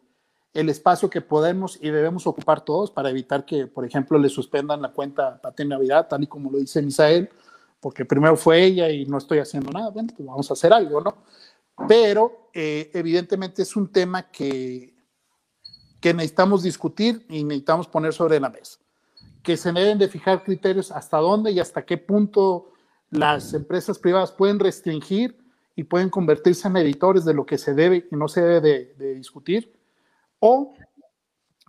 el 0.54 0.70
espacio 0.70 1.10
que 1.10 1.22
podemos 1.22 1.80
y 1.82 1.90
debemos 1.90 2.28
ocupar 2.28 2.62
todos 2.62 2.92
para 2.92 3.10
evitar 3.10 3.46
que, 3.46 3.68
por 3.68 3.86
ejemplo, 3.86 4.18
le 4.20 4.30
suspendan 4.30 4.82
la 4.82 4.92
cuenta 4.92 5.42
Pate 5.42 5.66
Navidad, 5.66 6.08
tal 6.08 6.24
y 6.24 6.28
como 6.28 6.52
lo 6.52 6.60
dice 6.60 6.82
Misael 6.82 7.30
porque 7.84 8.06
primero 8.06 8.38
fue 8.38 8.64
ella 8.64 8.90
y 8.90 9.06
no 9.06 9.18
estoy 9.18 9.40
haciendo 9.40 9.70
nada, 9.70 9.90
bueno, 9.90 10.10
pues 10.16 10.26
vamos 10.26 10.50
a 10.50 10.54
hacer 10.54 10.72
algo, 10.72 11.02
¿no? 11.02 11.18
Pero 11.86 12.50
eh, 12.54 12.90
evidentemente 12.94 13.62
es 13.62 13.76
un 13.76 13.92
tema 13.92 14.32
que, 14.32 14.96
que 16.00 16.14
necesitamos 16.14 16.64
discutir 16.64 17.26
y 17.30 17.44
necesitamos 17.44 17.88
poner 17.90 18.14
sobre 18.14 18.40
la 18.40 18.50
mesa, 18.50 18.80
que 19.44 19.58
se 19.58 19.74
deben 19.74 19.98
de 19.98 20.08
fijar 20.08 20.44
criterios 20.44 20.92
hasta 20.92 21.18
dónde 21.18 21.52
y 21.52 21.60
hasta 21.60 21.84
qué 21.84 21.98
punto 21.98 22.72
las 23.10 23.54
empresas 23.54 24.00
privadas 24.00 24.32
pueden 24.32 24.60
restringir 24.60 25.38
y 25.76 25.84
pueden 25.84 26.10
convertirse 26.10 26.70
en 26.70 26.78
editores 26.78 27.26
de 27.26 27.34
lo 27.34 27.46
que 27.46 27.58
se 27.58 27.74
debe 27.74 28.08
y 28.10 28.16
no 28.16 28.30
se 28.30 28.42
debe 28.42 28.62
de, 28.62 28.94
de 28.98 29.16
discutir, 29.16 29.74
o 30.46 30.74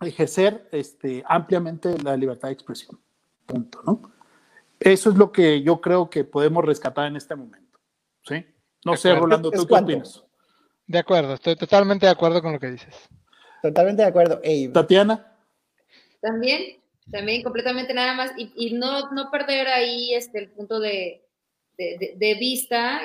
ejercer 0.01 0.67
este, 0.73 1.23
ampliamente 1.25 1.97
la 2.03 2.17
libertad 2.17 2.49
de 2.49 2.55
expresión. 2.55 2.99
Punto, 3.45 3.81
¿no? 3.85 4.11
Eso 4.77 5.09
es 5.11 5.15
lo 5.15 5.31
que 5.31 5.61
yo 5.61 5.79
creo 5.79 6.09
que 6.09 6.25
podemos 6.25 6.65
rescatar 6.65 7.07
en 7.07 7.15
este 7.15 7.37
momento. 7.37 7.79
¿sí? 8.23 8.45
No 8.83 8.97
sé, 8.97 9.15
Rolando, 9.15 9.49
¿tú 9.49 9.65
qué 9.65 9.75
opinas? 9.75 10.25
De 10.87 10.99
acuerdo, 10.99 11.35
estoy 11.35 11.55
totalmente 11.55 12.05
de 12.05 12.11
acuerdo 12.11 12.41
con 12.41 12.51
lo 12.51 12.59
que 12.59 12.71
dices. 12.71 12.93
Totalmente 13.61 14.01
de 14.01 14.09
acuerdo. 14.09 14.41
Tatiana. 14.73 15.37
También, 16.19 16.81
también 17.09 17.43
completamente 17.43 17.93
nada 17.93 18.13
más. 18.13 18.31
Y, 18.35 18.73
no, 18.73 19.09
no 19.11 19.31
perder 19.31 19.69
ahí 19.69 20.13
este, 20.13 20.39
el 20.39 20.49
punto 20.49 20.81
de, 20.81 21.23
de, 21.77 22.37
vista 22.37 22.99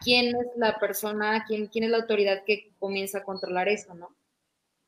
quién 0.00 0.34
es 0.34 0.46
la 0.56 0.76
persona, 0.80 1.44
quién, 1.46 1.68
quién 1.68 1.84
es 1.84 1.90
la 1.90 1.98
autoridad 1.98 2.42
que 2.44 2.72
comienza 2.80 3.18
a 3.18 3.22
controlar 3.22 3.68
eso, 3.68 3.94
¿no? 3.94 4.08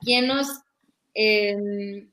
¿Quién 0.07 0.29
nos, 0.29 0.47
em, 1.15 2.09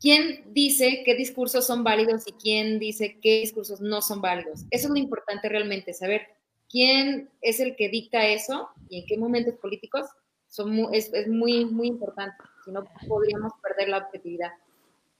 quién 0.00 0.44
dice 0.54 1.02
qué 1.04 1.14
discursos 1.14 1.66
son 1.66 1.84
válidos 1.84 2.26
y 2.26 2.32
quién 2.32 2.78
dice 2.78 3.18
qué 3.20 3.40
discursos 3.40 3.82
no 3.82 4.00
son 4.00 4.22
válidos. 4.22 4.64
Eso 4.70 4.88
es 4.88 4.90
lo 4.90 4.96
importante 4.96 5.50
realmente, 5.50 5.92
saber 5.92 6.22
quién 6.70 7.28
es 7.42 7.60
el 7.60 7.76
que 7.76 7.90
dicta 7.90 8.26
eso 8.26 8.70
y 8.88 9.00
en 9.00 9.06
qué 9.06 9.18
momentos 9.18 9.54
políticos 9.60 10.06
son 10.48 10.88
es, 10.94 11.10
muy, 11.28 11.66
muy 11.66 11.88
importante. 11.88 12.36
Si 12.64 12.70
no, 12.70 12.82
podríamos 13.06 13.52
perder 13.62 13.90
la 13.90 13.98
objetividad. 13.98 14.52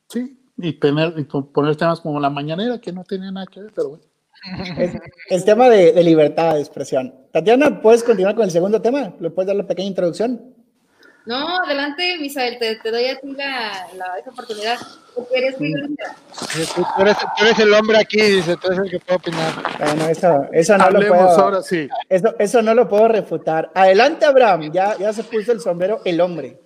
Sí, 0.09 0.39
y, 0.57 0.73
tener, 0.73 1.13
y 1.19 1.25
poner 1.25 1.77
temas 1.77 2.01
como 2.01 2.21
la 2.21 2.31
mañanera, 2.31 2.81
que 2.81 2.91
no 2.91 3.05
tiene 3.05 3.31
nada 3.31 3.47
que 3.47 3.61
ver, 3.61 3.73
pero 3.75 3.91
bueno. 3.91 4.05
El, 5.29 5.45
tema 5.45 5.69
de, 5.69 5.93
de, 5.93 6.03
libertad 6.03 6.55
de 6.55 6.61
expresión. 6.61 7.15
Tatiana, 7.33 7.83
¿puedes 7.83 8.03
continuar 8.03 8.35
con 8.35 8.45
el 8.45 8.51
segundo 8.51 8.81
tema? 8.81 9.15
¿Le 9.21 9.31
puedes 9.31 9.47
dar 9.47 9.57
la 9.57 9.67
pequeña 9.67 9.89
introducción? 9.89 10.54
No, 11.27 11.59
adelante, 11.65 12.19
Misael, 12.21 12.59
te, 12.59 12.77
te 12.77 12.91
doy 12.91 13.07
a 13.07 13.19
ti 13.19 13.33
la, 13.33 13.87
la 13.97 14.19
esa 14.19 14.31
oportunidad. 14.31 14.79
Porque 15.15 15.39
eres 15.39 15.57
Tú 15.57 15.65
eres, 17.01 17.17
tú 17.19 17.45
eres 17.45 17.59
el 17.61 17.73
hombre 17.73 17.99
aquí, 17.99 18.21
dice, 18.21 18.57
tú 18.57 18.67
eres 18.67 18.81
el 18.81 18.91
que 18.91 19.01
puede 19.01 19.17
opinar. 19.17 19.53
Bueno, 19.79 20.09
eso, 20.09 20.47
eso 20.53 20.77
no 20.77 20.91
lo 20.91 20.99
puedo. 21.01 21.31
Ahora 21.31 21.63
sí. 21.63 21.89
Eso, 22.09 22.35
eso 22.39 22.63
no 22.63 22.75
lo 22.75 22.89
puedo 22.89 23.09
refutar. 23.09 23.71
Adelante, 23.75 24.27
Abraham, 24.27 24.71
ya, 24.71 24.99
ya 24.99 25.13
se 25.13 25.25
puso 25.25 25.53
el 25.53 25.61
sombrero 25.61 26.03
el 26.05 26.21
hombre. 26.21 26.61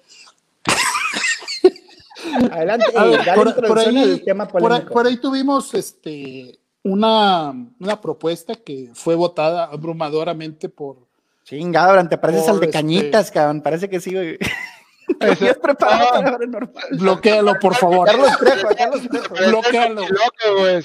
Adelante, 2.50 2.86
eh, 2.88 3.18
por, 3.66 3.78
ahí, 3.78 4.22
tema 4.24 4.48
polémico. 4.48 4.92
Por 4.92 5.06
ahí, 5.06 5.18
tuvimos 5.18 5.72
este, 5.74 6.58
una, 6.82 7.54
una 7.78 8.00
propuesta 8.00 8.54
que 8.56 8.90
fue 8.94 9.14
votada 9.14 9.64
abrumadoramente 9.64 10.68
por 10.68 11.07
Chingado, 11.48 11.88
Abraham, 11.88 12.10
te 12.10 12.18
pareces 12.18 12.46
al 12.46 12.60
de 12.60 12.66
este 12.66 12.78
cañitas, 12.78 13.30
cabrón. 13.30 13.62
Parece 13.62 13.88
que 13.88 14.00
sí, 14.00 14.12
güey. 14.12 14.38
¿Estás 15.20 15.56
preparado 15.56 16.22
para 16.22 16.38
normal? 16.46 16.84
Bloquéalo, 16.90 17.58
por 17.58 17.74
favor. 17.74 18.06
Carlos 18.06 18.38
Trejo, 18.38 18.68
Carlos 18.76 19.00
Trejo. 19.10 19.34
Bloquéalo. 19.34 20.02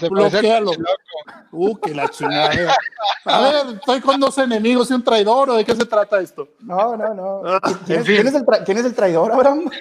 Bloquéalo. 0.10 0.72
Uh, 1.52 1.76
que 1.76 1.94
la 1.94 2.08
chingada. 2.08 2.74
A 3.26 3.42
ver, 3.42 3.76
estoy 3.76 4.00
con 4.00 4.22
dos 4.22 4.38
enemigos 4.38 4.90
y 4.90 4.94
un 4.94 5.04
traidor, 5.04 5.50
¿o 5.50 5.56
de 5.56 5.66
qué 5.66 5.76
se 5.76 5.86
trata 5.86 6.22
esto? 6.22 6.48
No, 6.62 6.96
no, 6.96 7.14
no. 7.14 7.42
Ah, 7.46 7.60
¿Quién, 7.86 8.00
es, 8.00 8.06
¿quién, 8.06 8.28
es, 8.28 8.34
el 8.34 8.46
¿Quién 8.66 8.78
es 8.78 8.86
el 8.86 8.94
traidor, 8.94 9.32
Abraham? 9.34 9.70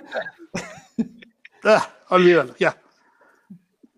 Ah, 1.64 1.88
olvídalo, 2.08 2.56
ya. 2.58 2.76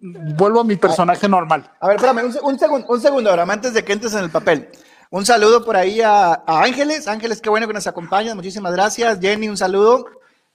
Vuelvo 0.03 0.61
a 0.61 0.64
mi 0.64 0.76
personaje 0.76 1.26
normal. 1.26 1.64
A 1.80 1.89
ver, 1.89 1.97
espérame, 1.97 2.26
un, 2.26 2.39
un, 2.43 2.59
segundo, 2.59 2.87
un 2.87 3.01
segundo, 3.01 3.30
Abraham, 3.30 3.53
antes 3.53 3.72
de 3.72 3.82
que 3.82 3.95
entres 3.95 4.12
en 4.12 4.24
el 4.24 4.30
papel. 4.30 4.68
Un 5.15 5.25
saludo 5.25 5.65
por 5.65 5.77
ahí 5.77 6.01
a, 6.01 6.43
Ángeles. 6.45 7.07
Ángeles, 7.07 7.41
qué 7.41 7.49
bueno 7.49 7.69
que 7.69 7.73
nos 7.73 7.87
acompañas. 7.87 8.35
Muchísimas 8.35 8.73
gracias. 8.73 9.21
Jenny, 9.21 9.49
un 9.49 9.57
saludo. 9.57 10.07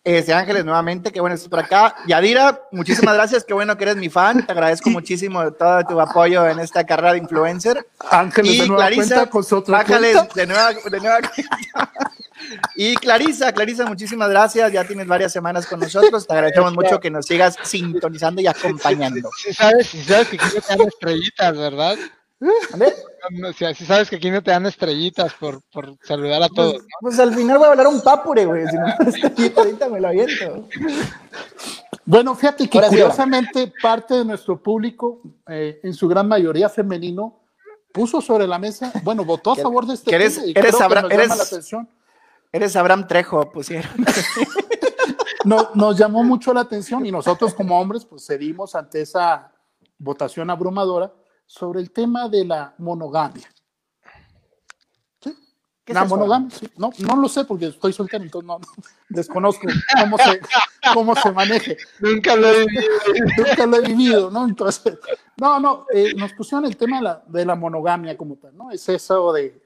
Este, 0.03 0.33
Ángeles, 0.33 0.65
nuevamente, 0.65 1.13
qué 1.13 1.21
bueno 1.21 1.35
estás 1.35 1.47
por 1.47 1.59
acá. 1.59 1.95
Yadira, 2.07 2.63
muchísimas 2.73 3.15
gracias, 3.15 3.45
qué 3.45 3.53
bueno 3.53 3.77
que 3.77 3.85
eres 3.85 3.95
mi 3.95 4.09
fan. 4.09 4.45
Te 4.45 4.51
agradezco 4.51 4.89
muchísimo 4.89 5.49
todo 5.53 5.85
tu 5.85 6.01
apoyo 6.01 6.45
en 6.45 6.59
esta 6.59 6.85
carrera 6.85 7.13
de 7.13 7.19
influencer. 7.19 7.87
Ángeles, 8.11 8.53
y 8.53 8.59
de 8.59 8.67
nueva 8.67 8.87
Clarisa, 8.87 9.15
cuenta 9.15 9.29
con 9.29 9.43
su 9.45 9.55
otra 9.55 9.79
Ángeles, 9.79 10.13
cuenta. 10.17 10.33
de 10.35 10.47
nueva, 10.47 10.73
de 10.73 10.99
nueva 10.99 11.19
cuenta. 11.21 11.91
Y 12.75 12.95
Clarisa, 12.97 13.53
Clarisa, 13.53 13.85
muchísimas 13.85 14.29
gracias. 14.29 14.73
Ya 14.73 14.83
tienes 14.83 15.07
varias 15.07 15.31
semanas 15.31 15.67
con 15.67 15.79
nosotros. 15.79 16.27
Te 16.27 16.33
agradecemos 16.33 16.73
mucho 16.73 16.99
que 16.99 17.09
nos 17.09 17.25
sigas 17.25 17.55
sintonizando 17.63 18.41
y 18.41 18.47
acompañando. 18.47 19.29
Si 19.37 19.53
sabes, 19.53 19.87
si 19.87 20.03
sabes 20.03 20.27
que 20.27 20.35
aquí 20.35 20.47
no 20.53 20.61
te 20.61 20.67
dan 20.67 20.87
estrellitas, 20.87 21.57
¿verdad? 21.57 21.97
Si, 23.57 23.75
si 23.75 23.85
sabes 23.85 24.09
que 24.09 24.15
aquí 24.15 24.31
no 24.31 24.41
te 24.41 24.51
dan 24.51 24.65
estrellitas 24.65 25.33
por, 25.33 25.61
por 25.71 25.95
saludar 26.03 26.41
a 26.43 26.49
todos. 26.49 26.73
Pues, 26.73 26.85
pues 27.01 27.19
al 27.19 27.33
final 27.35 27.57
voy 27.57 27.67
a 27.67 27.71
hablar 27.71 27.87
un 27.87 28.01
papure, 28.01 28.45
güey. 28.45 28.65
Si 28.67 28.75
no, 28.75 28.85
ahorita, 29.37 29.61
ahorita 29.61 29.89
me 29.89 29.99
lo 29.99 30.07
aviento. 30.07 30.67
Bueno, 32.05 32.33
fíjate 32.35 32.67
que 32.69 32.77
Ahora 32.77 32.89
sí, 32.89 32.95
curiosamente 32.95 33.73
parte 33.81 34.13
de 34.15 34.25
nuestro 34.25 34.61
público, 34.61 35.21
eh, 35.47 35.79
en 35.83 35.93
su 35.93 36.07
gran 36.07 36.27
mayoría 36.27 36.69
femenino, 36.69 37.41
puso 37.91 38.21
sobre 38.21 38.47
la 38.47 38.57
mesa, 38.57 38.91
bueno, 39.03 39.25
votó 39.25 39.51
a 39.51 39.55
favor 39.55 39.85
de 39.85 39.95
este 39.95 40.15
eres- 40.15 40.35
tema 40.35 40.47
y 40.47 40.51
eres 40.51 40.63
creo 40.75 40.77
que 40.77 40.83
Abra- 40.83 41.01
nos 41.01 41.11
llama 41.11 41.23
eres- 41.23 41.37
la 41.37 41.43
atención. 41.43 41.89
Eres 42.51 42.75
Abraham 42.75 43.07
Trejo, 43.07 43.51
pusieron. 43.51 43.91
No, 45.45 45.69
nos 45.75 45.97
llamó 45.97 46.23
mucho 46.23 46.53
la 46.53 46.61
atención 46.61 47.05
y 47.05 47.11
nosotros 47.11 47.53
como 47.53 47.79
hombres 47.79 48.05
pues 48.05 48.25
cedimos 48.25 48.75
ante 48.75 49.01
esa 49.01 49.51
votación 49.97 50.49
abrumadora 50.49 51.13
sobre 51.49 51.79
el 51.79 51.89
tema 51.89 52.29
de 52.29 52.45
la 52.45 52.75
monogamia. 52.77 53.49
¿Sí? 55.19 55.35
¿Qué 55.83 55.93
es 55.93 55.95
La 55.95 56.01
eso? 56.05 56.15
monogamia, 56.15 56.51
sí. 56.51 56.69
No, 56.77 56.91
no 56.99 57.15
lo 57.15 57.27
sé 57.27 57.43
porque 57.43 57.65
estoy 57.65 57.91
soltero, 57.91 58.23
entonces 58.23 58.47
no, 58.47 58.59
no, 58.59 58.67
desconozco 59.09 59.65
cómo 59.99 60.17
se, 60.19 60.41
cómo 60.93 61.15
se 61.15 61.31
maneje. 61.31 61.75
Nunca 62.01 62.35
lo 62.35 62.49
he 62.49 62.67
vivido. 62.67 62.91
Nunca 63.35 63.65
lo 63.65 63.77
he 63.77 63.81
vivido, 63.81 64.29
¿no? 64.29 64.45
Entonces, 64.45 64.99
no, 65.37 65.59
no, 65.59 65.87
eh, 65.91 66.13
nos 66.15 66.33
pusieron 66.33 66.65
el 66.65 66.77
tema 66.77 66.97
de 66.97 67.03
la, 67.03 67.23
de 67.25 67.45
la 67.45 67.55
monogamia 67.55 68.15
como 68.15 68.35
tal, 68.35 68.55
¿no? 68.55 68.69
Es 68.69 68.87
eso 68.87 69.33
de 69.33 69.59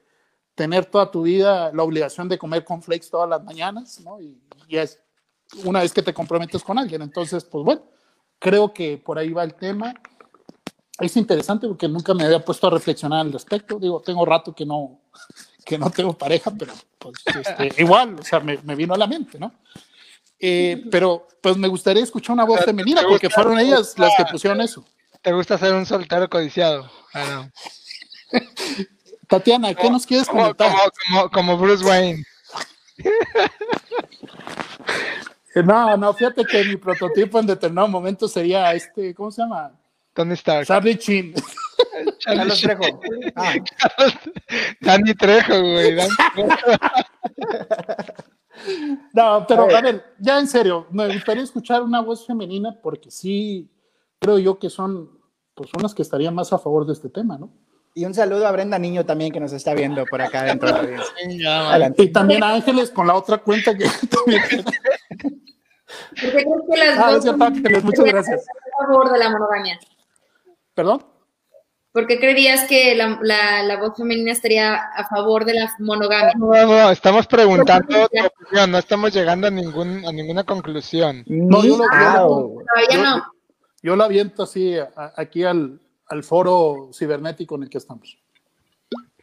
tener 0.54 0.86
toda 0.86 1.10
tu 1.10 1.24
vida 1.24 1.70
la 1.70 1.82
obligación 1.82 2.30
de 2.30 2.38
comer 2.38 2.64
cornflakes 2.64 3.10
todas 3.10 3.28
las 3.28 3.44
mañanas, 3.44 4.00
¿no? 4.00 4.22
Y, 4.22 4.40
y 4.68 4.78
es 4.78 4.98
una 5.66 5.80
vez 5.80 5.92
que 5.92 6.00
te 6.00 6.14
comprometes 6.14 6.64
con 6.64 6.78
alguien. 6.78 7.02
Entonces, 7.02 7.44
pues 7.44 7.62
bueno, 7.62 7.82
creo 8.38 8.72
que 8.72 8.96
por 8.96 9.18
ahí 9.18 9.34
va 9.34 9.44
el 9.44 9.54
tema. 9.54 9.92
Es 11.00 11.16
interesante 11.16 11.66
porque 11.66 11.88
nunca 11.88 12.14
me 12.14 12.24
había 12.24 12.44
puesto 12.44 12.68
a 12.68 12.70
reflexionar 12.70 13.20
al 13.20 13.32
respecto. 13.32 13.78
Digo, 13.78 14.00
tengo 14.00 14.24
rato 14.24 14.54
que 14.54 14.64
no, 14.64 15.00
que 15.64 15.76
no 15.76 15.90
tengo 15.90 16.12
pareja, 16.12 16.52
pero 16.56 16.72
pues 16.98 17.14
este, 17.26 17.74
igual, 17.82 18.16
o 18.20 18.22
sea, 18.22 18.40
me, 18.40 18.58
me 18.62 18.76
vino 18.76 18.94
a 18.94 18.98
la 18.98 19.06
mente, 19.06 19.38
¿no? 19.38 19.52
Eh, 20.38 20.84
pero 20.90 21.26
pues 21.40 21.56
me 21.56 21.68
gustaría 21.68 22.02
escuchar 22.02 22.34
una 22.34 22.44
voz 22.44 22.60
¿Te 22.60 22.66
femenina 22.66 23.02
porque 23.08 23.30
fueron 23.30 23.58
ellas 23.58 23.98
las 23.98 24.12
que 24.16 24.24
pusieron 24.26 24.60
eso. 24.60 24.84
¿Te 25.22 25.32
gusta 25.32 25.56
ser 25.58 25.72
un 25.72 25.86
soltero 25.86 26.28
codiciado? 26.28 26.90
Ah, 27.12 27.50
no. 28.32 28.40
Tatiana, 29.28 29.74
¿qué 29.74 29.88
nos 29.88 30.04
quieres 30.06 30.28
Como, 30.28 30.42
comentar? 30.42 30.70
como, 30.70 30.90
como, 31.08 31.30
como 31.30 31.58
Bruce 31.58 31.84
Wayne. 31.84 32.24
No, 35.62 35.96
no, 35.96 36.12
fíjate 36.12 36.44
que 36.44 36.64
mi 36.64 36.76
prototipo 36.76 37.38
en 37.38 37.46
determinado 37.46 37.86
momento 37.86 38.26
sería 38.26 38.72
este, 38.74 39.14
¿cómo 39.14 39.30
se 39.30 39.42
llama? 39.42 39.70
Tony 40.14 40.34
Stark. 40.34 40.66
Charlie 40.66 40.96
Chin. 40.98 41.34
Carlos 42.24 42.60
Trejo. 42.60 43.00
Ah, 43.36 43.54
Danny 44.80 45.14
Trejo, 45.14 45.60
güey. 45.60 45.94
Danny 45.94 46.14
Trejo. 46.34 46.78
No, 49.12 49.44
pero 49.46 49.64
A 49.64 49.66
ver. 49.66 49.76
a 49.76 49.80
ver, 49.82 50.04
ya 50.20 50.38
en 50.38 50.46
serio, 50.46 50.86
me 50.90 51.12
gustaría 51.12 51.42
escuchar 51.42 51.82
una 51.82 52.00
voz 52.00 52.24
femenina 52.26 52.78
porque 52.82 53.10
sí 53.10 53.68
creo 54.20 54.38
yo 54.38 54.58
que 54.60 54.70
son 54.70 55.10
pues 55.54 55.70
son 55.70 55.82
las 55.82 55.92
que 55.94 56.02
estarían 56.02 56.34
más 56.34 56.52
a 56.52 56.58
favor 56.58 56.86
de 56.86 56.92
este 56.94 57.08
tema, 57.10 57.36
¿no? 57.36 57.52
y 57.96 58.04
un 58.06 58.14
saludo 58.14 58.46
a 58.46 58.52
Brenda 58.52 58.78
Niño 58.78 59.04
también 59.04 59.32
que 59.32 59.38
nos 59.40 59.52
está 59.52 59.74
viendo 59.74 60.04
por 60.06 60.20
acá 60.22 60.44
dentro 60.44 60.72
de 60.72 60.96
la. 61.38 61.92
Y 61.96 62.08
también 62.12 62.42
a 62.42 62.54
Ángeles 62.54 62.90
con 62.90 63.06
la 63.08 63.14
otra 63.16 63.38
cuenta 63.38 63.76
que 63.76 63.86
también 64.08 64.42
¿Por 64.64 64.72
qué 66.14 66.30
crees 66.30 66.46
que 66.70 66.76
las 66.78 66.98
Ah, 66.98 67.12
dos 67.12 67.84
muchas 67.84 68.04
gracias. 68.04 68.46
a 68.80 68.86
favor 68.86 69.12
de 69.12 69.18
la 69.18 69.30
monogamia? 69.30 69.78
Perdón. 70.74 71.04
¿Por 71.92 72.08
qué 72.08 72.18
creerías 72.18 72.64
que 72.68 72.96
la, 72.96 73.20
la, 73.22 73.62
la 73.62 73.76
voz 73.78 73.96
femenina 73.96 74.32
estaría 74.32 74.74
a 74.74 75.06
favor 75.08 75.44
de 75.44 75.54
la 75.54 75.72
monogamia? 75.78 76.32
No, 76.36 76.46
no, 76.48 76.66
no, 76.66 76.90
estamos 76.90 77.28
preguntando 77.28 78.08
tu 78.08 78.18
opinión, 78.26 78.70
no 78.72 78.78
estamos 78.78 79.12
llegando 79.14 79.46
a, 79.46 79.50
ningún, 79.50 80.04
a 80.04 80.10
ninguna 80.10 80.42
conclusión. 80.42 81.22
No, 81.26 81.62
yo 81.64 81.76
lo- 81.76 81.84
yo 83.82 83.96
la 83.96 84.04
aviento 84.06 84.42
así 84.42 84.76
a- 84.76 85.12
aquí 85.16 85.44
al, 85.44 85.80
al 86.08 86.24
foro 86.24 86.90
cibernético 86.92 87.54
en 87.54 87.64
el 87.64 87.70
que 87.70 87.78
estamos. 87.78 88.18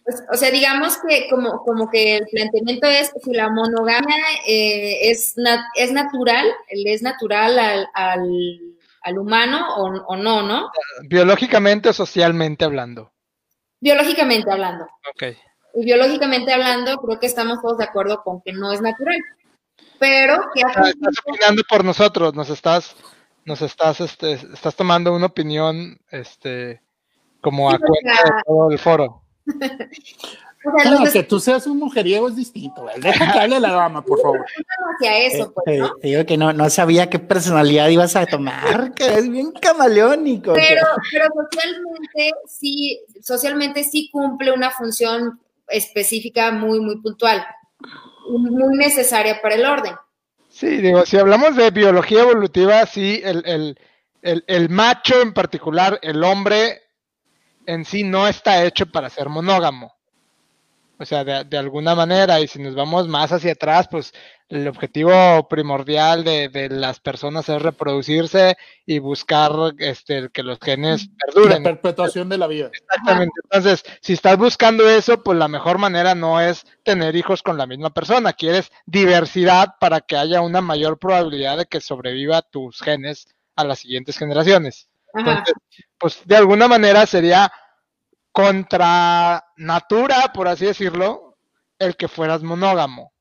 Pues, 0.05 0.23
o 0.31 0.35
sea, 0.37 0.49
digamos 0.49 0.97
que 1.05 1.27
como, 1.29 1.57
como 1.63 1.89
que 1.89 2.17
el 2.17 2.27
planteamiento 2.31 2.87
es 2.87 3.11
si 3.21 3.33
la 3.33 3.49
monogamia 3.49 4.15
eh, 4.47 5.09
es, 5.11 5.33
na- 5.35 5.65
es 5.75 5.91
natural, 5.91 6.47
le 6.71 6.93
es 6.93 7.01
natural 7.01 7.59
al, 7.59 7.87
al, 7.93 8.29
al 9.01 9.17
humano 9.17 9.75
o, 9.77 9.85
o 10.07 10.15
no, 10.15 10.41
¿no? 10.41 10.71
Biológicamente 11.03 11.89
o 11.89 11.93
socialmente 11.93 12.65
hablando. 12.65 13.11
Biológicamente 13.79 14.51
hablando. 14.51 14.85
Ok. 15.13 15.35
Y 15.73 15.85
biológicamente 15.85 16.53
hablando, 16.53 16.97
creo 16.97 17.19
que 17.19 17.27
estamos 17.27 17.61
todos 17.61 17.77
de 17.77 17.85
acuerdo 17.85 18.21
con 18.23 18.41
que 18.41 18.53
no 18.53 18.71
es 18.71 18.81
natural. 18.81 19.19
Pero 19.99 20.41
que 20.53 20.61
Ah, 20.63 20.89
Estás 20.89 21.15
opinando 21.25 21.63
por 21.69 21.85
nosotros, 21.85 22.33
nos 22.33 22.49
estás, 22.49 22.95
nos 23.45 23.61
estás, 23.61 24.01
este, 24.01 24.33
estás 24.33 24.75
tomando 24.75 25.13
una 25.13 25.27
opinión, 25.27 25.99
este, 26.09 26.81
como 27.41 27.69
a 27.69 27.73
Sí, 27.73 27.79
porque 27.79 28.01
cuenta 28.03 28.23
de 28.23 28.41
todo 28.45 28.71
el 28.71 28.79
foro. 28.79 29.21
o 30.63 30.79
sea, 30.79 30.91
No, 30.91 30.99
los 31.01 31.11
que 31.13 31.23
tú 31.23 31.39
seas 31.39 31.65
un 31.67 31.79
mujeriego 31.79 32.27
es 32.29 32.35
distinto. 32.35 32.85
Deja 32.97 33.31
que 33.33 33.39
hable 33.39 33.59
la 33.59 33.71
dama, 33.71 34.03
por 34.03 34.21
favor. 34.21 34.45
hacia 34.95 35.17
eso, 35.17 35.53
pues, 35.53 35.75
Eh, 35.77 35.79
¿no? 35.79 35.95
te 35.95 36.07
digo 36.07 36.25
que 36.25 36.37
no, 36.37 36.53
no 36.53 36.69
sabía 36.69 37.09
qué 37.09 37.19
personalidad 37.19 37.89
ibas 37.89 38.15
a 38.15 38.25
tomar, 38.25 38.93
que 38.95 39.05
es 39.05 39.29
bien 39.29 39.51
camaleónico. 39.53 40.53
Pero, 40.53 40.81
pero 41.11 41.25
socialmente 41.33 42.31
sí, 42.47 43.01
socialmente 43.21 43.83
sí 43.83 44.09
cumple 44.11 44.51
una 44.51 44.71
función 44.71 45.39
específica 45.67 46.51
muy, 46.51 46.79
muy 46.79 47.01
puntual, 47.01 47.45
muy 48.29 48.77
necesaria 48.77 49.41
para 49.41 49.55
el 49.55 49.65
orden. 49.65 49.95
Sí, 50.49 50.67
digo, 50.77 51.05
si 51.05 51.17
hablamos 51.17 51.55
de 51.55 51.71
biología 51.71 52.21
evolutiva, 52.21 52.85
sí, 52.85 53.21
el, 53.23 53.41
el, 53.45 53.79
el, 54.21 54.43
el 54.47 54.69
macho 54.69 55.21
en 55.21 55.33
particular, 55.33 55.97
el 56.01 56.21
hombre 56.23 56.81
en 57.65 57.85
sí 57.85 58.03
no 58.03 58.27
está 58.27 58.63
hecho 58.65 58.85
para 58.85 59.09
ser 59.09 59.29
monógamo. 59.29 59.93
O 61.01 61.05
sea, 61.05 61.23
de, 61.23 61.43
de 61.45 61.57
alguna 61.57 61.95
manera, 61.95 62.39
y 62.39 62.47
si 62.47 62.59
nos 62.61 62.75
vamos 62.75 63.07
más 63.07 63.31
hacia 63.31 63.53
atrás, 63.53 63.87
pues 63.89 64.13
el 64.49 64.67
objetivo 64.67 65.47
primordial 65.49 66.23
de, 66.23 66.47
de 66.49 66.69
las 66.69 66.99
personas 66.99 67.49
es 67.49 67.59
reproducirse 67.59 68.55
y 68.85 68.99
buscar 68.99 69.51
este, 69.79 70.29
que 70.29 70.43
los 70.43 70.59
genes 70.61 71.07
La 71.07 71.15
perduren. 71.33 71.63
perpetuación 71.63 72.29
de 72.29 72.37
la 72.37 72.45
vida. 72.45 72.69
Exactamente. 72.71 73.33
Entonces, 73.45 73.83
si 74.01 74.13
estás 74.13 74.37
buscando 74.37 74.87
eso, 74.87 75.23
pues 75.23 75.39
la 75.39 75.47
mejor 75.47 75.79
manera 75.79 76.13
no 76.13 76.39
es 76.39 76.65
tener 76.83 77.15
hijos 77.15 77.41
con 77.41 77.57
la 77.57 77.65
misma 77.65 77.89
persona. 77.89 78.33
Quieres 78.33 78.69
diversidad 78.85 79.69
para 79.79 80.01
que 80.01 80.17
haya 80.17 80.41
una 80.41 80.61
mayor 80.61 80.99
probabilidad 80.99 81.57
de 81.57 81.65
que 81.65 81.81
sobreviva 81.81 82.43
tus 82.43 82.79
genes 82.81 83.27
a 83.55 83.63
las 83.63 83.79
siguientes 83.79 84.17
generaciones. 84.19 84.87
Ajá. 85.13 85.29
Entonces, 85.31 85.55
pues 85.97 86.21
de 86.25 86.35
alguna 86.35 86.67
manera 86.67 87.05
sería 87.07 87.51
contra 88.31 89.43
natura, 89.57 90.31
por 90.33 90.47
así 90.47 90.65
decirlo, 90.65 91.37
el 91.79 91.95
que 91.95 92.07
fueras 92.07 92.43
monógamo. 92.43 93.13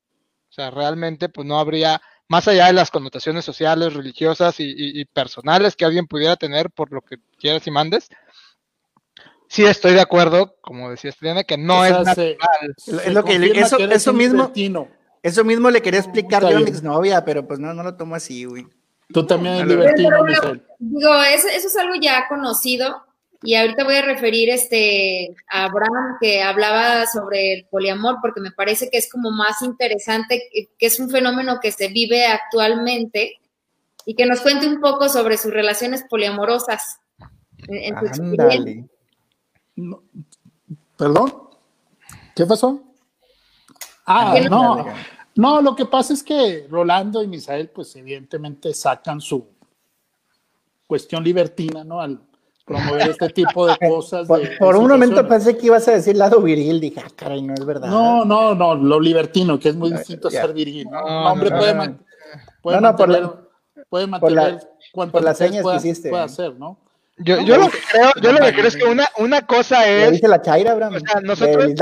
O 0.48 0.52
sea, 0.52 0.70
realmente 0.70 1.28
pues 1.28 1.46
no 1.46 1.58
habría, 1.58 2.00
más 2.28 2.46
allá 2.48 2.66
de 2.66 2.72
las 2.72 2.90
connotaciones 2.90 3.44
sociales, 3.44 3.94
religiosas 3.94 4.58
y, 4.61 4.64
y- 4.64 5.00
y 5.00 5.04
personales 5.04 5.76
que 5.76 5.84
alguien 5.84 6.06
pudiera 6.06 6.36
tener 6.36 6.70
por 6.70 6.92
lo 6.92 7.00
que 7.02 7.18
quieras 7.38 7.66
y 7.66 7.70
mandes, 7.70 8.08
sí 9.48 9.64
estoy 9.64 9.94
de 9.94 10.00
acuerdo, 10.00 10.56
como 10.61 10.90
decía 10.90 11.11
Estrella, 11.11 11.44
que 11.44 11.56
no 11.58 11.80
O 11.80 11.84
es 11.84 11.90
se- 11.90 12.04
natural. 12.04 12.74
Es 12.86 13.12
lo 13.12 13.24
que- 13.24 13.34
eso- 13.61 13.78
eso 13.78 14.12
mismo-. 14.12 14.52
Eso 15.22 15.44
mismo 15.44 15.70
le 15.70 15.82
quería 15.82 16.00
explicar 16.00 16.42
yo 16.42 16.48
a 16.56 16.61
mi 16.61 16.70
exnovia, 16.70 17.24
pero 17.24 17.46
pues 17.46 17.58
no, 17.61 17.74
no 17.74 17.82
lo 17.82 17.94
tomo 17.96 18.14
así, 18.14 18.44
güey. 18.44 18.66
Tú 19.12 19.26
también 19.26 19.56
eres. 19.56 19.94
Digo, 20.78 21.14
eso, 21.24 21.48
eso 21.48 21.66
es 21.68 21.76
algo 21.76 21.94
ya 21.96 22.26
conocido 22.28 23.04
y 23.43 23.55
ahorita 23.55 23.84
voy 23.84 23.95
a 23.97 24.03
referir 24.03 24.51
este, 24.51 25.34
a 25.51 25.64
Abraham 25.64 26.18
que 26.20 26.43
hablaba 26.43 27.07
sobre 27.07 27.55
el 27.55 27.66
poliamor 27.66 28.16
porque 28.20 28.41
me 28.41 28.51
parece 28.53 28.91
que 28.91 28.99
es 28.99 29.11
como 29.11 29.30
más 29.30 29.62
interesante, 29.62 30.49
que- 30.53 30.68
que 30.78 30.86
es 30.86 31.01
un 31.01 31.09
fenómeno 31.11 31.59
que 31.61 31.72
se 31.72 31.88
vive 31.88 32.26
actualmente 32.26 33.41
y 34.05 34.14
que 34.14 34.26
nos 34.26 34.41
cuente 34.41 34.66
un 34.66 34.80
poco 34.80 35.09
sobre 35.09 35.36
sus 35.38 35.53
relaciones 35.53 36.05
poliamorosas. 36.09 37.01
en-. 37.68 38.91
No, 39.76 40.03
¿Perdón? 40.97 41.32
¿Qué 42.36 42.45
pasó? 42.47 42.82
Ah, 44.07 44.34
no. 44.49 44.84
No, 45.36 45.62
lo 45.62 45.74
que 45.76 45.86
pasa 45.86 46.12
es 46.12 46.22
que 46.22 46.66
Rolando 46.68 47.22
y 47.22 47.26
Misael, 47.28 47.70
pues 47.70 47.95
evidentemente 47.97 48.74
sacan 48.74 49.20
su 49.20 49.47
cuestión 50.86 51.22
libertina, 51.24 51.84
¿no? 51.84 52.01
Al 52.01 52.20
promover 52.70 53.10
este 53.10 53.28
tipo 53.30 53.66
de 53.66 53.76
cosas. 53.88 54.28
Por, 54.28 54.76
un 54.76 54.86
momento 54.86 55.26
pensé 55.26 55.58
que 55.58 55.66
ibas 55.66 55.88
a 55.88 55.92
decir 55.92 56.16
lado 56.16 56.40
viril, 56.40 56.80
dije, 56.80 57.02
ah, 57.04 57.10
caray, 57.16 57.42
no 57.42 57.54
es 57.54 57.64
verdad. 57.64 57.88
No, 57.88 58.24
no, 58.24 58.54
no, 58.54 58.76
lo 58.76 59.00
libertino, 59.00 59.58
que 59.58 59.70
es 59.70 59.74
muy 59.74 59.90
distinto 59.90 60.28
a 60.28 60.30
ser 60.30 60.52
viril. 60.52 60.88
¿no? 60.88 61.00
Hombre 61.00 61.50
puede, 61.50 61.96
puede, 62.62 62.76
no, 62.76 62.82
mantener, 62.82 62.96
por 62.96 63.08
la, 63.08 63.84
puede 63.88 64.06
mantener 64.06 64.60
por, 64.92 65.22
las 65.22 65.38
señas 65.38 65.62
pueda, 65.62 65.80
que 65.80 65.88
hiciste. 65.88 66.10
puede 66.10 66.22
hacer, 66.22 66.54
¿no? 66.54 66.78
Yo, 67.18 67.40
yo, 67.40 67.58
lo 67.58 67.68
que 67.68 67.78
creo, 67.90 68.12
yo 68.22 68.32
lo 68.32 68.38
que 68.38 68.52
creo 68.52 68.68
es 68.68 68.76
que 68.76 68.84
una, 68.84 69.08
una 69.18 69.46
cosa 69.46 69.86
es. 69.86 70.12
dice 70.12 70.28
la 70.28 70.40
Chaira, 70.40 70.72
Abraham, 70.72 70.94
o 70.94 71.00
sea, 71.00 71.20
nosotros, 71.20 71.74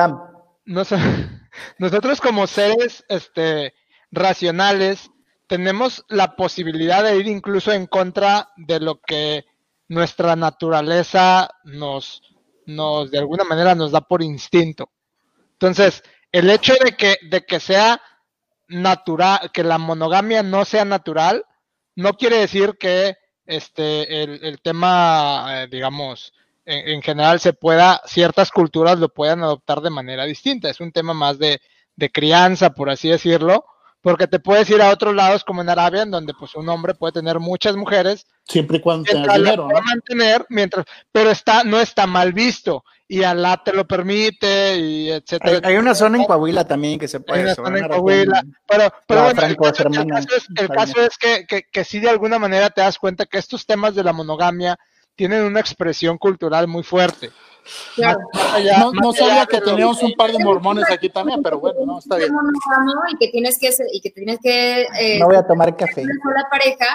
nosotros, 0.64 1.00
nosotros 1.78 2.20
como 2.20 2.46
seres 2.46 3.04
este, 3.08 3.74
racionales 4.10 5.10
tenemos 5.46 6.04
la 6.08 6.34
posibilidad 6.34 7.04
de 7.04 7.16
ir 7.18 7.28
incluso 7.28 7.72
en 7.72 7.86
contra 7.86 8.48
de 8.56 8.80
lo 8.80 9.00
que 9.00 9.44
nuestra 9.88 10.36
naturaleza 10.36 11.48
nos, 11.64 12.22
nos 12.66 13.10
de 13.10 13.18
alguna 13.18 13.44
manera 13.44 13.74
nos 13.74 13.90
da 13.90 14.00
por 14.00 14.22
instinto. 14.22 14.90
Entonces, 15.52 16.02
el 16.30 16.50
hecho 16.50 16.74
de 16.84 16.92
que, 16.92 17.16
de 17.28 17.44
que 17.44 17.58
sea 17.58 18.00
natural, 18.68 19.50
que 19.52 19.64
la 19.64 19.78
monogamia 19.78 20.42
no 20.42 20.64
sea 20.64 20.84
natural, 20.84 21.44
no 21.96 22.14
quiere 22.14 22.38
decir 22.38 22.76
que 22.78 23.16
este, 23.46 24.22
el, 24.22 24.44
el 24.44 24.60
tema, 24.60 25.62
eh, 25.62 25.68
digamos, 25.70 26.32
en, 26.66 26.88
en, 26.88 27.02
general 27.02 27.40
se 27.40 27.54
pueda, 27.54 28.02
ciertas 28.04 28.50
culturas 28.50 28.98
lo 28.98 29.08
puedan 29.08 29.42
adoptar 29.42 29.80
de 29.80 29.90
manera 29.90 30.24
distinta. 30.26 30.68
Es 30.68 30.80
un 30.80 30.92
tema 30.92 31.14
más 31.14 31.38
de, 31.38 31.60
de 31.96 32.12
crianza, 32.12 32.74
por 32.74 32.90
así 32.90 33.08
decirlo, 33.08 33.64
porque 34.08 34.26
te 34.26 34.38
puedes 34.38 34.70
ir 34.70 34.80
a 34.80 34.88
otros 34.88 35.14
lados 35.14 35.44
como 35.44 35.60
en 35.60 35.68
Arabia, 35.68 36.00
en 36.00 36.10
donde 36.10 36.32
pues 36.32 36.54
un 36.54 36.66
hombre 36.70 36.94
puede 36.94 37.12
tener 37.12 37.38
muchas 37.38 37.76
mujeres. 37.76 38.26
Siempre 38.42 38.78
y 38.78 38.80
cuando 38.80 39.04
tenga 39.04 39.36
dinero, 39.36 39.68
¿no? 39.70 39.82
mantener, 39.82 40.46
mientras, 40.48 40.86
pero 41.12 41.30
está, 41.30 41.62
no 41.62 41.78
está 41.78 42.06
mal 42.06 42.32
visto, 42.32 42.84
y 43.06 43.22
Alá 43.22 43.62
te 43.62 43.74
lo 43.74 43.86
permite, 43.86 44.78
y 44.78 45.10
etcétera. 45.10 45.60
Hay, 45.62 45.74
hay 45.74 45.76
una 45.76 45.94
zona 45.94 46.16
en 46.16 46.24
Coahuila 46.24 46.66
también 46.66 46.98
que 46.98 47.06
se 47.06 47.20
puede. 47.20 47.40
Hay 47.40 47.44
una 47.44 47.54
zona 47.54 47.78
en 47.80 47.88
Coahuila, 47.88 48.42
pero, 48.66 48.94
pero 49.06 49.24
bueno, 49.24 49.42
el, 49.42 49.56
caso, 49.58 49.82
el, 49.88 50.06
caso 50.06 50.28
es, 50.34 50.46
el 50.56 50.68
caso 50.70 51.02
es 51.02 51.18
que, 51.18 51.46
que, 51.46 51.64
que 51.70 51.84
sí 51.84 52.00
de 52.00 52.08
alguna 52.08 52.38
manera 52.38 52.70
te 52.70 52.80
das 52.80 52.98
cuenta 52.98 53.26
que 53.26 53.36
estos 53.36 53.66
temas 53.66 53.94
de 53.94 54.04
la 54.04 54.14
monogamia 54.14 54.78
tienen 55.16 55.42
una 55.42 55.60
expresión 55.60 56.16
cultural 56.16 56.66
muy 56.66 56.82
fuerte. 56.82 57.30
Claro. 57.94 58.20
Allá, 58.52 58.78
no, 58.78 58.92
no 58.92 59.12
sabía 59.12 59.46
que 59.46 59.60
teníamos 59.60 60.02
un 60.02 60.12
par 60.14 60.32
de 60.32 60.38
mormones 60.42 60.84
aquí 60.90 61.08
también, 61.08 61.42
pero 61.42 61.58
bueno, 61.58 61.80
no, 61.84 61.98
está 61.98 62.16
bien. 62.16 62.32
Y 63.10 63.16
que 63.18 63.28
tienes 63.28 63.58
que, 63.58 63.70
y 63.92 64.00
que, 64.00 64.10
tienes 64.10 64.38
que 64.42 64.82
eh, 64.98 65.18
no 65.18 65.26
voy 65.26 65.36
a 65.36 65.46
tomar 65.46 65.76
café. 65.76 66.02
La 66.02 66.48
pareja, 66.50 66.86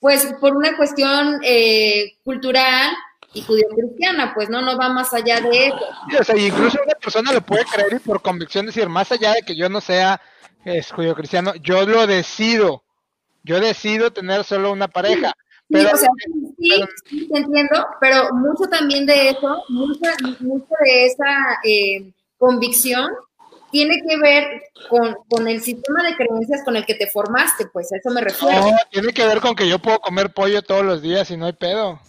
pues 0.00 0.34
por 0.40 0.56
una 0.56 0.76
cuestión 0.76 1.40
eh, 1.42 2.16
cultural 2.24 2.90
y 3.34 3.42
judío-cristiana, 3.42 4.32
pues 4.34 4.48
no, 4.48 4.62
no 4.62 4.78
va 4.78 4.88
más 4.88 5.12
allá 5.12 5.40
de 5.40 5.66
eso. 5.66 5.78
Sí, 6.10 6.16
o 6.16 6.24
sea, 6.24 6.36
incluso 6.36 6.78
una 6.82 6.94
persona 6.94 7.32
lo 7.32 7.40
puede 7.42 7.64
creer 7.64 7.94
y 7.94 7.98
por 7.98 8.22
convicción 8.22 8.66
decir, 8.66 8.88
más 8.88 9.12
allá 9.12 9.34
de 9.34 9.42
que 9.42 9.54
yo 9.54 9.68
no 9.68 9.80
sea 9.80 10.20
es, 10.64 10.90
judío-cristiano, 10.92 11.54
yo 11.56 11.86
lo 11.86 12.06
decido, 12.06 12.82
yo 13.42 13.60
decido 13.60 14.12
tener 14.12 14.44
solo 14.44 14.72
una 14.72 14.88
pareja. 14.88 15.32
Pero, 15.70 15.90
sí, 15.90 15.94
o 15.94 15.98
sea, 15.98 16.08
sí, 16.58 16.84
sí, 17.04 17.28
te 17.28 17.38
entiendo, 17.38 17.86
pero 18.00 18.32
mucho 18.32 18.64
también 18.70 19.04
de 19.04 19.30
eso, 19.30 19.62
mucha, 19.68 20.14
mucho 20.40 20.66
de 20.82 21.06
esa 21.06 21.58
eh, 21.62 22.10
convicción 22.38 23.10
tiene 23.70 24.00
que 24.00 24.16
ver 24.18 24.62
con, 24.88 25.14
con, 25.28 25.46
el 25.46 25.60
sistema 25.60 26.02
de 26.02 26.16
creencias 26.16 26.62
con 26.64 26.76
el 26.76 26.86
que 26.86 26.94
te 26.94 27.06
formaste, 27.06 27.66
pues 27.66 27.92
a 27.92 27.96
eso 27.96 28.10
me 28.10 28.22
refiero. 28.22 28.70
No, 28.70 28.76
tiene 28.90 29.12
que 29.12 29.26
ver 29.26 29.40
con 29.40 29.54
que 29.54 29.68
yo 29.68 29.78
puedo 29.78 30.00
comer 30.00 30.32
pollo 30.32 30.62
todos 30.62 30.84
los 30.84 31.02
días 31.02 31.30
y 31.30 31.36
no 31.36 31.46
hay 31.46 31.52
pedo. 31.52 32.00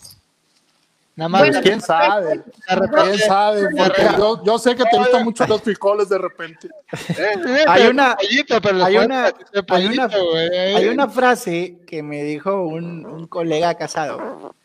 Nada 1.19 1.27
más, 1.27 1.41
bueno, 1.41 1.59
quién 1.61 1.81
sabe, 1.81 2.41
quién 2.65 3.17
sabe, 3.17 3.67
porque 3.75 4.03
yo, 4.17 4.41
yo, 4.41 4.57
sé 4.57 4.73
que 4.73 4.85
te 4.85 4.97
gustan 4.97 5.25
mucho 5.25 5.45
los 5.47 5.61
frijoles 5.61 6.07
de 6.07 6.17
repente. 6.17 6.69
hay 7.67 7.87
una, 7.87 8.15
hay 8.17 8.97
una, 8.97 9.33
hay 9.69 9.85
una, 9.85 10.09
hay 10.77 10.87
una 10.87 11.09
frase 11.09 11.79
que 11.85 12.01
me 12.01 12.23
dijo 12.23 12.63
un, 12.63 13.05
un 13.05 13.27
colega 13.27 13.75
casado, 13.75 14.55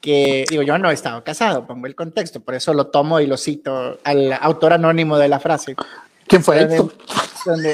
que 0.00 0.46
digo, 0.50 0.62
yo 0.64 0.76
no 0.78 0.90
he 0.90 0.94
estado 0.94 1.22
casado, 1.22 1.64
pongo 1.64 1.86
el 1.86 1.94
contexto, 1.94 2.40
por 2.40 2.56
eso 2.56 2.74
lo 2.74 2.88
tomo 2.88 3.20
y 3.20 3.28
lo 3.28 3.36
cito 3.36 4.00
al 4.02 4.32
autor 4.32 4.72
anónimo 4.72 5.16
de 5.16 5.28
la 5.28 5.38
frase. 5.38 5.76
¿Quién 6.26 6.42
fue 6.42 6.60
Héctor? 6.60 6.92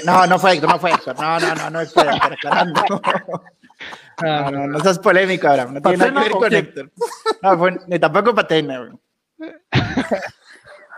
No, 0.04 0.26
no 0.26 0.38
fue 0.38 0.52
Héctor, 0.52 0.68
no 0.68 0.78
fue 0.78 0.90
Héctor, 0.90 1.18
no, 1.18 1.40
no, 1.40 1.54
no, 1.54 1.70
no 1.70 1.80
es 1.80 1.88
Héctor, 1.88 2.32
aclarando. 2.34 2.82
No, 4.22 4.50
no, 4.50 4.66
no 4.68 4.80
seas 4.80 4.98
polémico, 4.98 5.48
ahora. 5.48 5.66
No 5.66 5.80
tiene 5.80 5.98
nada 5.98 6.12
que 6.12 6.20
ver 6.20 6.32
con 6.32 6.54
Héctor. 6.54 6.92
No, 7.42 7.58
fue, 7.58 7.78
ni 7.86 7.98
tampoco 7.98 8.34
Patena. 8.34 8.92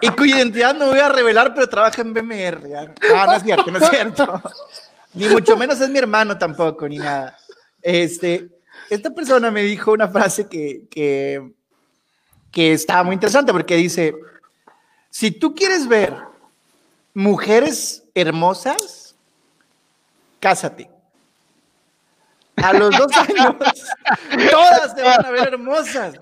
Y 0.00 0.08
cuya 0.10 0.36
identidad 0.36 0.74
no 0.74 0.88
voy 0.88 0.98
a 0.98 1.08
revelar, 1.08 1.54
pero 1.54 1.68
trabaja 1.68 2.02
en 2.02 2.12
BMR. 2.12 2.68
¿ya? 2.68 2.84
No, 2.84 3.26
no 3.26 3.32
es 3.32 3.42
cierto, 3.42 3.70
no 3.70 3.78
es 3.78 3.88
cierto. 3.88 4.42
Ni 5.14 5.28
mucho 5.28 5.56
menos 5.56 5.80
es 5.80 5.88
mi 5.88 5.98
hermano 5.98 6.36
tampoco, 6.36 6.86
ni 6.88 6.98
nada. 6.98 7.38
Este, 7.80 8.48
esta 8.90 9.10
persona 9.10 9.50
me 9.50 9.62
dijo 9.62 9.92
una 9.92 10.08
frase 10.08 10.46
que, 10.46 10.82
que, 10.90 11.52
que 12.50 12.72
estaba 12.74 13.02
muy 13.02 13.14
interesante 13.14 13.52
porque 13.52 13.76
dice, 13.76 14.14
si 15.08 15.30
tú 15.30 15.54
quieres 15.54 15.88
ver 15.88 16.14
mujeres 17.14 18.04
hermosas, 18.14 19.16
cásate. 20.38 20.90
A 22.66 22.72
los 22.72 22.90
dos 22.96 23.12
años, 23.16 23.54
todas 24.50 24.94
te 24.94 25.02
van 25.02 25.24
a 25.24 25.30
ver 25.30 25.48
hermosas. 25.48 26.14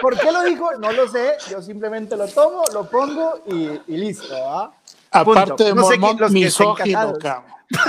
¿Por 0.00 0.18
qué 0.18 0.30
lo 0.30 0.42
dijo? 0.44 0.70
No 0.78 0.92
lo 0.92 1.08
sé. 1.08 1.36
Yo 1.50 1.60
simplemente 1.62 2.16
lo 2.16 2.28
tomo, 2.28 2.62
lo 2.72 2.88
pongo 2.88 3.42
y, 3.46 3.80
y 3.86 3.96
listo. 3.96 4.34
¿ah? 4.36 4.72
Aparte 5.10 5.64
de 5.64 5.74
no 5.74 5.82
mormón, 5.82 6.18
sé 6.18 6.28
misógino, 6.30 7.14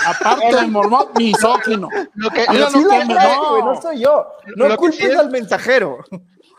Aparte 0.06 0.56
de 0.56 0.68
mormón, 0.68 1.08
misógino. 1.16 1.90
Lo 2.16 2.30
que, 2.30 2.46
lo 2.52 2.70
sí 2.70 2.80
que 2.90 3.06
no. 3.06 3.66
no 3.66 3.82
soy 3.82 4.02
yo. 4.02 4.28
No 4.56 4.76
culpes 4.78 5.00
sí 5.00 5.12
al 5.12 5.30
mensajero. 5.30 6.04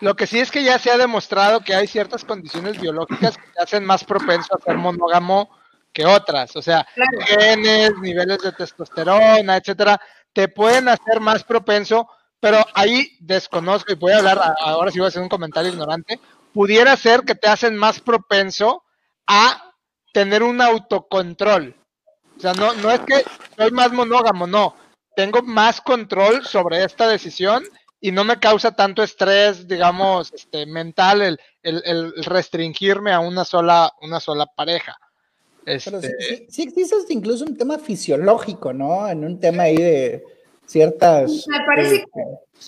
Lo 0.01 0.15
que 0.17 0.27
sí 0.27 0.39
es 0.39 0.51
que 0.51 0.63
ya 0.63 0.79
se 0.79 0.91
ha 0.91 0.97
demostrado 0.97 1.61
que 1.61 1.75
hay 1.75 1.87
ciertas 1.87 2.25
condiciones 2.25 2.81
biológicas 2.81 3.37
que 3.37 3.45
te 3.55 3.63
hacen 3.63 3.85
más 3.85 4.05
propenso 4.05 4.57
a 4.57 4.61
ser 4.61 4.77
monógamo 4.77 5.51
que 5.93 6.07
otras, 6.07 6.55
o 6.57 6.63
sea, 6.63 6.87
claro. 6.95 7.19
genes, 7.27 7.99
niveles 8.01 8.39
de 8.39 8.53
testosterona, 8.53 9.57
etcétera, 9.57 10.01
te 10.33 10.49
pueden 10.49 10.89
hacer 10.89 11.21
más 11.21 11.45
propenso, 11.45 12.09
pero 12.41 12.65
ahí 12.75 13.17
desconozco 13.21 13.93
y 13.93 13.97
voy 13.97 14.13
a 14.13 14.19
hablar, 14.19 14.55
ahora 14.61 14.91
sí 14.91 14.99
voy 14.99 15.07
a 15.07 15.09
hacer 15.09 15.23
un 15.23 15.29
comentario 15.29 15.71
ignorante, 15.71 16.21
pudiera 16.53 16.97
ser 16.97 17.23
que 17.23 17.35
te 17.35 17.49
hacen 17.49 17.77
más 17.77 18.01
propenso 18.01 18.85
a 19.27 19.75
tener 20.13 20.43
un 20.43 20.61
autocontrol. 20.61 21.77
O 22.37 22.41
sea, 22.41 22.55
no, 22.55 22.73
no 22.75 22.91
es 22.91 23.01
que 23.01 23.25
soy 23.57 23.71
más 23.71 23.93
monógamo, 23.93 24.47
no, 24.47 24.75
tengo 25.15 25.43
más 25.43 25.81
control 25.81 26.47
sobre 26.47 26.85
esta 26.85 27.07
decisión 27.07 27.65
y 28.01 28.13
no 28.13 28.25
me 28.25 28.39
causa 28.39 28.73
tanto 28.73 29.03
estrés, 29.03 29.69
digamos, 29.69 30.33
este, 30.33 30.65
mental 30.65 31.21
el, 31.21 31.41
el, 31.63 31.83
el 31.85 32.25
restringirme 32.25 33.13
a 33.13 33.21
una 33.21 33.45
sola, 33.45 33.93
una 34.01 34.21
sola 34.21 34.47
pareja. 34.47 34.99
Este... 35.67 35.91
Pero 35.91 36.03
sí, 36.03 36.47
sí, 36.49 36.63
existe 36.63 37.13
incluso 37.13 37.45
un 37.45 37.57
tema 37.57 37.79
fisiológico, 37.79 38.73
¿no? 38.73 39.09
En 39.09 39.25
un 39.25 39.39
tema 39.39 39.65
ahí 39.65 39.77
de 39.77 40.25
ciertas... 40.67 41.47
Me 41.49 41.65
parece 41.67 41.97
eh, 41.97 42.05
que, 42.13 42.21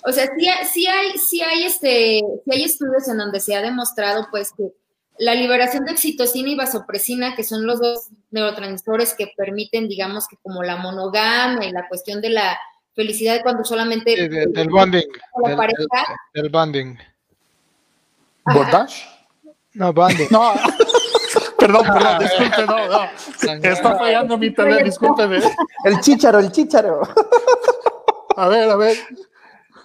o 0.05 0.11
sea, 0.11 0.25
sí, 0.25 0.47
sí, 0.71 0.87
hay, 0.87 1.17
sí, 1.17 1.41
hay 1.41 1.63
este, 1.63 2.21
sí 2.45 2.51
hay 2.51 2.63
estudios 2.63 3.07
en 3.07 3.17
donde 3.17 3.39
se 3.39 3.55
ha 3.55 3.61
demostrado, 3.61 4.27
pues, 4.31 4.51
que 4.57 4.73
la 5.19 5.35
liberación 5.35 5.85
de 5.85 5.91
oxitocina 5.91 6.49
y 6.49 6.55
vasopresina, 6.55 7.35
que 7.35 7.43
son 7.43 7.65
los 7.65 7.79
dos 7.79 8.07
neurotransmisores 8.31 9.13
que 9.13 9.31
permiten, 9.37 9.87
digamos, 9.87 10.27
que 10.27 10.37
como 10.41 10.63
la 10.63 10.77
monogamia 10.77 11.67
y 11.67 11.71
la 11.71 11.87
cuestión 11.87 12.21
de 12.21 12.29
la 12.29 12.59
felicidad 12.95 13.41
cuando 13.43 13.63
solamente... 13.63 14.15
Sí, 14.15 14.27
de, 14.27 14.47
del 14.47 14.69
bonding. 14.69 15.07
La 15.41 15.49
del, 15.49 15.57
pareja. 15.57 16.17
Del, 16.33 16.43
del 16.43 16.51
bonding. 16.51 16.97
¿Bondage? 18.45 19.05
No, 19.73 19.93
bonding. 19.93 20.27
No. 20.31 20.53
Perdón, 21.63 21.85
perdón, 21.93 22.19
disculpe, 22.19 22.65
no, 22.65 22.87
no. 22.89 23.69
Está 23.69 23.95
fallando 23.97 24.37
mi 24.37 24.47
internet, 24.47 24.83
discúlpeme. 24.83 25.39
El 25.85 25.99
chicharo, 26.01 26.39
el 26.39 26.51
chicharo. 26.51 27.01
A 28.35 28.47
ver, 28.49 28.69
a 28.69 28.75
ver. 28.75 28.97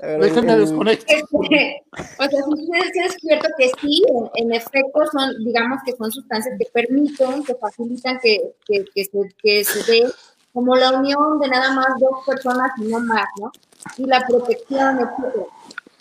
Déjenme 0.00 0.54
el, 0.54 0.60
desconectar. 0.60 1.16
Este, 1.16 1.36
o 1.36 2.24
sea, 2.24 2.28
sí 2.28 3.00
es 3.04 3.14
cierto 3.20 3.48
que 3.56 3.70
sí, 3.80 4.02
en, 4.08 4.30
en, 4.46 4.54
efecto, 4.54 5.00
son, 5.12 5.44
digamos 5.44 5.80
que 5.84 5.92
son 5.92 6.10
sustancias 6.10 6.54
que 6.58 6.66
permiten, 6.72 7.44
que 7.44 7.54
facilitan 7.54 8.18
que, 8.20 8.54
que, 8.66 8.84
que, 8.94 9.04
se, 9.04 9.18
que 9.40 9.64
se 9.64 9.92
dé 9.92 10.06
como 10.52 10.74
la 10.74 10.92
unión 10.92 11.38
de 11.38 11.48
nada 11.48 11.72
más 11.74 11.86
dos 12.00 12.24
personas 12.26 12.70
y 12.78 12.88
no 12.88 13.00
más, 13.00 13.28
¿no? 13.40 13.52
Y 13.98 14.06
la 14.06 14.24
protección, 14.26 14.98
etc. 14.98 15.46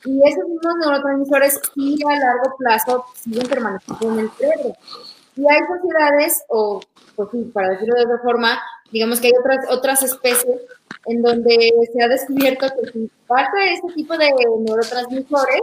Y 0.06 0.22
esos 0.28 0.48
mismos 0.48 0.74
neurotransmisores 0.80 1.60
sí 1.74 2.00
a 2.08 2.20
largo 2.20 2.56
plazo 2.58 3.06
siguen 3.14 3.48
permaneciendo 3.48 4.14
en 4.14 4.20
el 4.20 4.32
cerebro. 4.32 4.76
Y 5.38 5.42
hay 5.48 5.60
sociedades, 5.68 6.44
o 6.50 6.82
pues 7.16 7.30
sí, 7.32 7.52
para 7.54 7.70
decirlo 7.70 7.96
de 7.96 8.06
otra 8.06 8.20
forma, 8.24 8.60
digamos 8.92 9.20
que 9.20 9.28
hay 9.28 9.34
otras, 9.40 9.66
otras 9.70 10.04
especies 10.04 10.62
en 11.06 11.22
donde 11.22 11.72
se 11.94 12.04
ha 12.04 12.08
descubierto 12.08 12.68
que 12.68 12.92
si 12.92 13.12
parte 13.28 13.58
de 13.60 13.74
este 13.74 13.94
tipo 13.94 14.18
de 14.18 14.30
neurotransmisores 14.60 15.62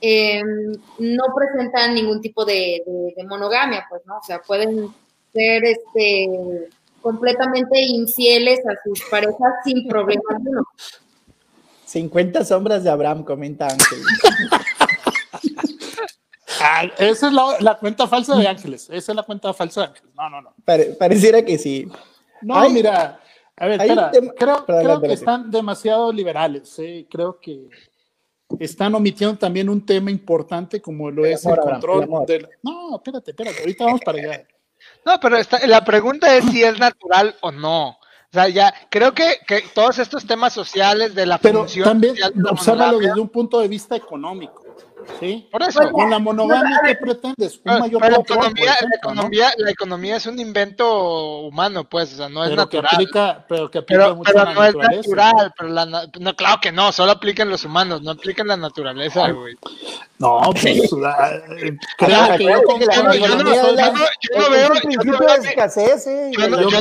em, 0.00 0.72
no 0.98 1.24
presentan 1.34 1.94
ningún 1.94 2.20
tipo 2.20 2.44
de, 2.44 2.82
monogamia, 3.28 3.86
pues, 3.88 4.02
¿no? 4.06 4.18
O 4.18 4.22
sea, 4.22 4.40
pueden 4.40 4.88
ser 5.32 5.64
este, 5.64 6.68
completamente 7.00 7.80
infieles 7.80 8.60
a 8.66 8.74
sus 8.84 9.02
parejas 9.10 9.54
sin 9.64 9.86
problema 9.86 10.22
alguno. 10.30 10.62
50 11.84 12.44
sombras 12.44 12.82
de 12.84 12.90
Abraham, 12.90 13.22
comenta 13.22 13.66
Ángel. 13.66 13.98
Ah, 16.60 16.84
esa 16.98 17.28
es 17.28 17.60
la, 17.60 17.78
cuenta 17.78 18.06
falsa 18.06 18.36
de 18.36 18.46
Ángeles. 18.46 18.88
Esa 18.90 19.12
es 19.12 19.16
la 19.16 19.22
cuenta 19.22 19.52
falsa 19.52 19.82
de 19.82 19.86
Ángeles. 19.88 20.12
No, 20.14 20.30
no, 20.30 20.42
no. 20.42 20.54
pareciera 20.98 21.44
que 21.44 21.58
sí. 21.58 21.88
No, 22.42 22.68
mira, 22.70 23.20
a 23.56 23.66
ver, 23.66 23.80
espera, 23.80 24.10
creo, 24.66 25.00
que 25.00 25.12
están 25.12 25.50
demasiado 25.50 26.12
liberales. 26.12 26.78
¿eh? 26.78 27.06
Creo 27.10 27.38
que 27.38 27.68
están 28.58 28.94
omitiendo 28.94 29.36
también 29.36 29.68
un 29.68 29.84
tema 29.84 30.10
importante 30.10 30.80
como 30.80 31.10
lo 31.10 31.24
es 31.24 31.44
el 31.46 31.56
control. 31.56 32.08
No, 32.62 32.96
espérate, 32.96 33.30
espérate, 33.30 33.60
ahorita 33.60 33.84
vamos 33.84 34.00
para 34.04 34.18
allá. 34.18 34.46
No, 35.04 35.20
pero 35.20 35.36
la 35.66 35.84
pregunta 35.84 36.36
es 36.36 36.44
si 36.46 36.62
es 36.62 36.78
natural 36.78 37.36
o 37.40 37.52
no. 37.52 37.90
O 37.90 38.34
sea, 38.34 38.48
ya 38.48 38.72
creo 38.88 39.12
que, 39.12 39.36
que 39.46 39.62
todos 39.74 39.98
estos 39.98 40.26
temas 40.26 40.54
sociales 40.54 41.14
de 41.14 41.26
la 41.26 41.36
pero 41.38 41.60
función 41.60 41.84
también 41.84 42.16
obsérvalo 42.50 42.98
desde 42.98 43.20
un 43.20 43.28
punto 43.28 43.60
de 43.60 43.68
vista 43.68 43.94
económico. 43.94 44.61
Sí, 45.20 45.48
por 45.50 45.62
eso. 45.62 45.80
Con 45.90 46.10
la 46.10 46.18
monogamia, 46.18 46.80
¿qué 46.84 46.96
pretendes? 46.96 47.60
Un 47.64 47.78
mayor 47.78 48.00
la, 48.00 48.16
economía, 48.16 48.74
la, 48.80 48.96
economía, 48.96 49.52
la 49.56 49.70
economía 49.70 50.16
es 50.16 50.26
un 50.26 50.38
invento 50.38 51.38
humano, 51.40 51.88
pues, 51.88 52.14
o 52.14 52.16
sea, 52.16 52.28
no 52.28 52.44
es 52.44 52.54
natural. 52.54 52.90
aplica, 52.92 53.44
pero 53.48 53.70
que 53.70 53.78
aplica 53.78 54.14
mucho 54.14 54.32
pero 54.32 54.52
no 54.52 54.64
es 54.64 54.74
natural, 54.74 55.52
pero 55.56 55.70
la, 55.70 55.86
no, 55.86 56.36
claro 56.36 56.60
que 56.60 56.72
no, 56.72 56.92
solo 56.92 57.12
aplican 57.12 57.48
los 57.48 57.64
humanos, 57.64 58.02
no 58.02 58.12
aplican 58.12 58.46
la 58.46 58.56
naturaleza, 58.56 59.30
güey. 59.30 59.56
No, 60.18 60.40
pues, 60.52 60.90
creo 61.98 62.36
que 62.36 62.44
yo 62.44 62.56
no 62.56 63.44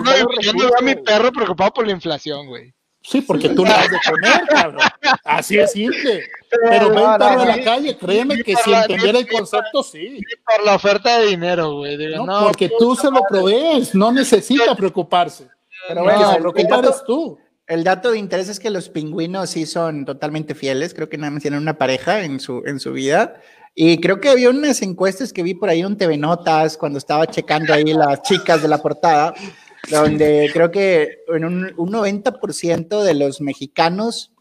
veo, 0.01 0.28
yo 0.41 0.53
no 0.53 0.59
veo 0.59 0.78
a 0.78 0.82
mi 0.82 0.95
perro 0.95 1.32
preocupado 1.32 1.72
por 1.72 1.86
la 1.86 1.93
inflación, 1.93 2.47
güey. 2.47 2.74
Sí, 3.04 3.22
porque 3.22 3.49
tú 3.49 3.64
le 3.64 3.72
das 3.72 3.89
de 3.89 3.97
comer, 4.10 4.41
cabrón. 4.47 4.82
Así 5.24 5.58
es 5.58 5.72
simple. 5.72 6.24
Pero 6.70 6.89
ven 6.89 6.99
a 6.99 7.45
la 7.45 7.64
calle, 7.64 7.97
créeme 7.97 8.43
que 8.43 8.56
si 8.56 8.74
entendiera 8.74 9.20
el 9.20 9.28
concepto, 9.28 9.84
sí. 9.84 10.22
Por 10.45 10.66
la 10.66 10.76
oferta 10.76 11.20
de 11.20 11.28
dinero, 11.28 11.78
güey. 11.78 11.97
No, 12.16 12.43
porque 12.43 12.70
tú 12.78 12.95
se 12.95 13.10
lo 13.10 13.22
provees, 13.28 13.95
no 13.95 14.12
necesita 14.12 14.76
preocuparse. 14.76 15.47
Pero 15.88 16.04
bueno, 16.04 16.39
lo 16.39 16.54
que 16.54 16.62
eres 16.62 17.04
tú. 17.06 17.38
El 17.68 17.86
dato 17.86 18.12
de 18.12 18.20
interés 18.20 18.49
es 18.49 18.60
que 18.60 18.70
los 18.70 18.89
pingüinos 18.89 19.52
sí 19.52 19.66
son 19.66 20.04
totalmente 20.04 20.56
fieles, 20.56 20.93
creo 20.93 21.08
que 21.08 21.18
nada 21.18 21.32
más 21.32 21.41
tienen 21.41 21.62
una 21.62 21.78
pareja 21.78 22.24
en 22.24 22.41
su, 22.41 22.64
en 22.66 22.82
su 22.82 22.91
vida. 22.91 23.36
Y 23.74 24.02
creo 24.02 24.20
que 24.20 24.28
había 24.28 24.49
unas 24.49 24.82
encuestas 24.82 25.32
que 25.32 25.41
vi 25.41 25.54
por 25.54 25.70
ahí 25.70 25.86
un 25.86 25.97
TV 25.97 26.18
Notas 26.18 26.76
cuando 26.76 26.97
estaba 26.97 27.28
checando 27.28 27.74
ahí 27.74 27.93
las 27.93 28.22
chicas 28.24 28.62
de 28.62 28.68
la 28.68 28.80
portada, 28.80 29.34
donde 29.90 30.50
creo 30.54 30.72
que 30.72 31.20
en 31.28 31.46
un, 31.46 31.74
un 31.78 31.92
90% 31.92 33.04
de 33.04 33.14
los 33.14 33.42
mexicanos, 33.42 34.32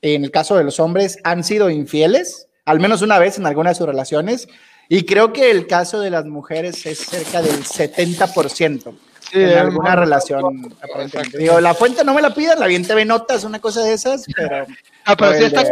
en 0.00 0.24
el 0.24 0.30
caso 0.30 0.56
de 0.56 0.64
los 0.64 0.80
hombres, 0.80 1.18
han 1.24 1.44
sido 1.44 1.70
infieles, 1.70 2.48
al 2.64 2.80
menos 2.80 3.02
una 3.02 3.18
vez 3.18 3.38
en 3.38 3.46
alguna 3.46 3.70
de 3.70 3.76
sus 3.76 3.86
relaciones, 3.86 4.48
y 4.88 5.04
creo 5.04 5.32
que 5.32 5.50
el 5.50 5.66
caso 5.66 6.00
de 6.00 6.10
las 6.10 6.26
mujeres 6.26 6.84
es 6.86 6.98
cerca 6.98 7.40
del 7.40 7.62
70%. 7.64 8.94
en 9.32 9.58
alguna 9.58 9.96
relación, 9.96 10.74
aparentemente. 10.82 11.38
Digo, 11.38 11.60
la 11.60 11.72
fuente 11.74 12.04
no 12.04 12.12
me 12.12 12.20
la 12.20 12.34
pidan, 12.34 12.60
la 12.60 12.66
bien 12.66 12.86
TV 12.86 13.04
Notas, 13.04 13.44
una 13.44 13.60
cosa 13.60 13.82
de 13.82 13.94
esas, 13.94 14.26
pero. 14.34 14.66
Ah, 15.04 15.16
pero 15.16 15.32
sí 15.36 15.42
está, 15.46 15.64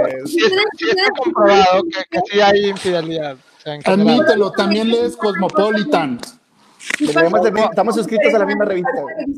comprobado 1.17 1.85
que, 1.85 2.03
que, 2.11 2.19
sí 2.33 2.41
hay 2.41 2.71
infidelidad. 2.71 3.37
Admítelo, 3.85 4.51
también 4.51 4.91
lees 4.91 5.17
Cosmopolitan 5.17 6.19
estamos 6.99 7.95
suscritos 7.95 8.35
a 8.35 8.39
la 8.39 8.47
misma 8.47 8.64
revista, 8.64 8.91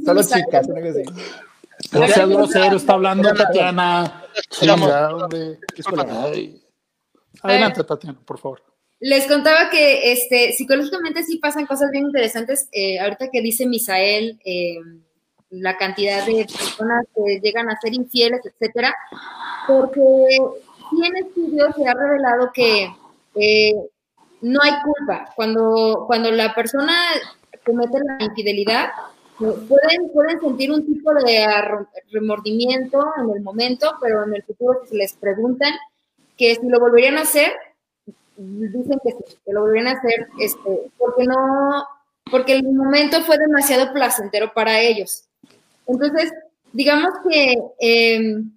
solo 0.05 0.23
chicas, 0.23 0.69
no 0.69 0.93
sé. 0.93 1.05
No 1.93 2.09
sea 2.09 2.27
grosero, 2.27 2.77
está 2.77 2.93
hablando 2.95 3.33
Tatiana. 3.35 4.25
Adelante, 7.43 7.85
Tatiana, 7.85 8.19
por 8.25 8.39
favor. 8.39 8.63
Les 9.01 9.27
contaba 9.27 9.69
que 9.69 10.13
este, 10.13 10.53
psicológicamente 10.53 11.25
sí 11.25 11.39
pasan 11.39 11.67
cosas 11.67 11.91
bien 11.91 12.05
interesantes. 12.07 12.69
Eh, 12.71 13.01
ahorita 13.01 13.31
que 13.33 13.43
dice 13.43 13.67
Misael, 13.67 14.41
eh, 14.45 14.77
la 15.51 15.77
cantidad 15.77 16.25
de 16.25 16.47
personas 16.47 17.05
que 17.15 17.41
llegan 17.41 17.69
a 17.69 17.79
ser 17.81 17.95
infieles, 17.95 18.41
etcétera, 18.45 18.95
porque 19.67 20.39
sí 20.91 21.05
en 21.05 21.17
estudios 21.17 21.75
se 21.75 21.89
ha 21.89 21.95
revelado 21.95 22.51
que 22.55 22.95
eh, 23.35 23.75
no 24.43 24.61
hay 24.63 24.73
culpa. 24.83 25.33
Cuando, 25.35 26.05
cuando 26.07 26.31
la 26.31 26.55
persona 26.55 26.93
comete 27.65 27.99
la 28.05 28.25
infidelidad, 28.25 28.91
pueden, 29.39 30.11
pueden 30.13 30.41
sentir 30.41 30.71
un 30.71 30.85
tipo 30.85 31.13
de 31.15 31.47
remordimiento 32.11 33.05
en 33.23 33.37
el 33.37 33.43
momento, 33.43 33.95
pero 34.01 34.25
en 34.25 34.35
el 34.35 34.43
futuro 34.43 34.81
si 34.89 34.97
les 34.97 35.15
preguntan 35.15 35.73
que 36.37 36.57
si 36.57 36.69
lo 36.69 36.81
volverían 36.81 37.19
a 37.19 37.23
hacer, 37.23 37.53
dicen 38.37 38.99
que 39.03 39.13
sí, 39.13 39.37
que 39.45 39.53
lo 39.53 39.63
volverían 39.63 39.89
a 39.89 39.99
hacer, 39.99 40.29
este, 40.39 40.91
porque 40.99 41.25
no, 41.25 41.85
porque 42.31 42.53
el 42.55 42.65
momento 42.65 43.23
fue 43.23 43.39
demasiado 43.39 43.93
placentero 43.93 44.53
para 44.53 44.81
ellos. 44.81 45.25
Entonces, 45.87 46.33
digamos 46.73 47.13
que 47.29 47.57
em, 47.81 48.51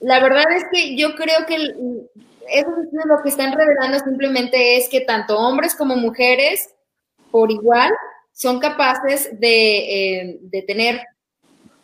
la 0.00 0.20
verdad 0.20 0.44
es 0.52 0.64
que 0.72 0.96
yo 0.96 1.14
creo 1.14 1.46
que 1.46 1.56
eso 2.52 2.70
es 2.70 3.06
lo 3.06 3.22
que 3.22 3.28
están 3.28 3.52
revelando 3.52 3.98
simplemente 3.98 4.76
es 4.76 4.88
que 4.88 5.00
tanto 5.00 5.38
hombres 5.38 5.74
como 5.74 5.96
mujeres 5.96 6.70
por 7.30 7.50
igual 7.50 7.92
son 8.32 8.58
capaces 8.58 9.28
de, 9.38 10.28
eh, 10.28 10.64
tener 10.66 11.02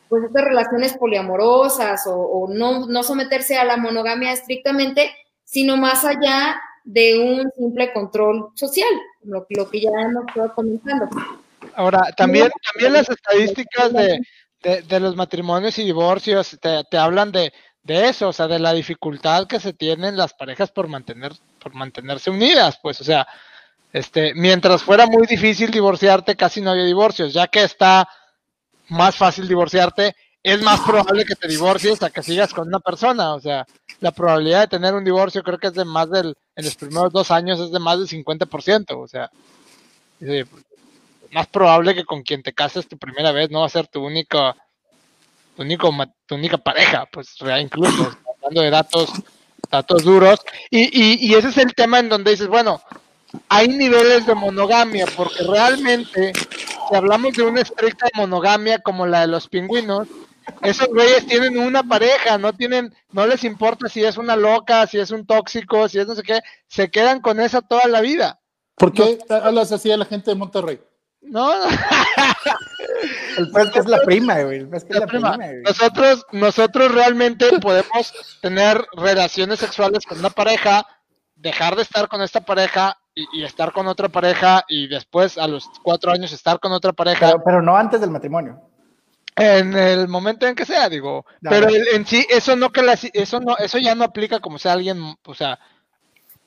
pues 0.08 0.24
estas 0.24 0.44
relaciones 0.44 0.96
poliamorosas 0.96 2.04
o, 2.06 2.48
no, 2.48 2.86
no, 2.86 3.02
someterse 3.02 3.56
a 3.56 3.64
la 3.64 3.76
monogamia 3.76 4.32
estrictamente, 4.32 5.10
sino 5.44 5.76
más 5.76 6.04
allá 6.04 6.60
de 6.84 7.18
un 7.18 7.50
simple 7.56 7.92
control 7.92 8.50
social, 8.54 8.88
lo, 9.24 9.46
lo 9.50 9.68
que 9.68 9.80
ya 9.80 9.90
hemos 10.00 10.26
estado 10.28 10.54
comentando. 10.54 11.08
Ahora, 11.74 12.12
también, 12.16 12.48
también 12.72 12.92
las 12.92 13.10
estadísticas 13.10 13.92
de, 13.92 14.20
de, 14.82 15.00
los 15.00 15.16
matrimonios 15.16 15.78
y 15.78 15.84
divorcios 15.84 16.56
te, 16.60 16.84
te 16.88 16.96
hablan 16.96 17.32
de, 17.32 17.52
de 17.86 18.08
eso, 18.08 18.28
o 18.28 18.32
sea, 18.32 18.48
de 18.48 18.58
la 18.58 18.72
dificultad 18.72 19.46
que 19.46 19.60
se 19.60 19.72
tienen 19.72 20.16
las 20.16 20.34
parejas 20.34 20.72
por 20.72 20.88
mantener, 20.88 21.32
por 21.60 21.72
mantenerse 21.72 22.30
unidas, 22.30 22.78
pues, 22.82 23.00
o 23.00 23.04
sea, 23.04 23.26
este, 23.92 24.34
mientras 24.34 24.82
fuera 24.82 25.06
muy 25.06 25.24
difícil 25.26 25.70
divorciarte, 25.70 26.34
casi 26.34 26.60
no 26.60 26.72
había 26.72 26.84
divorcios, 26.84 27.32
ya 27.32 27.46
que 27.46 27.62
está 27.62 28.08
más 28.88 29.14
fácil 29.14 29.46
divorciarte, 29.46 30.16
es 30.42 30.60
más 30.62 30.80
probable 30.80 31.24
que 31.24 31.36
te 31.36 31.46
divorcies 31.46 32.02
a 32.02 32.10
que 32.10 32.24
sigas 32.24 32.52
con 32.52 32.66
una 32.66 32.80
persona, 32.80 33.34
o 33.34 33.40
sea, 33.40 33.64
la 34.00 34.10
probabilidad 34.10 34.62
de 34.62 34.78
tener 34.78 34.92
un 34.92 35.04
divorcio 35.04 35.44
creo 35.44 35.58
que 35.58 35.68
es 35.68 35.74
de 35.74 35.84
más 35.84 36.10
del, 36.10 36.34
en 36.56 36.64
los 36.64 36.74
primeros 36.74 37.12
dos 37.12 37.30
años 37.30 37.60
es 37.60 37.70
de 37.70 37.78
más 37.78 37.98
del 37.98 38.08
50%, 38.08 38.96
o 38.96 39.06
sea, 39.06 39.30
más 41.30 41.46
probable 41.46 41.94
que 41.94 42.04
con 42.04 42.22
quien 42.22 42.42
te 42.42 42.52
cases 42.52 42.88
tu 42.88 42.98
primera 42.98 43.30
vez 43.30 43.48
no 43.50 43.60
va 43.60 43.66
a 43.66 43.70
ser 43.70 43.86
tu 43.86 44.04
única 44.04 44.56
tu, 45.56 45.62
único, 45.62 45.92
tu 46.26 46.34
única 46.34 46.58
pareja, 46.58 47.06
pues 47.10 47.34
incluso 47.60 48.16
hablando 48.36 48.62
de 48.62 48.70
datos, 48.70 49.10
datos 49.70 50.02
duros. 50.04 50.40
Y, 50.70 50.84
y, 50.92 51.26
y 51.26 51.34
ese 51.34 51.48
es 51.48 51.58
el 51.58 51.74
tema 51.74 51.98
en 51.98 52.08
donde 52.08 52.32
dices, 52.32 52.48
bueno, 52.48 52.80
hay 53.48 53.68
niveles 53.68 54.26
de 54.26 54.34
monogamia, 54.34 55.06
porque 55.16 55.42
realmente, 55.42 56.32
si 56.34 56.94
hablamos 56.94 57.34
de 57.34 57.42
una 57.42 57.62
estricta 57.62 58.06
monogamia 58.14 58.78
como 58.78 59.06
la 59.06 59.22
de 59.22 59.26
los 59.28 59.48
pingüinos, 59.48 60.08
esos 60.62 60.88
güeyes 60.88 61.26
tienen 61.26 61.58
una 61.58 61.82
pareja, 61.82 62.38
no 62.38 62.52
tienen, 62.52 62.94
no 63.10 63.26
les 63.26 63.42
importa 63.44 63.88
si 63.88 64.04
es 64.04 64.16
una 64.16 64.36
loca, 64.36 64.86
si 64.86 64.98
es 64.98 65.10
un 65.10 65.26
tóxico, 65.26 65.88
si 65.88 65.98
es 65.98 66.06
no 66.06 66.14
sé 66.14 66.22
qué, 66.22 66.40
se 66.68 66.90
quedan 66.90 67.20
con 67.20 67.40
esa 67.40 67.62
toda 67.62 67.88
la 67.88 68.00
vida. 68.00 68.40
¿Por 68.76 68.92
qué 68.92 69.18
hablas 69.28 69.72
así 69.72 69.90
a 69.90 69.96
la 69.96 70.04
gente 70.04 70.30
de 70.30 70.36
Monterrey? 70.36 70.80
No, 71.26 71.52
El 73.36 73.70
que 73.72 73.78
es 73.78 73.86
la 73.86 74.00
prima, 74.02 74.40
güey. 74.42 74.60
El 74.60 74.74
es 74.74 74.86
la 74.88 75.06
prima. 75.06 75.36
Nosotros, 75.64 76.24
nosotros 76.32 76.92
realmente 76.92 77.58
podemos 77.60 78.38
tener 78.40 78.84
relaciones 78.96 79.58
sexuales 79.58 80.04
con 80.06 80.18
una 80.18 80.30
pareja, 80.30 80.86
dejar 81.34 81.76
de 81.76 81.82
estar 81.82 82.08
con 82.08 82.22
esta 82.22 82.40
pareja 82.40 82.96
y, 83.14 83.42
estar 83.44 83.72
con 83.72 83.86
otra 83.86 84.08
pareja 84.08 84.64
y 84.68 84.88
después 84.88 85.38
a 85.38 85.48
los 85.48 85.68
cuatro 85.82 86.12
años 86.12 86.32
estar 86.32 86.60
con 86.60 86.72
otra 86.72 86.92
pareja. 86.92 87.34
Pero, 87.44 87.62
no 87.62 87.76
antes 87.76 88.00
del 88.00 88.10
matrimonio. 88.10 88.60
En 89.34 89.76
el 89.76 90.08
momento 90.08 90.46
en 90.46 90.54
que 90.54 90.64
sea, 90.64 90.88
digo. 90.88 91.26
pero 91.42 91.68
en 91.68 92.06
sí, 92.06 92.26
eso 92.30 92.56
no 92.56 92.70
que 92.70 92.82
la, 92.82 92.98
eso 93.12 93.40
no, 93.40 93.56
eso 93.58 93.78
ya 93.78 93.94
no 93.94 94.04
aplica 94.04 94.40
como 94.40 94.58
sea 94.58 94.72
alguien, 94.72 95.14
o 95.26 95.34
sea, 95.34 95.58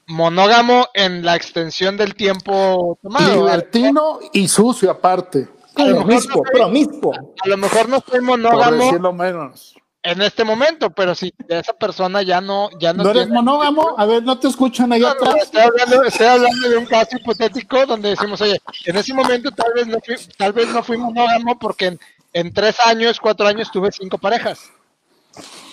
monógamo 0.10 0.88
en 0.94 1.24
la 1.24 1.36
extensión 1.36 1.96
del 1.96 2.16
tiempo 2.16 2.98
tomado. 3.02 3.46
Libertino 3.46 4.20
y 4.34 4.48
sucio 4.48 4.92
aparte. 4.92 5.48
Promiscuo, 5.74 6.44
promiscuo. 6.44 7.14
A 7.44 7.48
lo 7.48 7.58
mejor 7.58 7.88
no 7.88 8.04
soy 8.06 8.20
monógamo. 8.20 8.92
Por 8.92 9.14
menos 9.14 9.76
en 10.02 10.22
este 10.22 10.44
momento, 10.44 10.90
pero 10.92 11.14
si 11.14 11.34
esa 11.48 11.74
persona 11.74 12.22
ya 12.22 12.40
no, 12.40 12.70
ya 12.80 12.94
no. 12.94 13.04
¿No 13.04 13.12
eres 13.12 13.30
monógamo? 13.30 13.96
A 13.98 14.06
ver, 14.06 14.24
no 14.24 14.40
te 14.40 14.48
escuchan 14.48 14.92
ahí 14.94 15.04
atrás. 15.04 15.36
estoy, 15.44 15.62
hablando, 15.62 16.04
estoy, 16.04 16.28
hablando, 16.28 16.70
de 16.70 16.78
un 16.78 16.86
caso 16.86 17.18
hipotético 17.18 17.86
donde 17.86 18.10
decimos, 18.10 18.40
oye, 18.42 18.62
en 18.86 18.96
ese 18.96 19.14
momento 19.14 19.52
tal 19.52 19.74
vez 19.74 19.88
no 19.88 20.00
fui, 20.00 20.16
tal 20.38 20.54
vez 20.54 20.70
no 20.70 20.84
fui 20.84 20.98
monógamo 20.98 21.60
porque 21.60 21.88
en, 21.88 22.00
en 22.34 22.54
tres 22.54 22.78
años, 22.86 23.20
cuatro 23.20 23.48
años 23.48 23.70
tuve 23.72 23.92
cinco 23.92 24.18
parejas. 24.18 24.72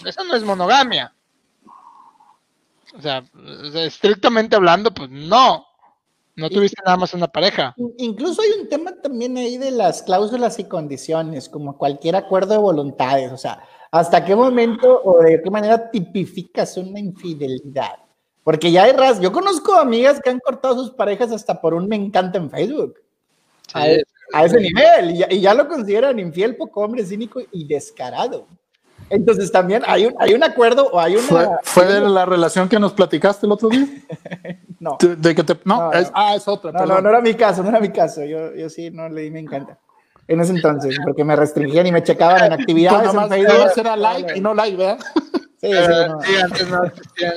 Eso 0.05 0.25
no 0.25 0.35
es 0.35 0.43
monogamia. 0.43 1.13
O 2.97 3.03
sea, 3.03 3.25
estrictamente 3.75 4.57
hablando, 4.57 4.93
pues 4.93 5.11
no. 5.11 5.65
No 6.35 6.51
tuviste 6.51 6.83
nada 6.85 6.99
más 6.99 7.15
una 7.15 7.29
pareja. 7.29 7.75
Incluso 7.97 8.43
hay 8.43 8.61
un 8.61 8.69
tema 8.69 8.93
también 9.01 9.39
ahí 9.39 9.57
de 9.57 9.71
las 9.71 10.03
cláusulas 10.03 10.59
y 10.59 10.65
condiciones, 10.65 11.49
como 11.49 11.79
cualquier 11.79 12.15
acuerdo 12.15 12.53
de 12.53 12.59
voluntades. 12.59 13.33
O 13.33 13.39
sea, 13.39 13.63
¿Hasta 13.91 14.25
qué 14.25 14.35
momento 14.35 15.01
o 15.05 15.23
de 15.23 15.41
qué 15.41 15.51
manera 15.51 15.91
tipificas 15.91 16.77
una 16.77 16.99
infidelidad? 16.99 17.97
Porque 18.45 18.71
ya 18.71 18.85
hay 18.85 18.93
ras, 18.93 19.21
yo 19.21 19.33
conozco 19.33 19.75
amigas 19.75 20.21
que 20.21 20.31
han 20.31 20.39
cortado 20.39 20.75
sus 20.75 20.91
parejas 20.91 21.33
hasta 21.33 21.61
por 21.61 21.73
un 21.75 21.89
me 21.89 21.97
encanta 21.97 22.39
en 22.39 22.51
Facebook. 22.51 22.97
a, 23.73 24.45
ese 24.45 24.61
nivel, 24.61 25.25
y 25.31 25.41
ya, 25.41 25.55
lo 25.55 25.67
consideran 25.67 26.19
infiel, 26.19 26.57
poco 26.57 26.83
hombre, 26.83 27.05
cínico 27.07 27.41
y 27.53 27.67
descarado. 27.67 28.47
Entonces 29.09 29.53
también 29.53 29.83
hay 29.87 30.07
un, 30.07 30.15
hay 30.19 30.35
un 30.35 30.43
acuerdo 30.43 30.89
o 30.91 30.99
hay 30.99 31.17
una... 31.17 31.59
¿Fue, 31.63 31.87
de 31.87 32.01
la 32.01 32.25
relación 32.25 32.69
que 32.69 32.79
nos 32.79 32.93
platicaste 32.93 33.47
el 33.47 33.53
otro 33.53 33.69
día? 33.69 33.87
no. 34.81 34.99
De, 35.01 35.35
que 35.35 35.45
te, 35.45 35.57
no, 35.65 35.91
ah, 35.93 36.35
es 36.35 36.49
otra. 36.49 36.73
No, 36.73 36.87
no, 36.87 37.01
no 37.01 37.09
era 37.09 37.21
mi 37.21 37.35
caso, 37.35 37.63
no 37.63 37.69
era 37.69 37.81
mi 37.81 37.91
caso. 37.91 38.25
Yo, 38.25 38.55
yo 38.55 38.69
sí 38.69 38.91
no 38.91 39.09
le 39.09 39.23
di 39.23 39.31
me 39.31 39.41
encanta 39.41 39.79
en 40.29 40.41
ese 40.41 40.53
entonces, 40.53 40.99
porque 41.05 41.25
me 41.25 41.37
restringían 41.37 41.87
y 41.87 41.93
me 41.93 42.03
checaban 42.03 42.45
en 42.45 42.53
actividades 42.53 43.15
en 43.15 43.29
Facebook. 43.29 43.73
Era 43.77 43.97
like 43.97 44.37
y 44.37 44.41
no 44.41 44.55
like, 44.55 44.77
¿verdad? 44.77 44.99
Sí, 45.59 45.73
sí, 45.73 46.65
no. 46.71 46.83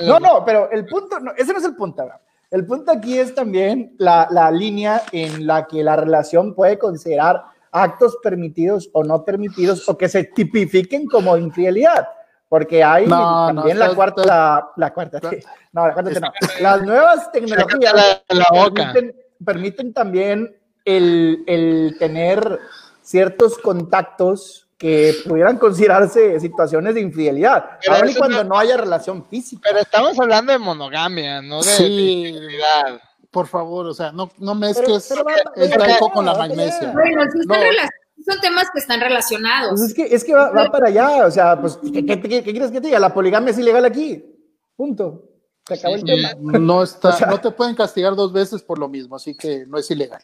no, 0.06 0.20
no, 0.20 0.44
pero 0.44 0.70
el 0.70 0.84
punto, 0.84 1.18
no, 1.18 1.32
ese 1.38 1.54
no 1.54 1.58
es 1.58 1.64
el 1.64 1.74
punto. 1.74 2.02
¿verdad? 2.02 2.20
El 2.50 2.66
punto 2.66 2.92
aquí 2.92 3.18
es 3.18 3.34
también 3.34 3.94
la, 3.96 4.28
la, 4.30 4.50
línea 4.50 5.02
en 5.10 5.46
la 5.46 5.66
que 5.66 5.82
la 5.82 5.96
relación 5.96 6.54
puede 6.54 6.78
considerar 6.78 7.42
actos 7.72 8.18
permitidos 8.22 8.90
o 8.92 9.04
no 9.04 9.24
permitidos 9.24 9.88
o 9.88 9.96
que 9.96 10.08
se 10.08 10.24
tipifiquen 10.24 11.06
como 11.06 11.36
infidelidad. 11.36 12.08
Porque 12.48 12.82
hay 12.82 13.08
también 13.08 13.78
la, 13.78 13.94
cuarta, 13.94 14.24
la, 14.24 14.70
la, 14.76 14.92
cuarta, 14.92 15.20
no, 15.72 15.86
la 15.86 15.94
cuarta, 15.94 16.18
no. 16.18 16.32
Las 16.60 16.82
nuevas 16.82 17.30
tecnologías 17.30 18.22
permiten, 18.26 19.16
permiten 19.44 19.92
también 19.92 20.56
el, 20.84 21.44
el 21.46 21.94
tener 22.00 22.58
ciertos 23.02 23.56
contactos 23.56 24.68
que 24.80 25.14
pudieran 25.28 25.58
considerarse 25.58 26.40
situaciones 26.40 26.94
de 26.94 27.02
infidelidad, 27.02 27.78
aun 27.86 28.08
y 28.08 28.14
cuando 28.14 28.42
no, 28.44 28.58
haya 28.58 28.78
relación 28.78 29.26
física. 29.26 29.60
Pero 29.62 29.80
estamos 29.80 30.18
hablando 30.18 30.52
de 30.52 30.58
monogamia, 30.58 31.42
no 31.42 31.62
de 31.62 31.70
infidelidad. 31.70 33.00
Por 33.30 33.46
favor, 33.46 33.86
o 33.86 33.94
sea, 33.94 34.10
no, 34.10 34.30
no 34.38 34.54
mezcles 34.54 35.12
el 35.56 35.70
talco 35.70 36.10
con 36.10 36.26
la 36.26 36.34
magnesia. 36.34 36.92
Bueno, 36.92 37.22
son 38.24 38.40
temas 38.40 38.68
que 38.72 38.80
están 38.80 39.00
relacionados. 39.00 39.70
Pues 39.70 39.82
es 39.82 39.94
que, 39.94 40.14
es 40.14 40.24
que 40.24 40.34
va, 40.34 40.70
para 40.70 40.88
allá, 40.88 41.26
o 41.26 41.30
sea, 41.30 41.60
pues, 41.60 41.78
¿qué, 41.92 42.04
qué, 42.04 42.20
qué, 42.20 42.42
quieres 42.42 42.70
que 42.70 42.80
te 42.80 42.88
diga? 42.88 42.98
La 42.98 43.14
poligamia 43.14 43.50
es 43.50 43.58
ilegal 43.58 43.84
aquí, 43.84 44.24
punto. 44.76 45.24
Se 45.66 45.74
acabó 45.74 45.94
el 45.94 46.04
tema. 46.04 46.34
No, 46.40 46.82
está, 46.82 47.26
no 47.26 47.40
te 47.40 47.50
pueden 47.52 47.76
castigar 47.76 48.16
dos 48.16 48.32
veces 48.32 48.62
por 48.62 48.78
lo 48.78 48.88
mismo, 48.88 49.16
así 49.16 49.36
que 49.36 49.64
no 49.66 49.78
es 49.78 49.90
ilegal. 49.90 50.22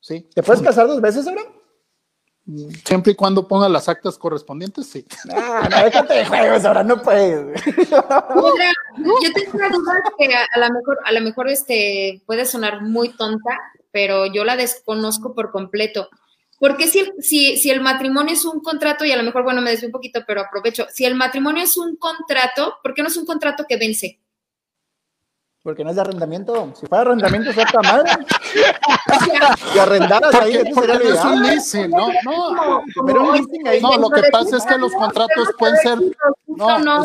¿Sí? 0.00 0.28
¿Te 0.34 0.42
puedes 0.42 0.62
casar 0.62 0.86
dos 0.86 1.00
veces 1.00 1.26
ahora? 1.26 1.42
Siempre 2.84 3.12
y 3.12 3.14
cuando 3.14 3.48
ponga 3.48 3.70
las 3.70 3.88
actas 3.88 4.18
correspondientes, 4.18 4.86
sí. 4.86 5.06
Ah, 5.34 5.66
no, 5.70 5.82
déjate 5.82 6.12
de 6.12 6.26
juegos, 6.26 6.64
ahora 6.66 6.84
no 6.84 7.00
puedes. 7.00 7.64
yo 7.64 9.32
tengo 9.32 9.52
una 9.54 9.70
duda 9.70 10.02
que 10.18 10.28
a, 10.34 10.58
lo 10.58 10.74
mejor, 10.74 10.98
a 11.06 11.12
lo 11.12 11.20
mejor 11.22 11.48
este, 11.48 12.22
puede 12.26 12.44
sonar 12.44 12.82
muy 12.82 13.16
tonta, 13.16 13.58
pero 13.90 14.26
yo 14.26 14.44
la 14.44 14.56
desconozco 14.56 15.34
por 15.34 15.52
completo. 15.52 16.10
Porque 16.60 16.86
si, 16.86 17.10
si, 17.18 17.56
si 17.56 17.70
el 17.70 17.80
matrimonio 17.80 18.34
es 18.34 18.44
un 18.44 18.60
contrato, 18.60 19.06
y 19.06 19.12
a 19.12 19.16
lo 19.16 19.22
mejor, 19.22 19.42
bueno, 19.42 19.62
me 19.62 19.70
desvío 19.70 19.88
un 19.88 19.92
poquito, 19.92 20.20
pero 20.26 20.42
aprovecho, 20.42 20.86
si 20.92 21.06
el 21.06 21.14
matrimonio 21.14 21.64
es 21.64 21.76
un 21.78 21.96
contrato, 21.96 22.74
¿por 22.82 22.92
qué 22.92 23.02
no 23.02 23.08
es 23.08 23.16
un 23.16 23.24
contrato 23.24 23.64
que 23.66 23.78
vence? 23.78 24.20
Porque 25.64 25.82
no 25.82 25.88
es 25.88 25.96
de 25.96 26.02
arrendamiento. 26.02 26.74
Si 26.78 26.86
fuera 26.86 27.02
arrendamiento, 27.02 27.50
es 27.50 27.56
otra 27.56 27.80
madre. 27.80 28.10
y 29.74 29.78
arrendaras 29.78 30.34
ahí, 30.34 30.56
eso 30.56 30.78
sería 30.78 30.98
no 30.98 31.14
es 31.14 31.24
un 31.24 31.42
leasing, 31.42 31.90
¿no? 31.90 32.08
No, 32.22 32.84
pero 33.06 33.22
un 33.22 33.32
leasing 33.32 33.66
ahí. 33.66 33.80
No, 33.80 33.96
lo 33.96 34.10
que 34.10 34.24
pasa 34.30 34.58
es 34.58 34.66
que 34.66 34.76
los 34.76 34.92
contratos 34.92 35.48
pueden 35.58 35.76
ser. 35.78 35.98
No, 36.46 37.02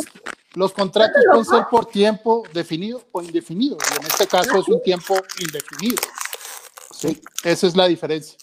los 0.55 0.73
contratos 0.73 1.23
pueden 1.29 1.45
ser 1.45 1.67
por 1.71 1.85
tiempo 1.85 2.43
definido 2.51 3.01
o 3.13 3.21
indefinido. 3.21 3.77
Y 3.93 4.01
en 4.01 4.07
este 4.07 4.27
caso 4.27 4.59
es 4.59 4.67
un 4.67 4.83
tiempo 4.83 5.15
indefinido. 5.39 6.01
Sí, 6.91 7.21
esa 7.45 7.65
es 7.65 7.77
la 7.77 7.87
diferencia. 7.87 8.37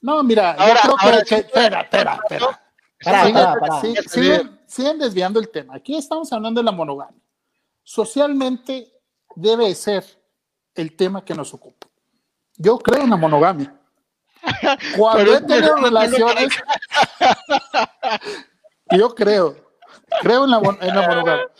No, 0.00 0.22
mira, 0.22 0.56
yo 0.86 0.96
creo 0.96 1.22
que. 1.24 1.34
Espera, 1.34 1.82
espera, 1.82 2.20
espera. 2.24 2.58
Siguen 4.66 4.98
desviando 4.98 5.38
el 5.38 5.50
tema. 5.50 5.74
Aquí 5.76 5.94
estamos 5.94 6.32
hablando 6.32 6.58
de 6.60 6.64
la 6.64 6.72
monogamia. 6.72 7.20
Socialmente 7.84 8.95
debe 9.36 9.72
ser 9.74 10.04
el 10.74 10.96
tema 10.96 11.24
que 11.24 11.34
nos 11.34 11.54
ocupa. 11.54 11.86
Yo 12.56 12.78
creo 12.78 13.04
en 13.04 13.10
la 13.10 13.16
monogamia. 13.16 13.74
Cuando 14.96 15.36
he 15.36 15.40
tenido 15.42 15.76
relaciones, 15.76 16.48
yo 18.90 19.14
creo, 19.14 19.56
creo 20.22 20.44
en 20.44 20.50
la, 20.50 20.58
en 20.80 20.94
la 20.94 21.08
monogamia. 21.08 21.50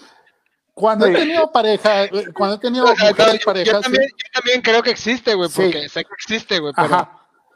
Cuando 0.74 1.06
he 1.06 1.14
tenido 1.14 1.50
pareja, 1.50 2.08
cuando 2.36 2.56
he 2.56 2.58
tenido 2.58 2.86
mujeres 2.86 3.44
parejas. 3.44 3.74
Yo 3.74 3.80
también, 3.80 4.08
yo 4.10 4.30
también 4.34 4.60
creo 4.60 4.82
que 4.82 4.90
existe, 4.90 5.34
güey, 5.34 5.48
porque 5.48 5.88
sé 5.88 6.04
que 6.04 6.12
existe, 6.12 6.58
güey. 6.58 6.74
Pero, 6.76 7.08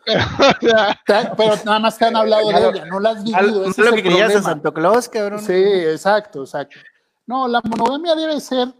pero, 1.36 1.56
nada 1.66 1.78
más 1.78 1.98
que 1.98 2.06
han 2.06 2.16
hablado 2.16 2.48
de 2.48 2.68
ella, 2.70 2.86
no 2.86 2.98
las 2.98 3.16
has 3.16 3.24
vivido. 3.24 3.66
es 3.66 3.76
lo 3.76 3.92
que 3.92 4.02
querías 4.02 4.32
en 4.32 4.42
Santo 4.42 4.72
Claus, 4.72 5.08
cabrón. 5.08 5.40
Sí, 5.40 5.52
exacto, 5.52 6.40
exacto. 6.40 6.78
No, 7.26 7.46
la 7.46 7.60
monogamia 7.62 8.14
debe 8.14 8.40
ser 8.40 8.72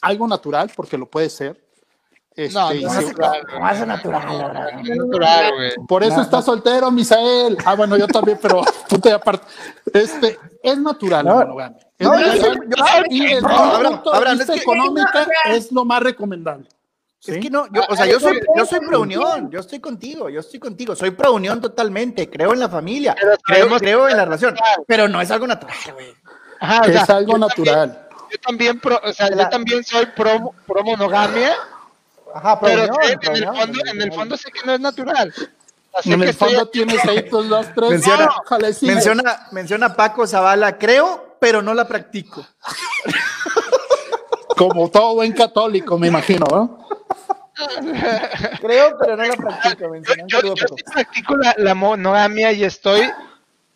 algo 0.00 0.26
natural, 0.26 0.70
porque 0.74 0.98
lo 0.98 1.06
puede 1.06 1.30
ser. 1.30 1.60
Este, 2.38 2.54
no, 2.54 2.72
no, 2.72 2.76
es 2.76 3.84
natural, 3.84 4.52
natural, 4.84 5.54
güey. 5.56 5.72
Por 5.88 6.04
eso 6.04 6.20
está 6.20 6.40
soltero, 6.40 6.88
Misael. 6.88 7.58
Ah, 7.64 7.74
bueno, 7.74 7.96
yo 7.96 8.06
también, 8.06 8.38
pero 8.40 8.62
punto 8.88 9.08
y 9.08 9.12
aparte. 9.12 9.44
Este, 9.92 10.38
es 10.62 10.78
natural 10.78 11.24
la 11.24 11.34
monogamia. 11.34 11.78
Es 11.98 12.08
natural. 12.08 13.06
y 13.10 13.20
desde 13.22 13.38
el 13.38 13.44
punto 13.88 14.20
de 14.20 14.34
vista 14.34 14.54
económica 14.54 15.26
es 15.46 15.72
lo 15.72 15.84
más 15.84 16.00
recomendable. 16.00 16.68
Es 17.26 17.38
que 17.38 17.50
no, 17.50 17.66
yo, 17.72 17.82
o 17.88 17.96
sea, 17.96 18.06
yo 18.06 18.20
soy, 18.20 18.38
yo 18.56 18.64
soy 18.64 18.78
pro 18.86 19.00
unión, 19.00 19.50
yo 19.50 19.58
estoy 19.58 19.80
contigo, 19.80 20.28
yo 20.28 20.38
estoy 20.38 20.60
contigo, 20.60 20.94
soy 20.94 21.10
pro 21.10 21.32
unión 21.32 21.60
totalmente, 21.60 22.30
creo 22.30 22.52
en 22.52 22.60
la 22.60 22.68
familia, 22.68 23.16
creo, 23.42 23.68
creo 23.76 24.08
en 24.08 24.16
la 24.16 24.24
relación, 24.24 24.54
pero 24.86 25.08
no 25.08 25.20
es 25.20 25.28
algo 25.32 25.48
natural, 25.48 25.76
güey. 25.92 26.14
es 26.94 27.10
algo 27.10 27.36
natural 27.36 28.07
yo 28.30 28.38
también, 28.38 28.80
pro, 28.80 29.00
o 29.02 29.12
sea, 29.12 29.30
yo 29.30 29.48
también 29.48 29.84
soy 29.84 30.06
pro, 30.06 30.52
pro 30.66 30.82
monogamia. 30.82 31.54
Ajá, 32.34 32.60
pero, 32.60 32.94
sé, 33.02 33.18
en, 33.22 33.36
el 33.36 33.44
fondo, 33.46 33.80
en 33.86 34.02
el 34.02 34.12
fondo 34.12 34.36
sé 34.36 34.50
que 34.50 34.66
no 34.66 34.74
es 34.74 34.80
natural. 34.80 35.32
Así 35.94 36.12
en 36.12 36.22
el 36.22 36.34
fondo 36.34 36.66
tienes 36.68 37.04
ahí 37.06 37.28
tus 37.28 37.48
dos, 37.48 37.66
tres. 37.74 37.90
Menciona, 37.90 38.30
menciona, 38.82 39.46
menciona 39.52 39.96
Paco 39.96 40.26
Zavala, 40.26 40.76
creo, 40.78 41.36
pero 41.40 41.62
no 41.62 41.74
la 41.74 41.88
practico. 41.88 42.46
Como 44.56 44.90
todo 44.90 45.14
buen 45.14 45.32
católico, 45.32 45.98
me 45.98 46.08
imagino, 46.08 46.44
¿no? 46.50 46.88
Creo, 48.60 48.96
pero 48.98 49.16
no 49.16 49.24
la 49.24 49.36
practico. 49.36 49.88
Menciona. 49.88 50.24
Yo, 50.26 50.40
yo, 50.42 50.54
yo 50.54 50.66
sí 50.76 50.82
practico 50.92 51.36
la, 51.36 51.54
la 51.58 51.74
monogamia 51.74 52.52
y 52.52 52.64
estoy 52.64 53.10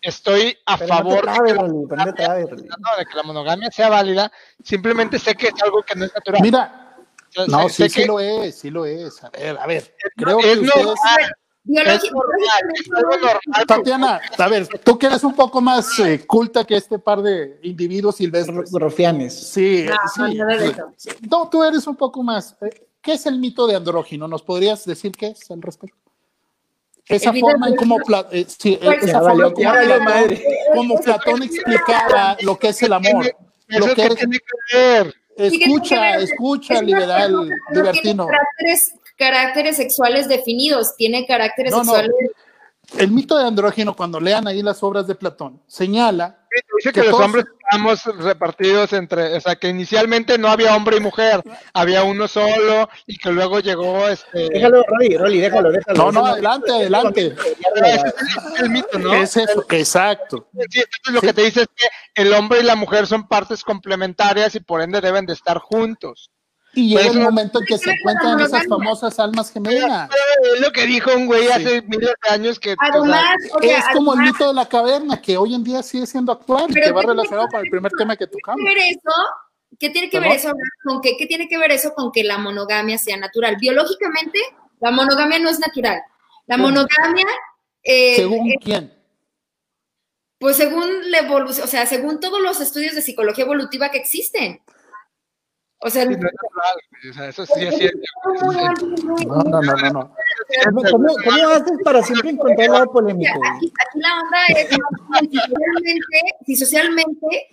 estoy 0.02 0.58
a 0.66 0.76
favor 0.76 1.24
de, 1.24 1.54
que 3.06 3.16
la 3.16 3.22
monogamia 3.22 3.70
sea 3.70 3.88
válida, 3.88 4.30
simplemente 4.62 5.18
sé 5.18 5.34
que 5.34 5.48
es 5.48 5.62
algo 5.62 5.82
que 5.82 5.94
no 5.94 6.04
es 6.04 6.14
natural. 6.14 6.42
Mira, 6.42 6.96
no, 7.48 7.68
sí, 7.68 7.88
sí 7.88 8.04
lo 8.04 8.20
es, 8.20 8.58
sí 8.58 8.70
lo 8.70 8.84
es. 8.84 9.22
A 9.24 9.30
ver, 9.30 9.56
a 9.58 9.66
ver, 9.66 9.94
creo 10.16 10.38
que 10.38 10.52
ustedes... 10.58 11.30
Es 11.64 12.10
normal, 12.10 13.66
Tatiana, 13.68 14.20
a 14.36 14.48
ver, 14.48 14.66
tú 14.82 14.98
que 14.98 15.06
eres 15.06 15.22
un 15.22 15.34
poco 15.34 15.60
más 15.60 15.96
eh, 16.00 16.26
culta 16.26 16.64
que 16.64 16.76
este 16.76 16.98
par 16.98 17.22
de 17.22 17.60
individuos 17.62 18.16
silvestres. 18.16 18.72
Rufianes. 18.72 19.32
Sí, 19.32 19.86
sí, 20.16 21.12
No, 21.30 21.48
tú 21.48 21.62
eres 21.62 21.86
un 21.86 21.94
poco 21.94 22.20
más. 22.24 22.56
Eh, 22.62 22.88
¿Qué 23.00 23.12
es 23.12 23.26
el 23.26 23.38
mito 23.38 23.68
de 23.68 23.76
andrógino? 23.76 24.26
¿Nos 24.26 24.42
podrías 24.42 24.84
decir 24.84 25.12
qué 25.12 25.28
es 25.28 25.50
al 25.52 25.62
respecto? 25.62 26.01
Esa 27.08 27.32
forma 27.32 27.68
en 27.68 27.76
cómo, 27.76 27.98
eh, 28.30 28.46
sí, 28.46 28.78
esa 28.80 29.20
forma 29.20 29.52
como, 29.52 29.72
Platón, 29.72 30.38
como 30.74 31.00
Platón 31.00 31.42
explicaba 31.42 32.36
lo 32.42 32.58
que 32.58 32.68
es 32.68 32.82
el 32.82 32.92
amor. 32.92 33.34
Lo 33.68 33.86
que, 33.94 34.08
tiene 34.10 34.38
que 34.38 34.76
ver? 34.76 35.14
Escucha, 35.36 36.16
escucha, 36.16 36.82
liberal, 36.82 37.48
libertino. 37.72 38.26
Caracteres, 38.26 38.94
caracteres 39.16 39.76
sexuales 39.76 40.28
definidos, 40.28 40.94
tiene 40.96 41.26
caracteres 41.26 41.74
sexuales 41.74 42.10
el 42.98 43.10
mito 43.10 43.38
de 43.38 43.46
andrógeno, 43.46 43.96
cuando 43.96 44.20
lean 44.20 44.46
ahí 44.46 44.62
las 44.62 44.82
obras 44.82 45.06
de 45.06 45.14
Platón, 45.14 45.60
señala. 45.66 46.38
Dice 46.76 46.92
que, 46.92 47.02
los 47.02 47.18
hombres 47.18 47.44
estamos 47.60 48.04
repartidos 48.04 48.92
entre, 48.92 49.36
o 49.36 49.40
sea, 49.40 49.56
que 49.56 49.68
inicialmente 49.68 50.38
no 50.38 50.48
había 50.48 50.74
hombre 50.74 50.96
y 50.96 51.00
mujer, 51.00 51.42
había 51.72 52.04
uno 52.04 52.28
solo 52.28 52.88
y 53.06 53.16
que 53.18 53.30
luego 53.30 53.60
llegó 53.60 54.08
este. 54.08 54.48
Déjalo, 54.50 54.82
Rolly, 54.86 55.16
Rolly, 55.16 55.40
déjalo, 55.40 55.70
déjalo. 55.70 55.96
No, 55.96 56.12
no, 56.12 56.26
adelante, 56.26 56.70
adelante. 56.72 57.36
Ese 57.76 58.06
es 58.06 58.60
el 58.60 58.70
mito, 58.70 58.98
¿no? 58.98 59.14
Es 59.14 59.36
eso, 59.36 59.64
exacto. 59.70 60.48
Sí, 60.70 60.80
entonces 60.80 61.14
lo 61.14 61.20
que 61.20 61.32
te 61.32 61.42
dice 61.42 61.62
es 61.62 61.68
que 61.74 62.22
el 62.22 62.32
hombre 62.34 62.60
y 62.60 62.64
la 62.64 62.76
mujer 62.76 63.06
son 63.06 63.26
partes 63.26 63.64
complementarias 63.64 64.54
y 64.54 64.60
por 64.60 64.82
ende 64.82 65.00
deben 65.00 65.26
de 65.26 65.32
estar 65.32 65.58
juntos. 65.58 66.30
Y 66.74 66.88
llega 66.88 67.10
el 67.10 67.20
momento 67.20 67.60
en 67.60 67.66
que 67.66 67.78
se 67.78 67.90
encuentran 67.90 68.40
esas 68.40 68.66
famosas 68.66 69.18
almas 69.18 69.52
gemelas. 69.52 70.08
Es 70.54 70.60
lo 70.60 70.72
que 70.72 70.86
dijo 70.86 71.14
un 71.14 71.26
güey 71.26 71.48
hace 71.48 71.82
miles 71.82 72.14
de 72.22 72.30
años 72.30 72.58
que 72.58 72.72
es 72.72 73.84
como 73.92 74.14
el 74.14 74.20
mito 74.20 74.48
de 74.48 74.54
la 74.54 74.66
caverna, 74.66 75.20
que 75.20 75.36
hoy 75.36 75.54
en 75.54 75.64
día 75.64 75.82
sigue 75.82 76.06
siendo 76.06 76.32
actual 76.32 76.70
y 76.70 76.74
que 76.74 76.92
va 76.92 77.02
relacionado 77.02 77.48
con 77.48 77.64
el 77.64 77.70
primer 77.70 77.92
tema 77.92 78.16
que 78.16 78.26
tocamos. 78.26 78.62
¿Qué 79.78 79.90
tiene 79.90 80.10
que 80.10 80.20
ver 80.20 80.32
eso 80.32 80.52
con 80.84 81.00
que, 81.00 81.16
qué 81.16 81.26
tiene 81.26 81.48
que 81.48 81.58
ver 81.58 81.72
eso 81.72 81.92
con 81.94 82.12
que 82.12 82.24
la 82.24 82.38
monogamia 82.38 82.98
sea 82.98 83.16
natural? 83.16 83.56
Biológicamente, 83.60 84.38
la 84.80 84.90
monogamia 84.90 85.38
no 85.38 85.48
es 85.50 85.58
natural. 85.58 86.02
La 86.46 86.56
monogamia. 86.56 87.26
Eh, 87.82 88.16
¿Según 88.16 88.52
quién? 88.62 88.92
Pues 90.38 90.56
según 90.56 91.10
la 91.10 91.20
evolución, 91.20 91.64
o 91.64 91.68
sea, 91.68 91.86
según 91.86 92.20
todos 92.20 92.40
los 92.40 92.60
estudios 92.60 92.94
de 92.94 93.02
psicología 93.02 93.44
evolutiva 93.44 93.90
que 93.90 93.98
existen. 93.98 94.60
O 95.84 95.90
sea, 95.90 96.04
no, 96.04 96.16
o 96.16 97.12
sea 97.12 97.28
eso 97.28 97.44
sí 97.44 97.60
es 97.60 97.76
cierto. 97.76 97.98
No, 99.26 99.42
no, 99.42 99.60
no, 99.60 99.90
no. 99.92 100.14
¿Cómo, 100.64 100.82
cómo 101.24 101.48
haces 101.48 101.78
para 101.84 102.02
siempre 102.02 102.30
encontrar 102.30 102.70
algo 102.70 102.92
polémico? 102.92 103.32
Aquí, 103.56 103.66
aquí, 103.66 103.98
la 103.98 104.20
onda 104.20 104.38
es 104.48 104.68
si 104.68 104.76
socialmente, 105.36 106.20
si 106.46 106.56
socialmente 106.56 107.48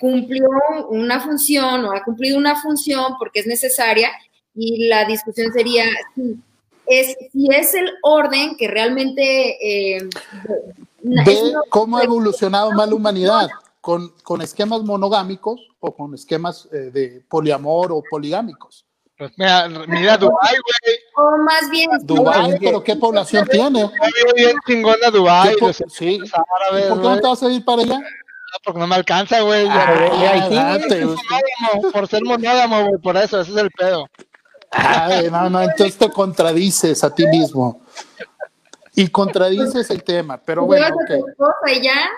cumplió 0.00 0.48
una 0.90 1.20
función 1.20 1.84
o 1.84 1.92
ha 1.92 2.02
cumplido 2.02 2.36
una 2.36 2.60
función 2.60 3.14
porque 3.18 3.40
es 3.40 3.46
necesaria 3.46 4.10
y 4.54 4.88
la 4.88 5.04
discusión 5.04 5.52
sería 5.52 5.84
si 6.16 6.36
es, 6.86 7.16
si 7.32 7.48
es 7.54 7.74
el 7.74 7.90
orden 8.02 8.56
que 8.56 8.68
realmente... 8.68 9.96
Eh, 9.96 10.08
cómo 11.68 11.98
ha 11.98 12.02
evolucionado 12.02 12.72
más 12.72 12.88
la 12.88 12.94
humanidad 12.94 13.48
con, 13.80 14.08
con 14.22 14.40
esquemas 14.42 14.82
monogámicos 14.82 15.60
o 15.86 15.94
con 15.94 16.14
esquemas 16.14 16.68
eh, 16.72 16.90
de 16.92 17.24
poliamor 17.28 17.92
o 17.92 18.02
poligámicos. 18.08 18.86
Pues 19.16 19.30
mira, 19.36 19.68
mira 19.68 20.16
Dubái, 20.16 20.56
güey. 20.56 20.98
O 21.16 21.36
más 21.44 21.70
bien. 21.70 21.88
Dubái, 22.02 22.58
pero 22.58 22.82
¿qué 22.82 22.96
población 22.96 23.46
tiene? 23.46 23.88
bien 24.34 24.56
chingona 24.66 25.10
Dubái. 25.10 25.54
Sí. 25.88 26.20
¿Por 26.88 27.00
qué 27.00 27.08
no 27.08 27.20
te 27.20 27.26
vas 27.28 27.42
a 27.42 27.50
ir 27.50 27.64
para 27.64 27.82
allá? 27.82 28.00
Porque 28.64 28.80
no 28.80 28.86
me 28.86 28.94
alcanza, 28.94 29.40
güey. 29.42 29.66
Ah, 29.68 30.78
por 31.92 32.08
ser 32.08 32.22
monógamo, 32.24 32.86
güey, 32.86 33.00
por 33.00 33.16
eso, 33.16 33.40
ese 33.40 33.50
es 33.52 33.56
el 33.56 33.70
pedo. 33.70 34.06
Ay, 34.70 35.28
no, 35.30 35.50
no, 35.50 35.62
entonces 35.62 35.96
te 35.96 36.10
contradices 36.10 37.04
a 37.04 37.14
ti 37.14 37.26
mismo. 37.26 37.82
Y 38.96 39.08
contradices 39.08 39.90
el 39.90 40.02
tema, 40.02 40.40
pero 40.44 40.64
bueno. 40.64 40.86
Okay. 41.04 41.82
ya? 41.82 42.08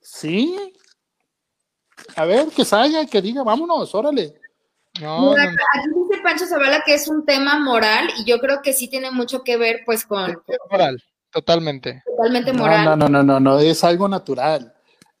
Sí, 0.00 0.74
a 2.16 2.24
ver, 2.24 2.48
que 2.48 2.64
salga, 2.64 3.06
que 3.06 3.20
diga, 3.20 3.42
vámonos, 3.42 3.94
órale. 3.94 4.34
No, 5.00 5.32
Aquí 5.32 5.88
dice 5.94 6.22
Pancho 6.22 6.46
Zavala 6.46 6.82
que 6.84 6.94
es 6.94 7.06
un 7.08 7.26
tema 7.26 7.58
moral 7.58 8.08
y 8.18 8.24
yo 8.24 8.38
creo 8.38 8.62
que 8.62 8.72
sí 8.72 8.88
tiene 8.88 9.10
mucho 9.10 9.42
que 9.44 9.58
ver 9.58 9.82
pues 9.84 10.06
con... 10.06 10.42
Moral, 10.70 11.02
totalmente. 11.30 12.02
Totalmente 12.06 12.54
moral. 12.54 12.84
No, 12.84 12.96
no, 12.96 13.08
no, 13.08 13.22
no, 13.22 13.38
no, 13.38 13.58
es 13.58 13.84
algo 13.84 14.08
natural. 14.08 14.72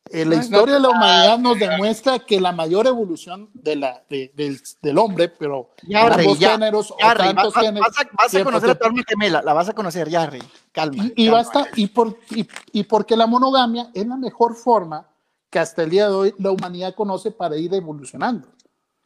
En 0.08 0.30
la 0.30 0.36
historia 0.36 0.74
de 0.74 0.80
la 0.80 0.88
humanidad 0.88 1.38
nos 1.38 1.58
demuestra 1.58 2.20
que 2.20 2.40
la 2.40 2.52
mayor 2.52 2.86
evolución 2.86 3.50
de 3.52 3.76
la, 3.76 4.04
del, 4.08 4.60
del, 4.80 4.98
hombre, 4.98 5.28
pero 5.28 5.70
ya, 5.82 6.06
ambos 6.06 6.38
géneros 6.38 6.92
o 6.92 6.96
tantos 6.96 7.52
vas, 7.52 7.64
géneros. 7.64 7.88
Vas 8.16 8.34
a, 8.34 8.44
conocer 8.44 8.70
a 8.70 8.74
tu 8.76 8.84
alma 8.86 9.02
gemela, 9.06 9.42
la 9.42 9.52
vas 9.52 9.68
a 9.68 9.72
conocer, 9.72 10.08
ya, 10.08 10.26
Rey. 10.26 10.42
Calma. 10.70 11.10
Y, 11.16 11.28
basta, 11.28 11.66
y, 11.74 11.88
por, 11.88 12.16
y, 12.30 12.46
y 12.72 12.84
porque 12.84 13.16
la 13.16 13.26
monogamia 13.26 13.90
es 13.92 14.06
la 14.06 14.16
mejor 14.16 14.54
forma 14.54 15.08
que 15.56 15.60
hasta 15.60 15.84
el 15.84 15.88
día 15.88 16.06
de 16.08 16.14
hoy 16.14 16.34
la 16.36 16.50
humanidad 16.50 16.94
conoce 16.94 17.30
para 17.30 17.56
ir 17.56 17.72
evolucionando. 17.72 18.46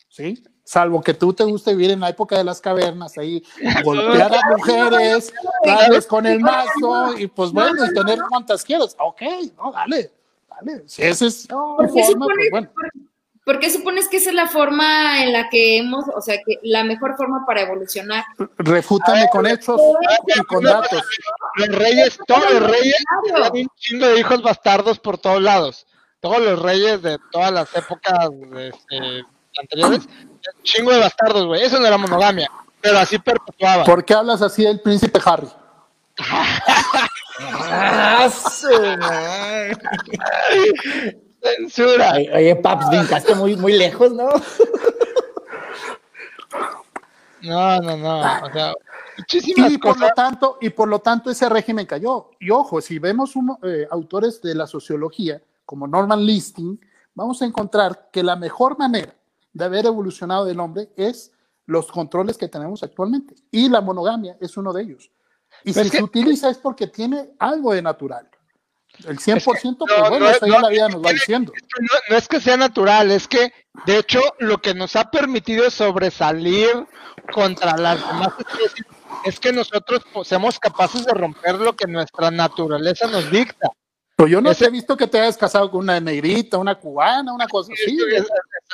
¿Sí? 0.09 0.43
Salvo 0.65 1.01
que 1.01 1.15
tú 1.15 1.33
te 1.33 1.45
guste 1.45 1.71
vivir 1.77 1.93
en 1.93 2.01
la 2.01 2.09
época 2.09 2.37
de 2.37 2.43
las 2.43 2.61
cavernas, 2.61 3.17
ahí 3.17 3.41
golpear 3.85 4.35
a 4.35 4.57
mujeres, 4.57 5.33
darles 5.65 6.09
con 6.09 6.27
el 6.27 6.41
mazo 6.41 7.17
y 7.17 7.29
pues 7.29 7.53
bueno, 7.53 7.87
y 7.87 7.95
tener 7.95 8.19
cuantas 8.29 8.65
quieras. 8.65 8.97
Ok, 8.99 9.23
no, 9.57 9.71
dale, 9.71 10.11
dale. 10.49 10.83
Si 10.89 11.03
esa 11.03 11.27
es 11.27 11.49
no, 11.49 11.77
forma, 11.77 12.27
pues 12.27 12.49
bueno. 12.51 12.71
¿Por 13.45 13.61
qué 13.61 13.71
supones 13.71 14.09
que 14.09 14.17
esa 14.17 14.31
es 14.31 14.35
la 14.35 14.49
forma 14.49 15.23
en 15.23 15.33
la 15.33 15.49
que 15.51 15.79
hemos, 15.79 16.05
o 16.17 16.21
sea, 16.21 16.37
que 16.45 16.59
la 16.65 16.83
mejor 16.83 17.17
forma 17.17 17.45
para 17.47 17.61
evolucionar? 17.61 18.25
Refútame 18.59 19.29
con 19.31 19.47
hechos 19.47 19.81
y 20.27 20.41
con 20.47 20.65
datos. 20.65 21.05
Los 21.55 21.69
reyes, 21.69 22.19
todos 22.27 22.55
los 22.55 22.71
reyes, 22.71 22.97
un 23.53 23.69
chingo 23.77 24.07
de 24.09 24.19
hijos 24.19 24.43
bastardos 24.43 24.99
por 24.99 25.17
todos 25.17 25.41
lados 25.41 25.87
todos 26.21 26.41
los 26.41 26.61
reyes 26.61 27.03
de 27.03 27.19
todas 27.31 27.53
las 27.53 27.75
épocas 27.75 28.29
este, 28.59 29.25
anteriores, 29.59 30.09
chingo 30.63 30.93
de 30.93 31.01
bastardos, 31.01 31.47
güey. 31.47 31.63
Eso 31.63 31.81
no 31.81 31.87
era 31.87 31.99
monogamia, 31.99 32.51
pero 32.81 32.99
así 32.99 33.19
perpetuaba. 33.19 33.85
¿Por 33.85 34.05
qué 34.05 34.15
hablas 34.15 34.43
así 34.43 34.65
del 34.65 34.81
príncipe 34.81 35.21
Harry? 35.25 35.49
Censura. 41.43 42.13
Oye, 42.13 42.57
Paps, 42.57 42.89
brincaste 42.91 43.35
muy, 43.35 43.57
muy 43.57 43.73
lejos, 43.73 44.13
¿no? 44.13 44.29
No, 47.43 47.81
no, 47.81 47.97
no. 47.97 48.21
O 48.21 48.53
sea, 48.53 48.75
y 49.33 49.79
por 49.79 49.99
lo 49.99 50.11
tanto, 50.11 50.59
y 50.61 50.69
por 50.69 50.89
lo 50.89 50.99
tanto 50.99 51.31
ese 51.31 51.49
régimen 51.49 51.87
cayó. 51.87 52.33
Y 52.39 52.51
ojo, 52.51 52.83
si 52.83 52.99
vemos 52.99 53.33
eh, 53.63 53.87
autores 53.91 54.43
de 54.43 54.55
la 54.55 54.67
sociología 54.67 55.41
como 55.71 55.87
Norman 55.87 56.27
Listing, 56.27 56.81
vamos 57.15 57.41
a 57.43 57.45
encontrar 57.45 58.09
que 58.13 58.25
la 58.25 58.35
mejor 58.35 58.77
manera 58.77 59.15
de 59.53 59.65
haber 59.65 59.87
evolucionado 59.87 60.45
del 60.45 60.59
hombre 60.59 60.91
es 60.97 61.31
los 61.65 61.93
controles 61.93 62.37
que 62.37 62.49
tenemos 62.49 62.83
actualmente. 62.83 63.37
Y 63.53 63.69
la 63.69 63.81
monogamia 63.81 64.37
es 64.41 64.57
uno 64.57 64.73
de 64.73 64.83
ellos. 64.83 65.13
Y 65.63 65.73
si 65.73 65.89
se 65.89 66.03
utiliza 66.03 66.51
es 66.51 66.59
porque 66.59 66.89
tiene 66.89 67.31
algo 67.39 67.73
de 67.73 67.83
natural. 67.83 68.29
El 69.07 69.21
100%, 69.21 69.77
pues 69.79 70.11
bueno, 70.11 70.29
eso 70.29 70.45
ya 70.49 70.59
la 70.59 70.71
vida 70.71 70.89
nos 70.89 71.05
va 71.05 71.13
diciendo. 71.13 71.53
No, 71.79 72.17
es 72.17 72.27
que 72.27 72.41
sea 72.41 72.57
natural, 72.57 73.13
es 73.13 73.29
que, 73.29 73.53
de 73.87 73.99
hecho, 73.99 74.21
lo 74.41 74.59
que 74.59 74.75
nos 74.75 74.97
ha 74.97 75.09
permitido 75.09 75.71
sobresalir 75.71 76.89
contra 77.33 77.77
las 77.77 78.05
demás 78.09 78.33
especies 78.41 78.89
es 79.25 79.39
que 79.39 79.53
nosotros 79.53 80.03
somos 80.25 80.59
capaces 80.59 81.05
de 81.05 81.15
romper 81.15 81.61
lo 81.61 81.77
que 81.77 81.87
nuestra 81.87 82.33
naturaleza 82.33 83.07
nos 83.07 83.31
dicta. 83.31 83.71
Pues 84.21 84.33
yo 84.33 84.43
no 84.43 84.55
te 84.55 84.67
he 84.67 84.71
visto 84.71 84.99
que 84.99 85.07
te 85.07 85.19
hayas 85.19 85.39
casado 85.39 85.71
con 85.71 85.81
una 85.81 85.99
negrita, 85.99 86.59
una 86.59 86.75
cubana, 86.75 87.33
una 87.33 87.49
cosa 87.49 87.73
así. 87.73 87.97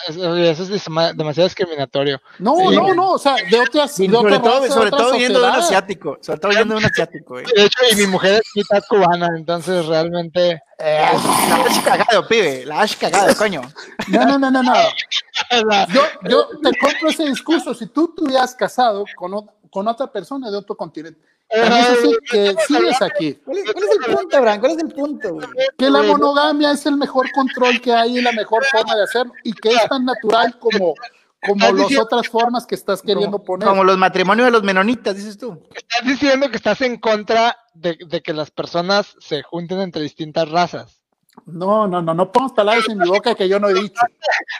Eso, 0.08 0.64
es 0.64 0.84
demasiado 1.16 1.46
discriminatorio. 1.46 2.20
No, 2.40 2.72
no, 2.72 2.92
no, 2.92 3.12
o 3.12 3.18
sea, 3.18 3.36
de 3.48 3.60
otras. 3.60 3.94
sobre 3.94 4.40
todo, 4.40 4.66
sobre 4.66 4.90
todo 4.90 5.12
viendo 5.12 5.40
de 5.40 5.48
un 5.48 5.54
asiático. 5.54 6.18
Sobre 6.20 6.40
todo 6.40 6.50
viendo 6.50 6.74
de 6.74 6.80
un 6.80 6.86
asiático. 6.86 7.36
De 7.36 7.64
hecho, 7.64 7.78
y 7.92 7.94
mi 7.94 8.08
mujer 8.08 8.42
es 8.44 8.50
mitad 8.56 8.82
cubana, 8.88 9.28
entonces 9.36 9.86
realmente. 9.86 10.60
Eh, 10.80 11.06
la 11.48 11.64
has 11.64 11.78
cagado, 11.78 12.26
pibe. 12.26 12.66
La 12.66 12.80
has 12.80 12.96
cagado, 12.96 13.32
coño. 13.36 13.62
No, 14.08 14.24
no, 14.24 14.38
no, 14.40 14.50
no, 14.50 14.64
no. 14.64 14.74
Yo, 15.94 16.02
yo 16.28 16.48
te 16.60 16.76
compro 16.76 17.08
ese 17.08 17.24
discurso. 17.24 17.72
Si 17.72 17.86
tú 17.86 18.12
te 18.16 18.24
hubieras 18.24 18.52
casado 18.56 19.04
con, 19.14 19.48
con 19.70 19.86
otra 19.86 20.10
persona 20.10 20.50
de 20.50 20.56
otro 20.56 20.76
continente 20.76 21.20
es 21.48 22.18
que 22.30 22.54
sigues 22.66 23.02
aquí. 23.02 23.34
¿Cuál 23.44 23.58
es, 23.58 23.64
el 23.66 24.14
punto, 24.14 24.36
Abraham? 24.36 24.60
¿Cuál 24.60 24.72
es 24.72 24.78
el 24.78 24.88
punto? 24.92 25.38
Que 25.78 25.90
la 25.90 26.02
monogamia 26.02 26.72
es 26.72 26.86
el 26.86 26.96
mejor 26.96 27.30
control 27.32 27.80
que 27.80 27.92
hay 27.92 28.18
y 28.18 28.22
la 28.22 28.32
mejor 28.32 28.64
forma 28.64 28.96
de 28.96 29.04
hacerlo 29.04 29.32
y 29.44 29.52
que 29.52 29.70
es 29.70 29.88
tan 29.88 30.04
natural 30.04 30.58
como, 30.58 30.94
como 31.46 31.72
las 31.72 31.98
otras 31.98 32.28
formas 32.28 32.66
que 32.66 32.74
estás 32.74 33.02
queriendo 33.02 33.42
poner. 33.42 33.68
Como 33.68 33.84
los 33.84 33.96
matrimonios 33.96 34.46
de 34.46 34.52
los 34.52 34.62
menonitas, 34.62 35.14
dices 35.16 35.38
tú. 35.38 35.62
Estás 35.74 36.06
diciendo 36.06 36.50
que 36.50 36.56
estás 36.56 36.80
en 36.80 36.98
contra 36.98 37.56
de, 37.74 37.96
que 38.22 38.32
las 38.32 38.50
personas 38.50 39.16
se 39.20 39.42
junten 39.42 39.80
entre 39.80 40.02
distintas 40.02 40.50
razas. 40.50 41.00
No, 41.44 41.86
no, 41.86 42.00
no, 42.00 42.14
no 42.14 42.32
pongas 42.32 42.52
palabras 42.52 42.88
en 42.88 42.96
mi 42.96 43.06
boca 43.06 43.34
que 43.34 43.46
yo 43.46 43.60
no 43.60 43.68
he 43.68 43.74
dicho. 43.74 44.00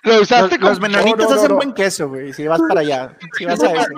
Lo 0.02 0.20
usaste 0.20 0.58
los, 0.58 0.70
los 0.72 0.80
menonitas 0.80 1.32
hacen 1.32 1.56
buen 1.56 1.72
queso, 1.72 2.10
güey, 2.10 2.34
si 2.34 2.46
vas 2.46 2.60
para 2.68 2.80
allá. 2.80 3.16
Si 3.38 3.46
vas 3.46 3.62
a 3.62 3.72
eso. 3.72 3.88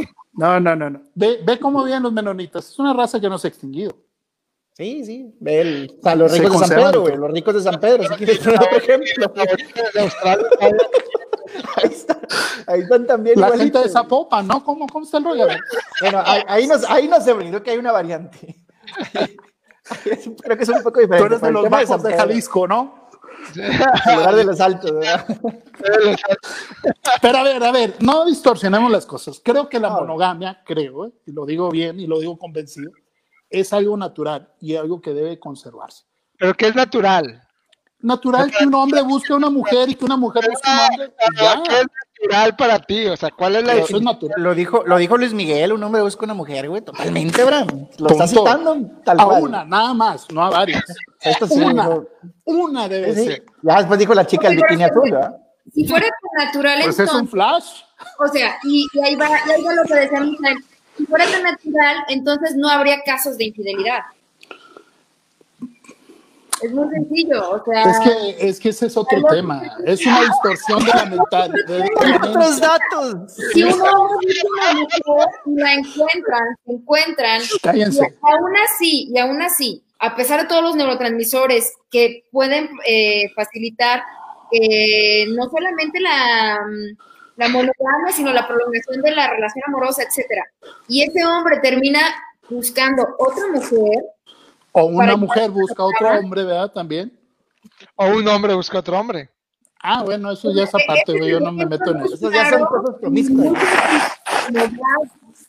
No, 0.32 0.58
no, 0.58 0.74
no, 0.74 0.90
no. 0.90 1.02
Ve, 1.14 1.40
ve 1.44 1.58
cómo 1.58 1.84
viven 1.84 2.02
los 2.02 2.12
menonitas. 2.12 2.70
Es 2.70 2.78
una 2.78 2.92
raza 2.92 3.20
que 3.20 3.28
no 3.28 3.38
se 3.38 3.48
ha 3.48 3.50
extinguido. 3.50 3.94
Sí, 4.74 5.04
sí. 5.04 5.34
Ve 5.38 5.90
o 5.98 6.02
sea, 6.02 6.14
los 6.14 6.32
ricos 6.32 6.60
de 6.60 6.66
San 6.66 6.76
Pedro, 6.76 7.00
güey. 7.02 7.16
Los 7.16 7.30
ricos 7.30 7.54
de 7.54 7.60
San 7.60 7.78
Pedro, 7.78 8.04
si 8.04 8.14
quieres 8.14 8.38
poner 8.44 8.60
otro 8.60 8.78
ejemplo. 8.78 9.32
ahí, 11.76 11.90
está, 11.90 12.20
ahí 12.66 12.80
están 12.80 13.06
también. 13.06 13.38
La 13.38 13.50
gente 13.50 13.78
de 13.78 13.88
Zapopan, 13.90 14.46
¿no? 14.46 14.64
¿Cómo, 14.64 14.86
cómo 14.86 15.04
está 15.04 15.18
el 15.18 15.24
rollo? 15.24 15.46
Bueno, 16.00 16.22
ahí, 16.24 16.42
ahí, 16.48 16.66
nos, 16.66 16.88
ahí 16.88 17.08
nos 17.08 17.22
se 17.22 17.34
brindó 17.34 17.62
que 17.62 17.72
hay 17.72 17.78
una 17.78 17.92
variante. 17.92 18.56
Creo 20.42 20.56
que 20.56 20.62
es 20.62 20.68
un 20.68 20.82
poco 20.82 21.00
diferente. 21.00 21.18
Tú 21.18 21.24
eres 21.26 21.40
de 21.42 21.50
los 21.50 21.68
bajos 21.68 22.02
de 22.02 22.14
Jalisco, 22.14 22.66
¿no? 22.66 23.01
En 23.54 24.16
lugar 24.16 24.34
de 24.34 24.44
los 24.44 24.60
altos, 24.60 24.92
¿verdad? 24.92 25.26
Pero 27.20 27.38
a 27.38 27.42
ver, 27.42 27.62
a 27.62 27.72
ver, 27.72 27.96
no 28.00 28.24
distorsionemos 28.24 28.90
las 28.90 29.06
cosas. 29.06 29.40
Creo 29.44 29.68
que 29.68 29.78
la 29.78 29.90
monogamia, 29.90 30.62
creo, 30.64 31.06
¿eh? 31.06 31.12
y 31.26 31.32
lo 31.32 31.44
digo 31.44 31.70
bien 31.70 32.00
y 32.00 32.06
lo 32.06 32.20
digo 32.20 32.38
convencido, 32.38 32.92
es 33.50 33.72
algo 33.72 33.96
natural 33.96 34.52
y 34.60 34.76
algo 34.76 35.00
que 35.00 35.12
debe 35.12 35.38
conservarse. 35.38 36.04
¿Pero 36.38 36.54
qué 36.54 36.68
es 36.68 36.74
natural? 36.74 37.41
Natural 38.02 38.50
que 38.50 38.64
un 38.64 38.74
hombre 38.74 39.00
busque 39.02 39.32
a 39.32 39.36
una 39.36 39.50
mujer 39.50 39.88
y 39.88 39.94
que 39.94 40.04
una 40.04 40.16
mujer 40.16 40.44
busque 40.50 40.68
a 40.68 40.88
un 40.88 40.94
hombre. 40.94 41.12
¿Qué 41.64 41.80
es 41.80 41.86
natural 42.20 42.56
para 42.56 42.78
ti? 42.80 43.06
O 43.06 43.16
sea, 43.16 43.30
¿cuál 43.30 43.56
es 43.56 43.64
la 43.64 43.74
Eso 43.74 43.96
es 43.96 44.02
natural. 44.02 44.42
Lo 44.42 44.54
dijo, 44.54 44.82
lo 44.84 44.96
dijo 44.98 45.16
Luis 45.16 45.32
Miguel, 45.32 45.72
un 45.72 45.82
hombre 45.82 46.02
busca 46.02 46.24
una 46.24 46.34
mujer, 46.34 46.68
güey. 46.68 46.82
Totalmente, 46.82 47.44
Bram. 47.44 47.88
Lo 47.98 48.08
está 48.08 48.26
citando 48.26 48.76
tal 49.04 49.20
a 49.20 49.26
una, 49.26 49.64
nada 49.64 49.94
más, 49.94 50.30
no 50.30 50.44
a 50.44 50.50
varias. 50.50 50.84
Esto 51.20 51.46
sí, 51.46 51.60
una, 51.60 51.88
una 52.44 52.88
debe 52.88 53.14
ser. 53.14 53.44
Ya 53.62 53.78
después 53.78 53.98
dijo 53.98 54.14
la 54.14 54.26
chica 54.26 54.48
el 54.48 54.56
bikini 54.56 54.84
azul, 54.84 55.10
¿verdad? 55.10 55.36
Si 55.72 55.86
fuera 55.86 56.06
tan 56.06 56.46
natural, 56.46 56.80
pues 56.82 56.98
entonces, 56.98 57.14
es 57.14 57.22
un 57.22 57.28
flash. 57.28 57.82
O 58.18 58.28
sea, 58.28 58.58
y, 58.64 58.86
y 58.92 59.00
ahí, 59.06 59.14
va, 59.14 59.28
y 59.28 59.50
ahí 59.50 59.62
va 59.62 59.74
lo 59.74 59.84
que 59.84 59.94
decía 59.94 60.20
Michael 60.20 60.58
si 60.96 61.06
fuera 61.06 61.24
tan 61.24 61.42
natural, 61.42 61.96
entonces 62.08 62.54
no 62.56 62.68
habría 62.68 63.02
casos 63.04 63.36
de 63.38 63.44
infidelidad. 63.46 64.00
Es 66.62 66.72
muy 66.72 66.88
sencillo, 66.90 67.50
o 67.50 67.64
sea. 67.64 67.82
Es 67.82 68.00
que, 68.00 68.48
es 68.48 68.60
que 68.60 68.68
ese 68.70 68.86
es 68.86 68.96
otro 68.96 69.22
tema. 69.24 69.62
Es 69.84 70.04
una 70.06 70.20
distorsión 70.20 70.84
de 70.84 70.92
la 70.92 71.04
mental. 71.06 71.52
De, 71.66 71.90
otros 72.16 72.60
datos. 72.60 73.32
Si 73.52 73.62
uno 73.62 73.74
una 73.74 73.92
mujer 73.98 75.26
y 75.46 75.54
la 75.54 75.74
encuentran, 75.74 76.56
se 76.64 76.72
encuentran. 76.72 77.42
Cállense. 77.62 78.06
Y 78.06 78.30
aún 78.32 78.56
así, 78.56 79.08
y 79.12 79.18
aún 79.18 79.42
así, 79.42 79.84
a 79.98 80.14
pesar 80.14 80.42
de 80.42 80.48
todos 80.48 80.62
los 80.62 80.76
neurotransmisores 80.76 81.74
que 81.90 82.24
pueden 82.30 82.70
eh, 82.86 83.30
facilitar 83.34 84.02
eh, 84.52 85.26
no 85.28 85.48
solamente 85.48 85.98
la 86.00 86.58
la 87.36 87.48
monogamia, 87.48 88.12
sino 88.14 88.32
la 88.32 88.46
prolongación 88.46 89.02
de 89.02 89.10
la 89.12 89.28
relación 89.30 89.62
amorosa, 89.66 90.02
etcétera. 90.02 90.44
Y 90.88 91.02
ese 91.02 91.24
hombre 91.24 91.58
termina 91.60 92.00
buscando 92.48 93.06
otra 93.18 93.44
mujer. 93.52 94.04
O 94.72 94.84
una 94.86 95.16
mujer 95.16 95.50
busca 95.50 95.84
otro 95.84 96.08
hombre, 96.18 96.44
¿verdad? 96.44 96.72
También. 96.72 97.18
O 97.96 98.06
un 98.06 98.26
hombre 98.26 98.54
busca 98.54 98.78
otro 98.78 98.98
hombre. 98.98 99.30
Ah, 99.80 100.02
bueno, 100.02 100.30
eso 100.30 100.52
ya 100.54 100.62
es 100.62 100.74
aparte, 100.74 101.18
güey, 101.18 101.30
yo 101.30 101.40
no 101.40 101.50
me 101.50 101.66
meto 101.66 101.90
en 101.90 102.02
eso. 102.02 102.14
Eso 102.14 102.30
ya 102.30 102.50
son 102.50 102.66
cosas 102.66 102.96
promiscuas. 103.00 103.52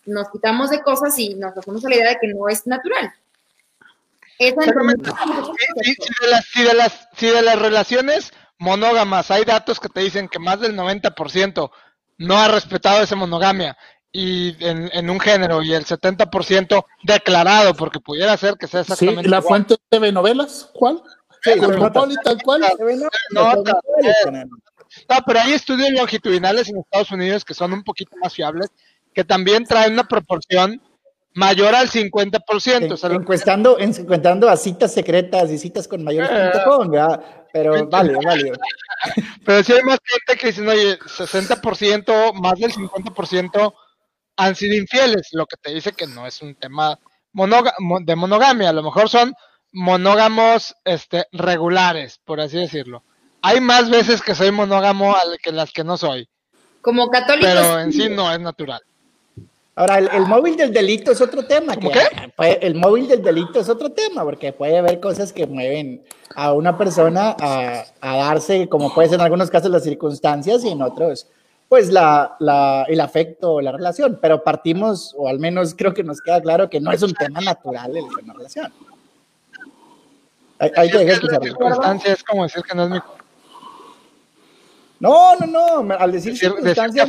Nos 0.06 0.30
quitamos 0.30 0.72
de 0.72 0.82
cosas 0.82 1.18
y 1.20 1.36
nos 1.36 1.56
hacemos 1.56 1.86
a 1.86 1.90
la 1.90 1.96
idea 1.96 2.10
de 2.10 2.18
que 2.20 2.28
no 2.28 2.50
es 2.50 2.66
natural. 2.66 3.14
Esa 4.40 4.62
es 4.64 4.74
si, 5.82 6.24
de 6.24 6.32
las, 6.32 6.46
si, 6.46 6.64
de 6.64 6.74
las, 6.74 7.08
si 7.16 7.28
de 7.28 7.42
las 7.44 7.60
relaciones 7.60 8.34
monógamas, 8.58 9.30
hay 9.30 9.46
datos 9.46 9.80
que 9.80 9.90
te 9.90 10.02
dicen 10.02 10.28
que 10.28 10.40
más 10.40 10.60
del 10.60 10.76
90% 10.76 11.72
no 12.18 12.38
ha 12.38 12.48
respetado 12.48 13.04
esa 13.04 13.16
monogamia 13.16 13.78
y 14.16 14.56
en, 14.64 15.10
un 15.10 15.20
género 15.20 15.64
y 15.64 15.74
el 15.74 15.86
70% 15.86 16.86
declarado, 17.02 17.74
porque 17.74 18.00
pudiera 18.00 18.38
ser 18.38 18.56
que 18.58 18.68
sea 18.68 18.82
exactamente. 18.82 19.24
Sí, 19.24 19.28
la 19.28 19.42
fuente 19.42 19.76
de 19.90 20.12
novelas, 20.12 20.70
¿cuál? 20.72 21.02
Sí, 21.42 21.52
tal 22.24 22.42
cual. 22.44 22.62
No, 23.32 23.56
no, 23.56 23.74
pero 25.26 25.40
hay 25.40 25.54
estudios 25.54 25.90
longitudinales 25.92 26.70
en 26.70 26.78
Estados 26.78 27.12
Unidos 27.12 27.44
que 27.44 27.56
son 27.56 27.74
un 27.74 27.84
poquito 27.84 28.16
más 28.22 28.34
fiables, 28.36 28.70
que 29.14 29.24
también 29.24 29.66
traen 29.66 29.94
una 29.94 30.04
proporción 30.04 30.80
mayor 31.34 31.74
al 31.74 31.90
50%. 31.90 33.06
En, 33.06 33.12
encuestando, 33.14 33.80
encuestando 33.80 34.48
a 34.48 34.56
citas 34.56 34.94
secretas 34.94 35.50
y 35.50 35.58
citas 35.58 35.88
con 35.88 36.04
mayores 36.04 36.30
eh, 36.32 36.52
Pero 37.52 37.88
vale, 37.90 38.16
vale. 38.24 38.52
Pero 39.44 39.64
si 39.64 39.74
hay 39.74 39.82
más 39.82 39.98
gente 40.06 40.40
que 40.40 40.48
dicen, 40.48 40.68
oye, 40.68 41.00
60%, 41.00 42.34
más 42.36 42.60
del 42.60 42.72
50% 42.72 43.74
han 44.36 44.56
sido 44.56 44.76
infieles, 44.76 45.30
lo 45.32 45.46
que 45.46 45.58
te 45.62 45.74
dice 45.74 45.94
que 45.94 46.08
no 46.08 46.26
es 46.26 46.42
un 46.42 46.56
tema 46.56 46.98
de 47.34 48.16
monogamia, 48.16 48.70
a 48.70 48.74
lo 48.74 48.84
mejor 48.84 49.10
son 49.10 49.34
monógamos 49.72 50.76
este, 50.86 51.26
regulares, 51.32 52.20
por 52.24 52.40
así 52.40 52.58
decirlo. 52.58 53.04
Hay 53.42 53.60
más 53.60 53.90
veces 53.90 54.22
que 54.22 54.36
soy 54.36 54.52
monógamo 54.52 55.16
que 55.42 55.52
las 55.52 55.72
que 55.72 55.84
no 55.84 55.98
soy. 55.98 56.30
Como 56.82 57.10
católico. 57.10 57.48
Pero 57.48 57.80
en 57.80 57.92
sí 57.92 58.08
no 58.10 58.32
es 58.32 58.40
natural. 58.40 58.82
Ahora, 59.76 59.98
el, 59.98 60.28
móvil 60.28 60.56
del 60.56 60.72
delito 60.72 61.12
es 61.12 61.20
otro 61.20 61.46
tema. 61.46 61.74
¿Cómo 61.76 61.90
qué? 61.90 62.60
el 62.62 62.76
móvil 62.76 63.08
del 63.08 63.24
delito 63.24 63.60
es 63.60 63.70
otro 63.70 63.92
tema, 63.92 64.24
porque 64.24 64.54
puede 64.54 64.78
haber 64.78 65.00
cosas 65.00 65.34
que 65.34 65.48
mueven 65.48 66.04
a 66.36 66.54
una 66.54 66.78
persona 66.78 67.36
a, 67.40 67.86
darse, 68.00 68.70
como 68.70 68.94
puede 68.94 69.10
ser 69.10 69.16
en 69.16 69.26
algunos 69.26 69.50
casos 69.50 69.72
las 69.72 69.84
circunstancias 69.84 70.64
y 70.64 70.70
en 70.70 70.82
otros, 70.84 71.28
pues 71.74 71.90
la, 71.90 72.86
el 72.88 73.02
afecto 73.02 73.54
o 73.54 73.60
la 73.60 73.72
relación. 73.72 74.20
Pero 74.22 74.44
partimos, 74.44 75.16
o 75.18 75.28
al 75.28 75.40
menos 75.40 75.74
creo 75.76 75.92
que 75.92 76.04
nos 76.04 76.22
queda 76.22 76.40
claro 76.40 76.70
que 76.70 76.80
no 76.80 76.92
es 76.92 77.02
un 77.02 77.16
tema 77.16 77.42
natural 77.42 77.98
el 77.98 78.04
de 78.04 78.24
una 78.24 78.34
relación. 78.34 78.72
Hay, 80.60 80.92
que 80.92 81.00
dejar 81.00 81.42
circunstancia 81.42 82.14
es 82.14 82.24
como 82.24 82.44
decir 82.44 82.62
que 82.62 82.76
no 82.76 82.84
es 82.84 82.90
mi. 82.92 83.00
No, 85.00 85.36
no, 85.38 85.48
no. 85.84 85.96
Al 85.96 86.12
decir 86.12 86.38
circunstancia. 86.38 87.08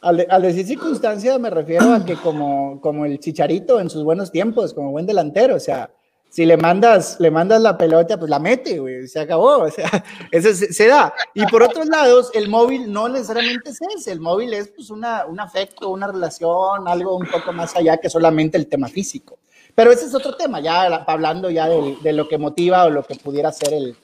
Al, 0.00 0.42
decir 0.42 0.64
circunstancia 0.64 1.36
me 1.36 1.50
refiero 1.50 1.92
a 1.92 2.04
que 2.04 2.14
como, 2.14 2.80
como 2.80 3.04
el 3.04 3.18
chicharito 3.18 3.80
en 3.80 3.90
sus 3.90 4.04
buenos 4.04 4.30
tiempos, 4.30 4.72
como 4.72 4.92
buen 4.92 5.06
delantero, 5.06 5.56
o 5.56 5.60
sea, 5.60 5.90
si 6.34 6.44
le 6.44 6.56
mandas, 6.56 7.20
le 7.20 7.30
mandas 7.30 7.62
la 7.62 7.78
pelota, 7.78 8.18
pues 8.18 8.28
la 8.28 8.40
mete, 8.40 8.80
güey, 8.80 9.06
se 9.06 9.20
acabó, 9.20 9.58
o 9.58 9.70
sea, 9.70 9.88
eso 10.32 10.52
se, 10.52 10.88
da. 10.88 11.14
Y 11.32 11.46
por 11.46 11.62
otros 11.62 11.86
lados, 11.86 12.32
el 12.34 12.48
móvil 12.48 12.92
no 12.92 13.08
necesariamente 13.08 13.70
es 13.70 13.78
ese, 13.96 14.10
el 14.10 14.18
móvil 14.18 14.52
es 14.52 14.66
pues 14.66 14.90
una, 14.90 15.26
un 15.26 15.38
afecto, 15.38 15.90
una 15.90 16.08
relación, 16.08 16.88
algo 16.88 17.16
un 17.16 17.28
poco 17.28 17.52
más 17.52 17.76
allá 17.76 17.98
que 17.98 18.10
solamente 18.10 18.58
el 18.58 18.66
tema 18.66 18.88
físico. 18.88 19.38
Pero 19.76 19.92
ese 19.92 20.06
es 20.06 20.14
otro 20.16 20.34
tema, 20.36 20.58
ya 20.58 20.82
hablando 21.06 21.50
ya 21.50 21.68
de, 21.68 21.98
de 22.02 22.12
lo 22.12 22.26
que 22.26 22.36
motiva 22.36 22.84
o 22.86 22.90
lo 22.90 23.04
que 23.04 23.14
pudiera 23.14 23.52
ser 23.52 23.72
el, 23.72 23.96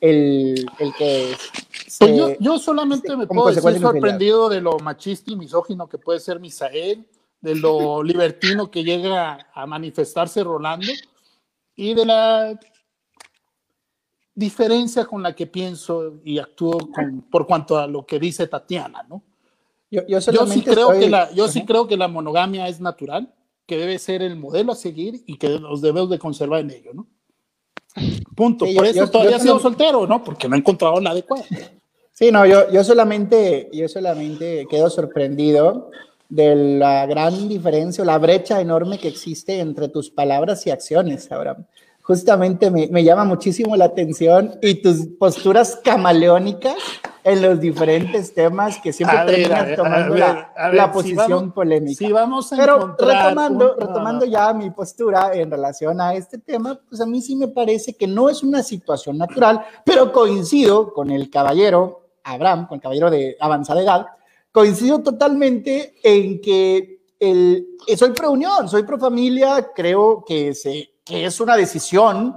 el, 0.00 0.66
el 0.78 0.94
que 0.94 1.36
pues 1.98 2.38
yo, 2.40 2.58
solamente 2.58 3.14
me 3.14 3.26
puedo 3.26 3.48
decir 3.52 3.78
sorprendido 3.78 4.48
de 4.48 4.62
lo 4.62 4.78
machista 4.78 5.30
y 5.32 5.36
misógino 5.36 5.86
que 5.86 5.98
puede 5.98 6.18
ser 6.18 6.40
Misael, 6.40 7.06
de 7.42 7.54
lo 7.56 8.02
libertino 8.02 8.70
que 8.70 8.82
llega 8.84 9.50
a 9.52 9.66
manifestarse 9.66 10.42
Rolando 10.42 10.90
y 11.78 11.94
de 11.94 12.04
la 12.04 12.58
diferencia 14.34 15.06
con 15.06 15.22
la 15.22 15.32
que 15.32 15.46
pienso 15.46 16.20
y 16.24 16.40
actúo 16.40 16.76
por 17.30 17.46
cuanto 17.46 17.78
a 17.78 17.86
lo 17.86 18.04
que 18.04 18.18
dice 18.18 18.48
Tatiana, 18.48 19.06
¿no? 19.08 19.22
Yo, 19.88 20.04
yo, 20.08 20.20
sí, 20.20 20.62
creo 20.62 20.90
que 20.90 21.08
la, 21.08 21.32
yo 21.32 21.46
sí 21.46 21.64
creo 21.64 21.86
que 21.86 21.96
la 21.96 22.08
monogamia 22.08 22.66
es 22.66 22.80
natural, 22.80 23.32
que 23.64 23.78
debe 23.78 23.98
ser 24.00 24.22
el 24.22 24.34
modelo 24.34 24.72
a 24.72 24.74
seguir 24.74 25.22
y 25.24 25.38
que 25.38 25.60
nos 25.60 25.80
debemos 25.80 26.10
de 26.10 26.18
conservar 26.18 26.60
en 26.60 26.70
ello, 26.72 26.90
¿no? 26.94 27.06
Punto. 28.34 28.66
Por 28.74 28.84
eso 28.84 29.08
todavía 29.08 29.36
he 29.36 29.40
sido 29.40 29.60
soltero, 29.60 30.04
¿no? 30.04 30.22
Porque 30.24 30.48
no 30.48 30.56
he 30.56 30.58
encontrado 30.58 31.00
la 31.00 31.10
adecuada. 31.10 31.44
Sí, 32.12 32.32
no, 32.32 32.44
yo, 32.44 32.70
yo, 32.72 32.82
solamente, 32.82 33.70
yo 33.72 33.88
solamente 33.88 34.66
quedo 34.68 34.90
sorprendido 34.90 35.90
de 36.28 36.54
la 36.54 37.06
gran 37.06 37.48
diferencia 37.48 38.02
o 38.02 38.06
la 38.06 38.18
brecha 38.18 38.60
enorme 38.60 38.98
que 38.98 39.08
existe 39.08 39.60
entre 39.60 39.88
tus 39.88 40.10
palabras 40.10 40.66
y 40.66 40.70
acciones, 40.70 41.30
Abraham. 41.32 41.64
Justamente 42.02 42.70
me, 42.70 42.88
me 42.88 43.04
llama 43.04 43.24
muchísimo 43.24 43.76
la 43.76 43.86
atención 43.86 44.58
y 44.62 44.76
tus 44.76 45.06
posturas 45.18 45.78
camaleónicas 45.84 46.76
en 47.28 47.42
los 47.42 47.60
diferentes 47.60 48.32
temas 48.32 48.78
que 48.78 48.92
siempre 48.92 49.18
terminas 49.26 49.76
tomando 49.76 50.14
la, 50.16 50.90
posición 50.90 51.52
polémica. 51.52 51.98
Si 51.98 52.10
vamos 52.10 52.50
a 52.52 52.56
Pero 52.56 52.96
retomando, 52.98 53.76
retomando 53.78 54.24
ya 54.24 54.52
mi 54.54 54.70
postura 54.70 55.32
en 55.34 55.50
relación 55.50 56.00
a 56.00 56.14
este 56.14 56.38
tema, 56.38 56.80
pues 56.88 57.02
a 57.02 57.06
mí 57.06 57.20
sí 57.20 57.36
me 57.36 57.48
parece 57.48 57.94
que 57.94 58.06
no 58.06 58.30
es 58.30 58.42
una 58.42 58.62
situación 58.62 59.18
natural, 59.18 59.62
pero 59.84 60.10
coincido 60.10 60.94
con 60.94 61.10
el 61.10 61.28
caballero 61.28 62.08
Abraham, 62.24 62.66
con 62.66 62.76
el 62.76 62.82
caballero 62.82 63.10
de 63.10 63.36
avanzada 63.40 63.82
edad, 63.82 64.06
coincido 64.52 65.02
totalmente 65.02 65.94
en 66.02 66.40
que 66.40 66.98
el, 67.20 67.66
soy 67.96 68.12
pro 68.12 68.30
unión, 68.30 68.68
soy 68.68 68.82
pro 68.82 68.98
familia, 68.98 69.70
creo 69.74 70.24
que, 70.24 70.54
se, 70.54 70.90
que 71.04 71.24
es 71.24 71.40
una 71.40 71.56
decisión 71.56 72.34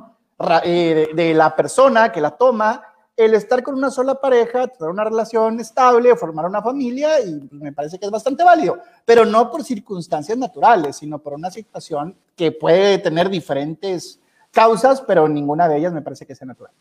eh, 0.63 1.09
de, 1.13 1.33
la 1.33 1.55
persona 1.55 2.11
que 2.11 2.21
la 2.21 2.31
toma, 2.31 2.83
el 3.15 3.35
estar 3.35 3.61
con 3.61 3.75
una 3.75 3.91
sola 3.91 4.15
pareja, 4.15 4.67
tener 4.67 4.89
una 4.89 5.03
relación 5.03 5.59
estable, 5.59 6.15
formar 6.15 6.45
una 6.45 6.61
familia, 6.61 7.19
y 7.19 7.47
me 7.51 7.71
parece 7.71 7.99
que 7.99 8.05
es 8.05 8.11
bastante 8.11 8.43
válido, 8.43 8.79
pero 9.05 9.25
no 9.25 9.51
por 9.51 9.63
circunstancias 9.63 10.37
naturales, 10.37 10.97
sino 10.97 11.19
por 11.19 11.33
una 11.33 11.51
situación 11.51 12.17
que 12.35 12.51
puede 12.51 12.97
tener 12.97 13.29
diferentes 13.29 14.19
causas, 14.49 15.01
pero 15.01 15.27
ninguna 15.27 15.67
de 15.67 15.77
ellas 15.77 15.93
me 15.93 16.01
parece 16.01 16.25
que 16.25 16.35
sea 16.35 16.47
natural. 16.47 16.73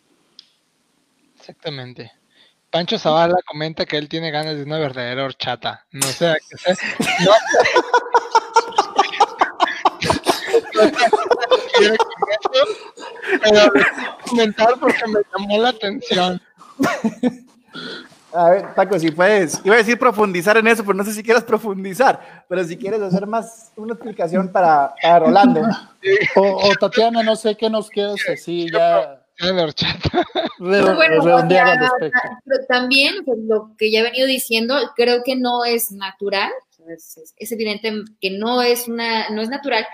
Exactamente. 1.39 2.20
Pancho 2.71 2.99
Zavala 2.99 3.37
comenta 3.47 3.85
que 3.85 3.97
él 3.97 4.09
tiene 4.09 4.31
ganas 4.31 4.57
de 4.57 4.63
una 4.63 4.79
verdadera 4.79 5.25
horchata. 5.25 5.87
No 5.91 6.07
sé 6.07 6.29
a 6.29 6.35
qué 6.35 6.57
sé. 6.57 6.77
No. 7.25 7.33
pero 13.43 13.73
comentar 14.29 14.75
porque 14.79 15.07
me 15.09 15.21
llamó 15.33 15.59
la 15.63 15.71
atención. 15.71 16.41
A 18.33 18.51
ver, 18.51 18.75
Paco, 18.75 18.99
si 18.99 19.11
puedes, 19.11 19.61
iba 19.65 19.75
a 19.75 19.79
decir 19.79 19.99
profundizar 19.99 20.57
en 20.57 20.69
eso, 20.69 20.85
pero 20.85 20.95
no 20.95 21.05
sé 21.05 21.13
si 21.13 21.23
quieres 21.23 21.43
profundizar, 21.43 22.45
pero 22.49 22.63
si 22.63 22.77
quieres 22.77 23.03
hacer 23.03 23.27
más 23.27 23.73
una 23.75 23.95
explicación 23.95 24.53
para, 24.53 24.95
para 25.03 25.19
Rolando. 25.19 25.63
O, 26.37 26.71
Tatiana, 26.79 27.25
no 27.25 27.35
sé 27.35 27.57
qué 27.57 27.69
nos 27.69 27.91
quieres 27.91 28.25
decir 28.27 28.71
ya. 28.73 29.20
bueno, 30.59 30.99
pero 32.45 32.67
también 32.69 33.25
pues, 33.25 33.39
lo 33.43 33.75
que 33.79 33.91
ya 33.91 34.01
he 34.01 34.03
venido 34.03 34.27
diciendo, 34.27 34.77
creo 34.97 35.23
que 35.25 35.37
no 35.37 35.65
es 35.65 35.91
natural, 35.91 36.51
es, 36.89 37.33
es, 37.37 37.53
evidente 37.53 37.93
que 38.21 38.31
no 38.31 38.63
es 38.63 38.89
una, 38.89 39.31
no 39.31 39.41
es 39.43 39.49
natural, 39.49 39.87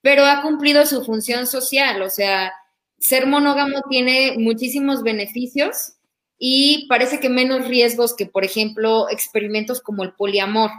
pero 0.00 0.24
ha 0.24 0.42
cumplido 0.42 0.86
su 0.86 1.04
función 1.04 1.46
social, 1.46 2.02
o 2.02 2.10
sea, 2.10 2.52
ser 2.98 3.26
monógamo 3.26 3.82
tiene 3.90 4.36
muchísimos 4.38 5.02
beneficios 5.02 5.94
y 6.38 6.86
parece 6.88 7.20
que 7.20 7.28
menos 7.28 7.68
riesgos 7.68 8.14
que, 8.14 8.26
por 8.26 8.44
ejemplo, 8.44 9.08
experimentos 9.10 9.80
como 9.80 10.02
el 10.02 10.14
poliamor. 10.14 10.70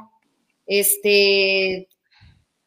Este, 0.66 1.88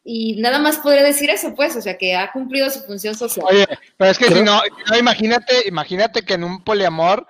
y 0.03 0.35
nada 0.41 0.59
más 0.59 0.77
podría 0.77 1.03
decir 1.03 1.29
eso, 1.29 1.53
pues, 1.55 1.75
o 1.75 1.81
sea, 1.81 1.97
que 1.97 2.15
ha 2.15 2.31
cumplido 2.31 2.69
su 2.69 2.81
función 2.81 3.15
social. 3.15 3.45
Oye, 3.49 3.65
pero 3.97 4.11
es 4.11 4.17
que 4.17 4.25
si 4.25 4.41
no, 4.41 4.61
imagínate, 4.97 5.67
imagínate 5.67 6.21
que 6.23 6.33
en 6.35 6.43
un 6.43 6.63
poliamor, 6.63 7.27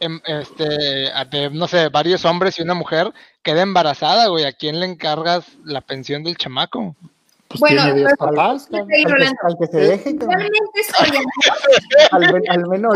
em, 0.00 0.20
este, 0.26 1.10
no 1.52 1.66
sé, 1.66 1.88
varios 1.88 2.24
hombres 2.24 2.58
y 2.58 2.62
una 2.62 2.74
mujer 2.74 3.12
queda 3.42 3.62
embarazada, 3.62 4.28
güey, 4.28 4.44
¿a 4.44 4.52
quién 4.52 4.80
le 4.80 4.86
encargas 4.86 5.44
la 5.64 5.80
pensión 5.80 6.22
del 6.22 6.36
chamaco? 6.36 6.94
Pues 7.50 7.58
bueno, 7.58 7.82
tiene 7.82 7.98
10 7.98 8.16
papás. 8.16 8.68
Al, 8.72 8.78
al, 8.78 9.58
que 9.58 9.66
se 9.66 9.76
deje. 9.78 10.16
al, 12.12 12.24
al, 12.48 12.68
menos. 12.68 12.94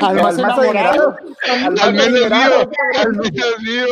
Al, 0.00 0.16
más 0.16 0.38
enamorado. 0.38 1.18
Al 1.50 1.92
menos. 1.92 2.32
Al 2.32 3.12
menos 3.12 3.30
vivo. 3.60 3.88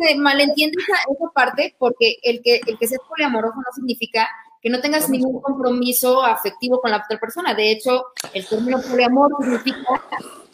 Se 0.00 0.14
malentiende 0.18 0.76
esa, 0.80 0.98
esa 1.12 1.30
parte 1.34 1.74
porque 1.78 2.18
el 2.22 2.40
que, 2.44 2.60
el 2.64 2.78
que 2.78 2.86
seas 2.86 3.00
poliamoroso 3.08 3.56
no 3.56 3.72
significa 3.74 4.28
que 4.62 4.70
no 4.70 4.80
tengas 4.80 5.10
ningún 5.10 5.42
compromiso 5.42 6.22
afectivo 6.22 6.80
con 6.80 6.92
la 6.92 6.98
otra 6.98 7.18
persona. 7.18 7.54
De 7.54 7.72
hecho, 7.72 8.04
el 8.34 8.46
término 8.46 8.80
poliamor 8.80 9.32
significa 9.40 10.00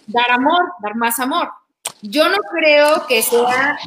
dar 0.06 0.30
amor, 0.30 0.72
dar 0.80 0.96
más 0.96 1.20
amor. 1.20 1.50
Yo 2.00 2.28
no 2.30 2.36
creo 2.50 3.06
que 3.06 3.22
sea 3.22 3.78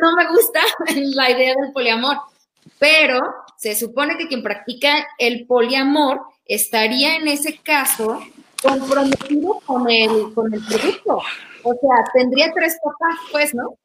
no 0.00 0.14
me 0.16 0.28
gusta 0.28 0.60
la 1.14 1.30
idea 1.30 1.54
del 1.54 1.72
poliamor, 1.72 2.16
pero 2.78 3.20
se 3.56 3.74
supone 3.74 4.16
que 4.16 4.28
quien 4.28 4.42
practica 4.42 5.06
el 5.18 5.46
poliamor 5.46 6.20
estaría 6.46 7.16
en 7.16 7.28
ese 7.28 7.58
caso 7.58 8.20
comprometido 8.62 9.60
con 9.66 9.90
el, 9.90 10.32
con 10.34 10.52
el 10.52 10.60
producto. 10.64 11.20
O 11.62 11.74
sea, 11.74 12.12
tendría 12.12 12.50
tres 12.52 12.76
papás, 12.82 13.18
pues, 13.30 13.54
¿no? 13.54 13.76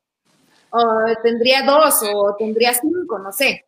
O 0.71 1.03
tendría 1.23 1.63
dos 1.63 2.01
o 2.03 2.35
tendría 2.37 2.73
cinco, 2.73 3.19
no 3.19 3.31
sé. 3.31 3.65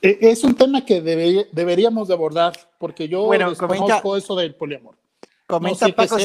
E, 0.00 0.18
es 0.20 0.44
un 0.44 0.54
tema 0.54 0.84
que 0.84 1.00
deberíamos 1.00 2.08
de 2.08 2.14
abordar, 2.14 2.54
porque 2.78 3.08
yo 3.08 3.24
bueno, 3.24 3.50
desconozco 3.50 4.16
eso 4.16 4.36
del 4.36 4.54
poliamor. 4.54 4.96
Comenta, 5.48 5.88
Paco, 5.88 6.18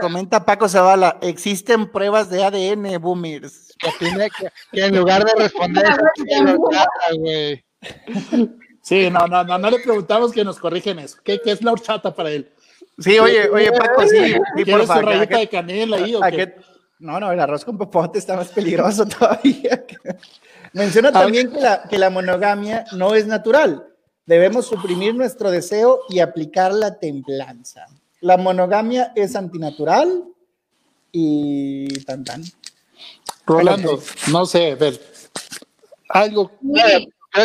comenta 0.00 0.44
Paco 0.46 0.66
Zavala, 0.66 1.18
existen 1.20 1.92
pruebas 1.92 2.30
de 2.30 2.42
ADN, 2.42 2.98
boomers. 2.98 3.76
Que, 4.72 4.82
en 4.82 4.96
lugar 4.96 5.26
de 5.26 5.42
responder, 5.42 5.84
Sí, 8.82 9.10
no, 9.10 9.26
no, 9.26 9.44
no, 9.44 9.58
no 9.58 9.70
le 9.70 9.78
preguntamos 9.80 10.32
que 10.32 10.42
nos 10.42 10.58
corrigen 10.58 11.00
eso. 11.00 11.18
¿Qué, 11.22 11.38
qué 11.44 11.52
es 11.52 11.62
la 11.62 11.72
horchata 11.72 12.14
para 12.14 12.30
él? 12.30 12.50
Sí, 12.98 13.18
oye, 13.18 13.46
oye, 13.50 13.72
Paco, 13.72 14.06
sí. 14.06 14.32
sí 14.56 14.64
¿Quieres 14.64 14.86
su 14.86 15.00
rayita 15.00 15.38
de 15.38 15.48
canela 15.48 15.98
ahí 15.98 16.14
o 16.14 16.22
qué? 16.22 16.54
No, 16.98 17.20
no, 17.20 17.30
el 17.32 17.40
arroz 17.40 17.62
con 17.62 17.76
popote 17.76 18.18
está 18.18 18.36
más 18.36 18.48
peligroso 18.48 19.04
todavía. 19.06 19.84
Menciona 20.72 21.12
también 21.12 21.52
que 21.52 21.60
la, 21.60 21.82
que 21.82 21.98
la 21.98 22.08
monogamia 22.08 22.86
no 22.92 23.14
es 23.14 23.26
natural. 23.26 23.86
Debemos 24.24 24.64
suprimir 24.64 25.14
nuestro 25.14 25.50
deseo 25.50 26.00
y 26.08 26.20
aplicar 26.20 26.72
la 26.72 26.98
templanza. 26.98 27.86
La 28.20 28.36
monogamia 28.36 29.12
es 29.14 29.34
antinatural 29.36 30.24
y 31.12 31.88
tan 32.04 32.24
tan. 32.24 32.42
Rolando, 33.46 34.00
no 34.30 34.46
sé, 34.46 34.74
ver, 34.74 35.00
algo. 36.10 36.52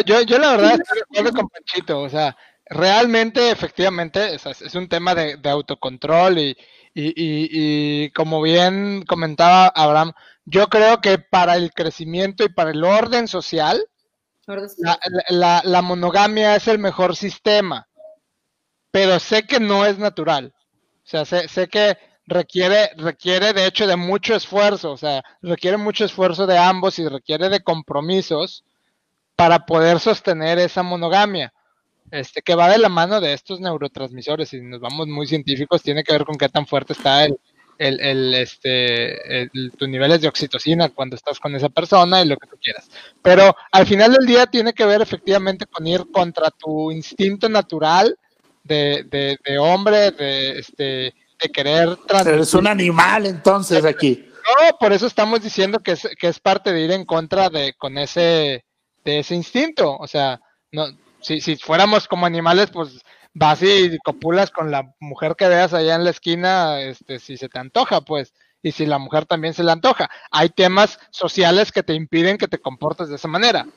Yo, 0.05 0.21
yo, 0.21 0.39
la 0.39 0.51
verdad 0.51 0.79
estoy 0.81 0.97
de 0.97 1.03
acuerdo 1.03 1.31
con 1.37 1.49
Panchito, 1.49 2.01
o 2.01 2.09
sea, 2.09 2.35
realmente, 2.65 3.51
efectivamente, 3.51 4.35
es, 4.35 4.75
un 4.75 4.89
tema 4.89 5.13
de, 5.13 5.39
autocontrol 5.43 6.39
y, 6.39 6.57
y, 6.93 7.13
y, 7.15 8.09
como 8.11 8.41
bien 8.41 9.03
comentaba 9.05 9.67
Abraham, 9.67 10.13
yo 10.45 10.67
creo 10.67 11.01
que 11.01 11.19
para 11.19 11.55
el 11.55 11.71
crecimiento 11.71 12.43
y 12.43 12.49
para 12.49 12.71
el 12.71 12.83
orden 12.83 13.27
social, 13.27 13.87
la, 14.77 14.99
la, 15.29 15.61
la 15.63 15.81
monogamia 15.83 16.55
es 16.55 16.67
el 16.67 16.79
mejor 16.79 17.15
sistema, 17.15 17.87
pero 18.89 19.19
sé 19.19 19.45
que 19.45 19.59
no 19.59 19.85
es 19.85 19.99
natural. 19.99 20.54
O 21.05 21.07
sea, 21.07 21.23
sé, 21.23 21.47
sé 21.47 21.67
que 21.67 21.97
requiere, 22.25 22.89
requiere 22.97 23.53
de 23.53 23.67
hecho 23.67 23.85
de 23.85 23.95
mucho 23.95 24.35
esfuerzo, 24.35 24.91
o 24.91 24.97
sea, 24.97 25.23
requiere 25.41 25.77
mucho 25.77 26.03
esfuerzo 26.03 26.47
de 26.47 26.57
ambos 26.57 26.97
y 26.97 27.07
requiere 27.07 27.49
de 27.49 27.61
compromisos 27.61 28.65
para 29.35 29.65
poder 29.65 29.99
sostener 29.99 30.57
esa 30.57 30.81
monogamia. 30.81 31.53
Este, 32.11 32.41
que 32.41 32.55
va 32.55 32.69
de 32.69 32.77
la 32.77 32.89
mano 32.89 33.19
de 33.19 33.33
estos 33.33 33.59
neurotransmisores, 33.59 34.53
y 34.53 34.61
nos 34.61 34.79
vamos 34.79 35.07
muy 35.07 35.27
científicos, 35.27 35.81
tiene 35.81 36.03
que 36.03 36.13
ver 36.13 36.23
con 36.23 36.37
qué 36.37 36.49
tan 36.49 36.67
fuerte 36.67 36.93
está 36.93 37.25
el, 37.25 37.37
el, 37.77 37.99
el 37.99 38.33
este, 38.35 39.49
tus 39.77 39.89
niveles 39.89 40.21
de 40.21 40.27
oxitocina 40.27 40.89
cuando 40.89 41.15
estás 41.15 41.39
con 41.39 41.55
esa 41.55 41.69
persona 41.69 42.21
y 42.21 42.27
lo 42.27 42.37
que 42.37 42.47
tú 42.47 42.57
quieras. 42.61 42.89
Pero 43.21 43.55
al 43.71 43.85
final 43.85 44.13
del 44.13 44.25
día 44.25 44.45
tiene 44.45 44.73
que 44.73 44.85
ver 44.85 45.01
efectivamente 45.01 45.65
con 45.65 45.85
ir 45.85 46.05
contra 46.11 46.51
tu 46.51 46.91
instinto 46.91 47.49
natural 47.49 48.17
de, 48.65 49.37
de, 49.43 49.57
hombre, 49.57 50.11
de, 50.11 50.59
este, 50.59 51.13
de 51.39 51.49
querer 51.53 51.95
transmitir. 52.07 52.41
es 52.41 52.53
un 52.53 52.67
animal 52.67 53.25
entonces 53.25 53.85
aquí. 53.85 54.27
No, 54.29 54.77
por 54.77 54.93
eso 54.93 55.07
estamos 55.07 55.41
diciendo 55.41 55.79
que 55.79 55.93
es, 55.93 56.07
que 56.19 56.27
es 56.27 56.39
parte 56.39 56.73
de 56.73 56.81
ir 56.81 56.91
en 56.91 57.05
contra 57.05 57.49
de 57.49 57.73
con 57.77 57.97
ese, 57.97 58.65
de 59.03 59.19
ese 59.19 59.35
instinto. 59.35 59.95
O 59.97 60.07
sea, 60.07 60.39
no, 60.71 60.87
si, 61.21 61.41
si 61.41 61.55
fuéramos 61.55 62.07
como 62.07 62.25
animales, 62.25 62.69
pues 62.71 63.01
vas 63.33 63.61
y 63.61 63.97
copulas 63.99 64.49
con 64.49 64.71
la 64.71 64.93
mujer 64.99 65.35
que 65.35 65.47
veas 65.47 65.73
allá 65.73 65.95
en 65.95 66.03
la 66.03 66.09
esquina, 66.09 66.79
este, 66.81 67.19
si 67.19 67.37
se 67.37 67.49
te 67.49 67.59
antoja, 67.59 68.01
pues, 68.01 68.33
y 68.63 68.71
si 68.71 68.85
la 68.85 68.97
mujer 68.97 69.25
también 69.25 69.53
se 69.53 69.63
le 69.63 69.71
antoja. 69.71 70.09
Hay 70.31 70.49
temas 70.49 70.99
sociales 71.11 71.71
que 71.71 71.83
te 71.83 71.93
impiden 71.93 72.37
que 72.37 72.47
te 72.47 72.59
comportes 72.59 73.09
de 73.09 73.15
esa 73.15 73.27
manera. 73.27 73.67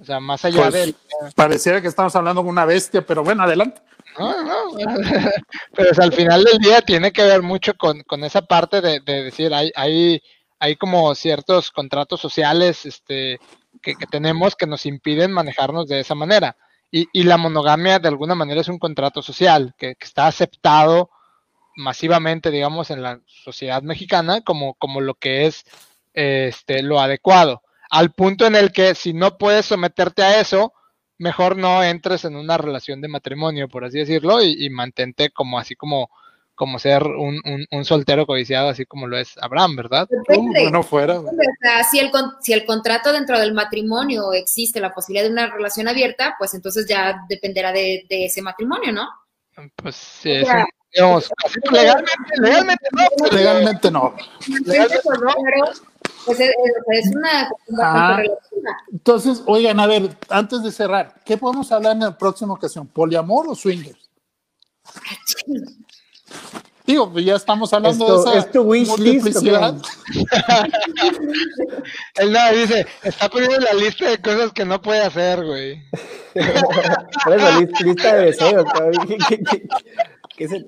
O 0.00 0.04
sea, 0.04 0.20
más 0.20 0.44
allá 0.44 0.70
pues, 0.70 0.72
de... 0.72 0.94
Pareciera 1.34 1.80
que 1.80 1.88
estamos 1.88 2.14
hablando 2.16 2.42
con 2.42 2.50
una 2.50 2.64
bestia, 2.64 3.04
pero 3.04 3.24
bueno, 3.24 3.42
adelante. 3.42 3.82
No, 4.18 4.42
no, 4.44 4.76
pero 5.74 6.02
al 6.02 6.12
final 6.12 6.44
del 6.44 6.58
día 6.58 6.82
tiene 6.82 7.12
que 7.12 7.22
ver 7.22 7.42
mucho 7.42 7.74
con, 7.74 8.24
esa 8.24 8.42
parte 8.42 8.80
de, 8.80 9.00
decir, 9.00 9.54
hay, 9.54 9.70
hay, 9.74 10.22
hay 10.58 10.76
como 10.76 11.14
ciertos 11.14 11.70
contratos 11.70 12.20
sociales 12.20 12.84
este, 12.84 13.38
que, 13.80 13.94
tenemos 14.10 14.54
que 14.54 14.66
nos 14.66 14.86
impiden 14.86 15.32
manejarnos 15.32 15.86
de 15.88 16.00
esa 16.00 16.14
manera. 16.14 16.56
Y, 16.90 17.08
y, 17.12 17.22
la 17.22 17.38
monogamia 17.38 17.98
de 17.98 18.08
alguna 18.08 18.34
manera 18.34 18.60
es 18.60 18.68
un 18.68 18.78
contrato 18.78 19.22
social 19.22 19.74
que, 19.78 19.96
está 19.98 20.26
aceptado 20.26 21.10
masivamente, 21.74 22.50
digamos, 22.50 22.90
en 22.90 23.02
la 23.02 23.20
sociedad 23.26 23.82
mexicana 23.82 24.42
como, 24.42 24.74
como 24.74 25.00
lo 25.00 25.14
que 25.14 25.46
es 25.46 25.64
este, 26.12 26.82
lo 26.82 27.00
adecuado. 27.00 27.62
Al 27.90 28.12
punto 28.12 28.46
en 28.46 28.56
el 28.56 28.72
que 28.72 28.94
si 28.94 29.12
no 29.12 29.38
puedes 29.38 29.66
someterte 29.66 30.22
a 30.22 30.40
eso, 30.40 30.72
mejor 31.22 31.56
no 31.56 31.82
entres 31.82 32.24
en 32.24 32.36
una 32.36 32.58
relación 32.58 33.00
de 33.00 33.08
matrimonio, 33.08 33.68
por 33.68 33.84
así 33.84 33.98
decirlo, 33.98 34.42
y, 34.42 34.68
mantente 34.70 35.30
como 35.30 35.58
así 35.58 35.76
como, 35.76 36.10
como 36.54 36.78
ser 36.78 37.04
un, 37.04 37.40
un, 37.70 37.84
soltero 37.84 38.26
codiciado, 38.26 38.68
así 38.68 38.84
como 38.84 39.06
lo 39.06 39.16
es 39.16 39.38
Abraham, 39.40 39.76
¿verdad? 39.76 40.08
no 40.70 40.82
fuera. 40.82 41.20
O 41.20 41.24
sea, 41.60 41.84
si 41.84 42.00
el, 42.00 42.10
si 42.40 42.52
el 42.52 42.64
contrato 42.64 43.12
dentro 43.12 43.38
del 43.38 43.54
matrimonio 43.54 44.32
existe 44.32 44.80
la 44.80 44.92
posibilidad 44.92 45.24
de 45.26 45.32
una 45.32 45.46
relación 45.46 45.88
abierta, 45.88 46.34
pues 46.38 46.54
entonces 46.54 46.86
ya 46.86 47.24
dependerá 47.28 47.72
de, 47.72 48.04
ese 48.08 48.42
matrimonio, 48.42 48.92
¿no? 48.92 49.08
Pues 49.76 49.94
sí, 49.96 50.32
es 50.32 50.48
un- 50.48 50.64
digamos, 50.94 51.30
legalmente, 51.70 52.40
legalmente 52.40 52.88
no. 52.92 53.02
pero- 53.18 53.36
Legalmente 53.36 53.90
no. 53.90 54.14
Legalmente 54.66 55.08
no. 55.08 55.34
Pero, 55.44 55.64
pues 56.26 56.40
es, 56.40 56.50
es- 56.88 57.14
una 57.14 57.48
cuestión 57.48 57.80
Ah. 57.82 58.22
Entonces, 58.92 59.42
oigan, 59.46 59.80
a 59.80 59.86
ver, 59.86 60.16
antes 60.28 60.62
de 60.62 60.70
cerrar, 60.72 61.14
¿qué 61.24 61.36
podemos 61.36 61.70
hablar 61.72 61.92
en 61.92 62.00
la 62.00 62.16
próxima 62.16 62.52
ocasión? 62.54 62.86
¿Poliamor 62.86 63.48
o 63.48 63.54
swingers? 63.54 63.98
Digo, 66.84 67.12
pues 67.12 67.24
ya 67.24 67.36
estamos 67.36 67.72
hablando 67.72 68.04
Esto- 68.18 68.32
de 68.32 68.38
esa 68.38 68.46
¿es 68.46 68.52
tu 68.52 68.62
wish 68.62 68.88
list, 68.98 68.98
multiplicidad. 68.98 69.76
Él 72.16 72.32
nada 72.32 72.50
dice, 72.52 72.86
está 73.04 73.28
poniendo 73.28 73.58
la 73.60 73.72
lista 73.74 74.10
de 74.10 74.20
cosas 74.20 74.52
que 74.52 74.64
no 74.64 74.82
puede 74.82 75.00
hacer, 75.00 75.44
güey. 75.44 75.80
Por 77.24 77.34
eso, 77.34 77.60
lis- 77.60 77.80
lista 77.84 78.16
de 78.16 78.24
deseos. 78.26 78.64
¿Qué- 79.08 79.16
qué- 79.28 79.38
qué- 79.48 79.62
qué 80.36 80.48
se- 80.48 80.66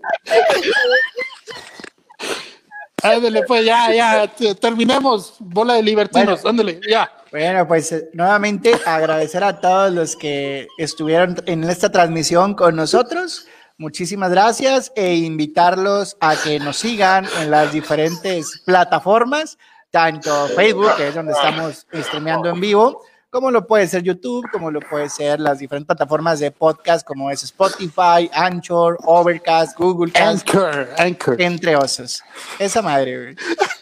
Ándale, 3.17 3.43
pues 3.43 3.65
ya, 3.65 3.93
ya, 3.93 4.27
te- 4.29 4.55
terminemos. 4.55 5.35
Bola 5.39 5.75
de 5.75 5.83
libertinos, 5.83 6.43
Bueno. 6.43 6.49
ándale, 6.51 6.81
ya. 6.89 7.11
Bueno, 7.31 7.67
pues 7.67 7.91
eh, 7.93 8.09
nuevamente 8.13 8.73
agradecer 8.87 9.43
a 9.45 9.61
todos 9.61 9.93
los 9.93 10.17
que 10.17 10.67
estuvieron 10.79 11.37
en 11.47 11.65
esta 11.65 11.91
transmisión 11.91 12.55
con 12.55 12.77
nosotros. 12.77 13.47
Muchísimas 13.77 14.31
gracias 14.31 14.93
e 14.95 15.15
invitarlos 15.17 16.17
a 16.21 16.37
que 16.37 16.61
nos 16.61 16.77
sigan 16.77 17.27
en 17.41 17.51
las 17.51 17.73
diferentes 17.73 18.63
plataformas, 18.65 19.59
tanto 19.91 20.47
Facebook, 20.55 20.95
que 20.97 21.09
es 21.09 21.15
donde 21.15 21.33
estamos 21.33 21.87
streameando 21.93 22.51
en 22.51 22.61
vivo, 22.61 23.03
como 23.35 23.51
lo 23.51 23.67
puede 23.67 23.89
ser 23.89 24.05
YouTube, 24.05 24.49
como 24.53 24.71
lo 24.71 24.79
puede 24.79 25.09
ser 25.09 25.41
las 25.41 25.59
diferentes 25.59 25.89
plataformas 25.89 26.39
de 26.39 26.53
podcast, 26.53 27.05
como 27.05 27.33
es 27.33 27.43
Spotify, 27.43 28.31
Anchor, 28.33 28.97
Overcast, 29.03 29.77
Google 29.77 30.13
Cast, 30.13 30.49
Anchor, 30.49 30.89
Anchor. 30.97 31.43
entre 31.43 31.75
otros. 31.75 32.23
Esa 32.61 32.81
madre, 32.81 33.21
güey. 33.21 33.37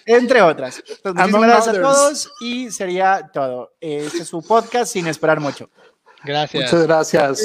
Entre 0.06 0.40
otras. 0.40 0.82
Pues 1.02 1.14
muchísimas 1.14 1.34
Among 1.34 1.42
gracias 1.42 1.76
a 1.76 1.82
todos 1.82 2.30
y 2.40 2.70
sería 2.70 3.30
todo. 3.30 3.74
Este 3.78 4.22
es 4.22 4.28
su 4.28 4.40
podcast 4.40 4.90
sin 4.90 5.06
esperar 5.06 5.38
mucho. 5.38 5.68
Gracias. 6.24 6.72
Muchas 6.72 6.86
gracias. 6.86 7.42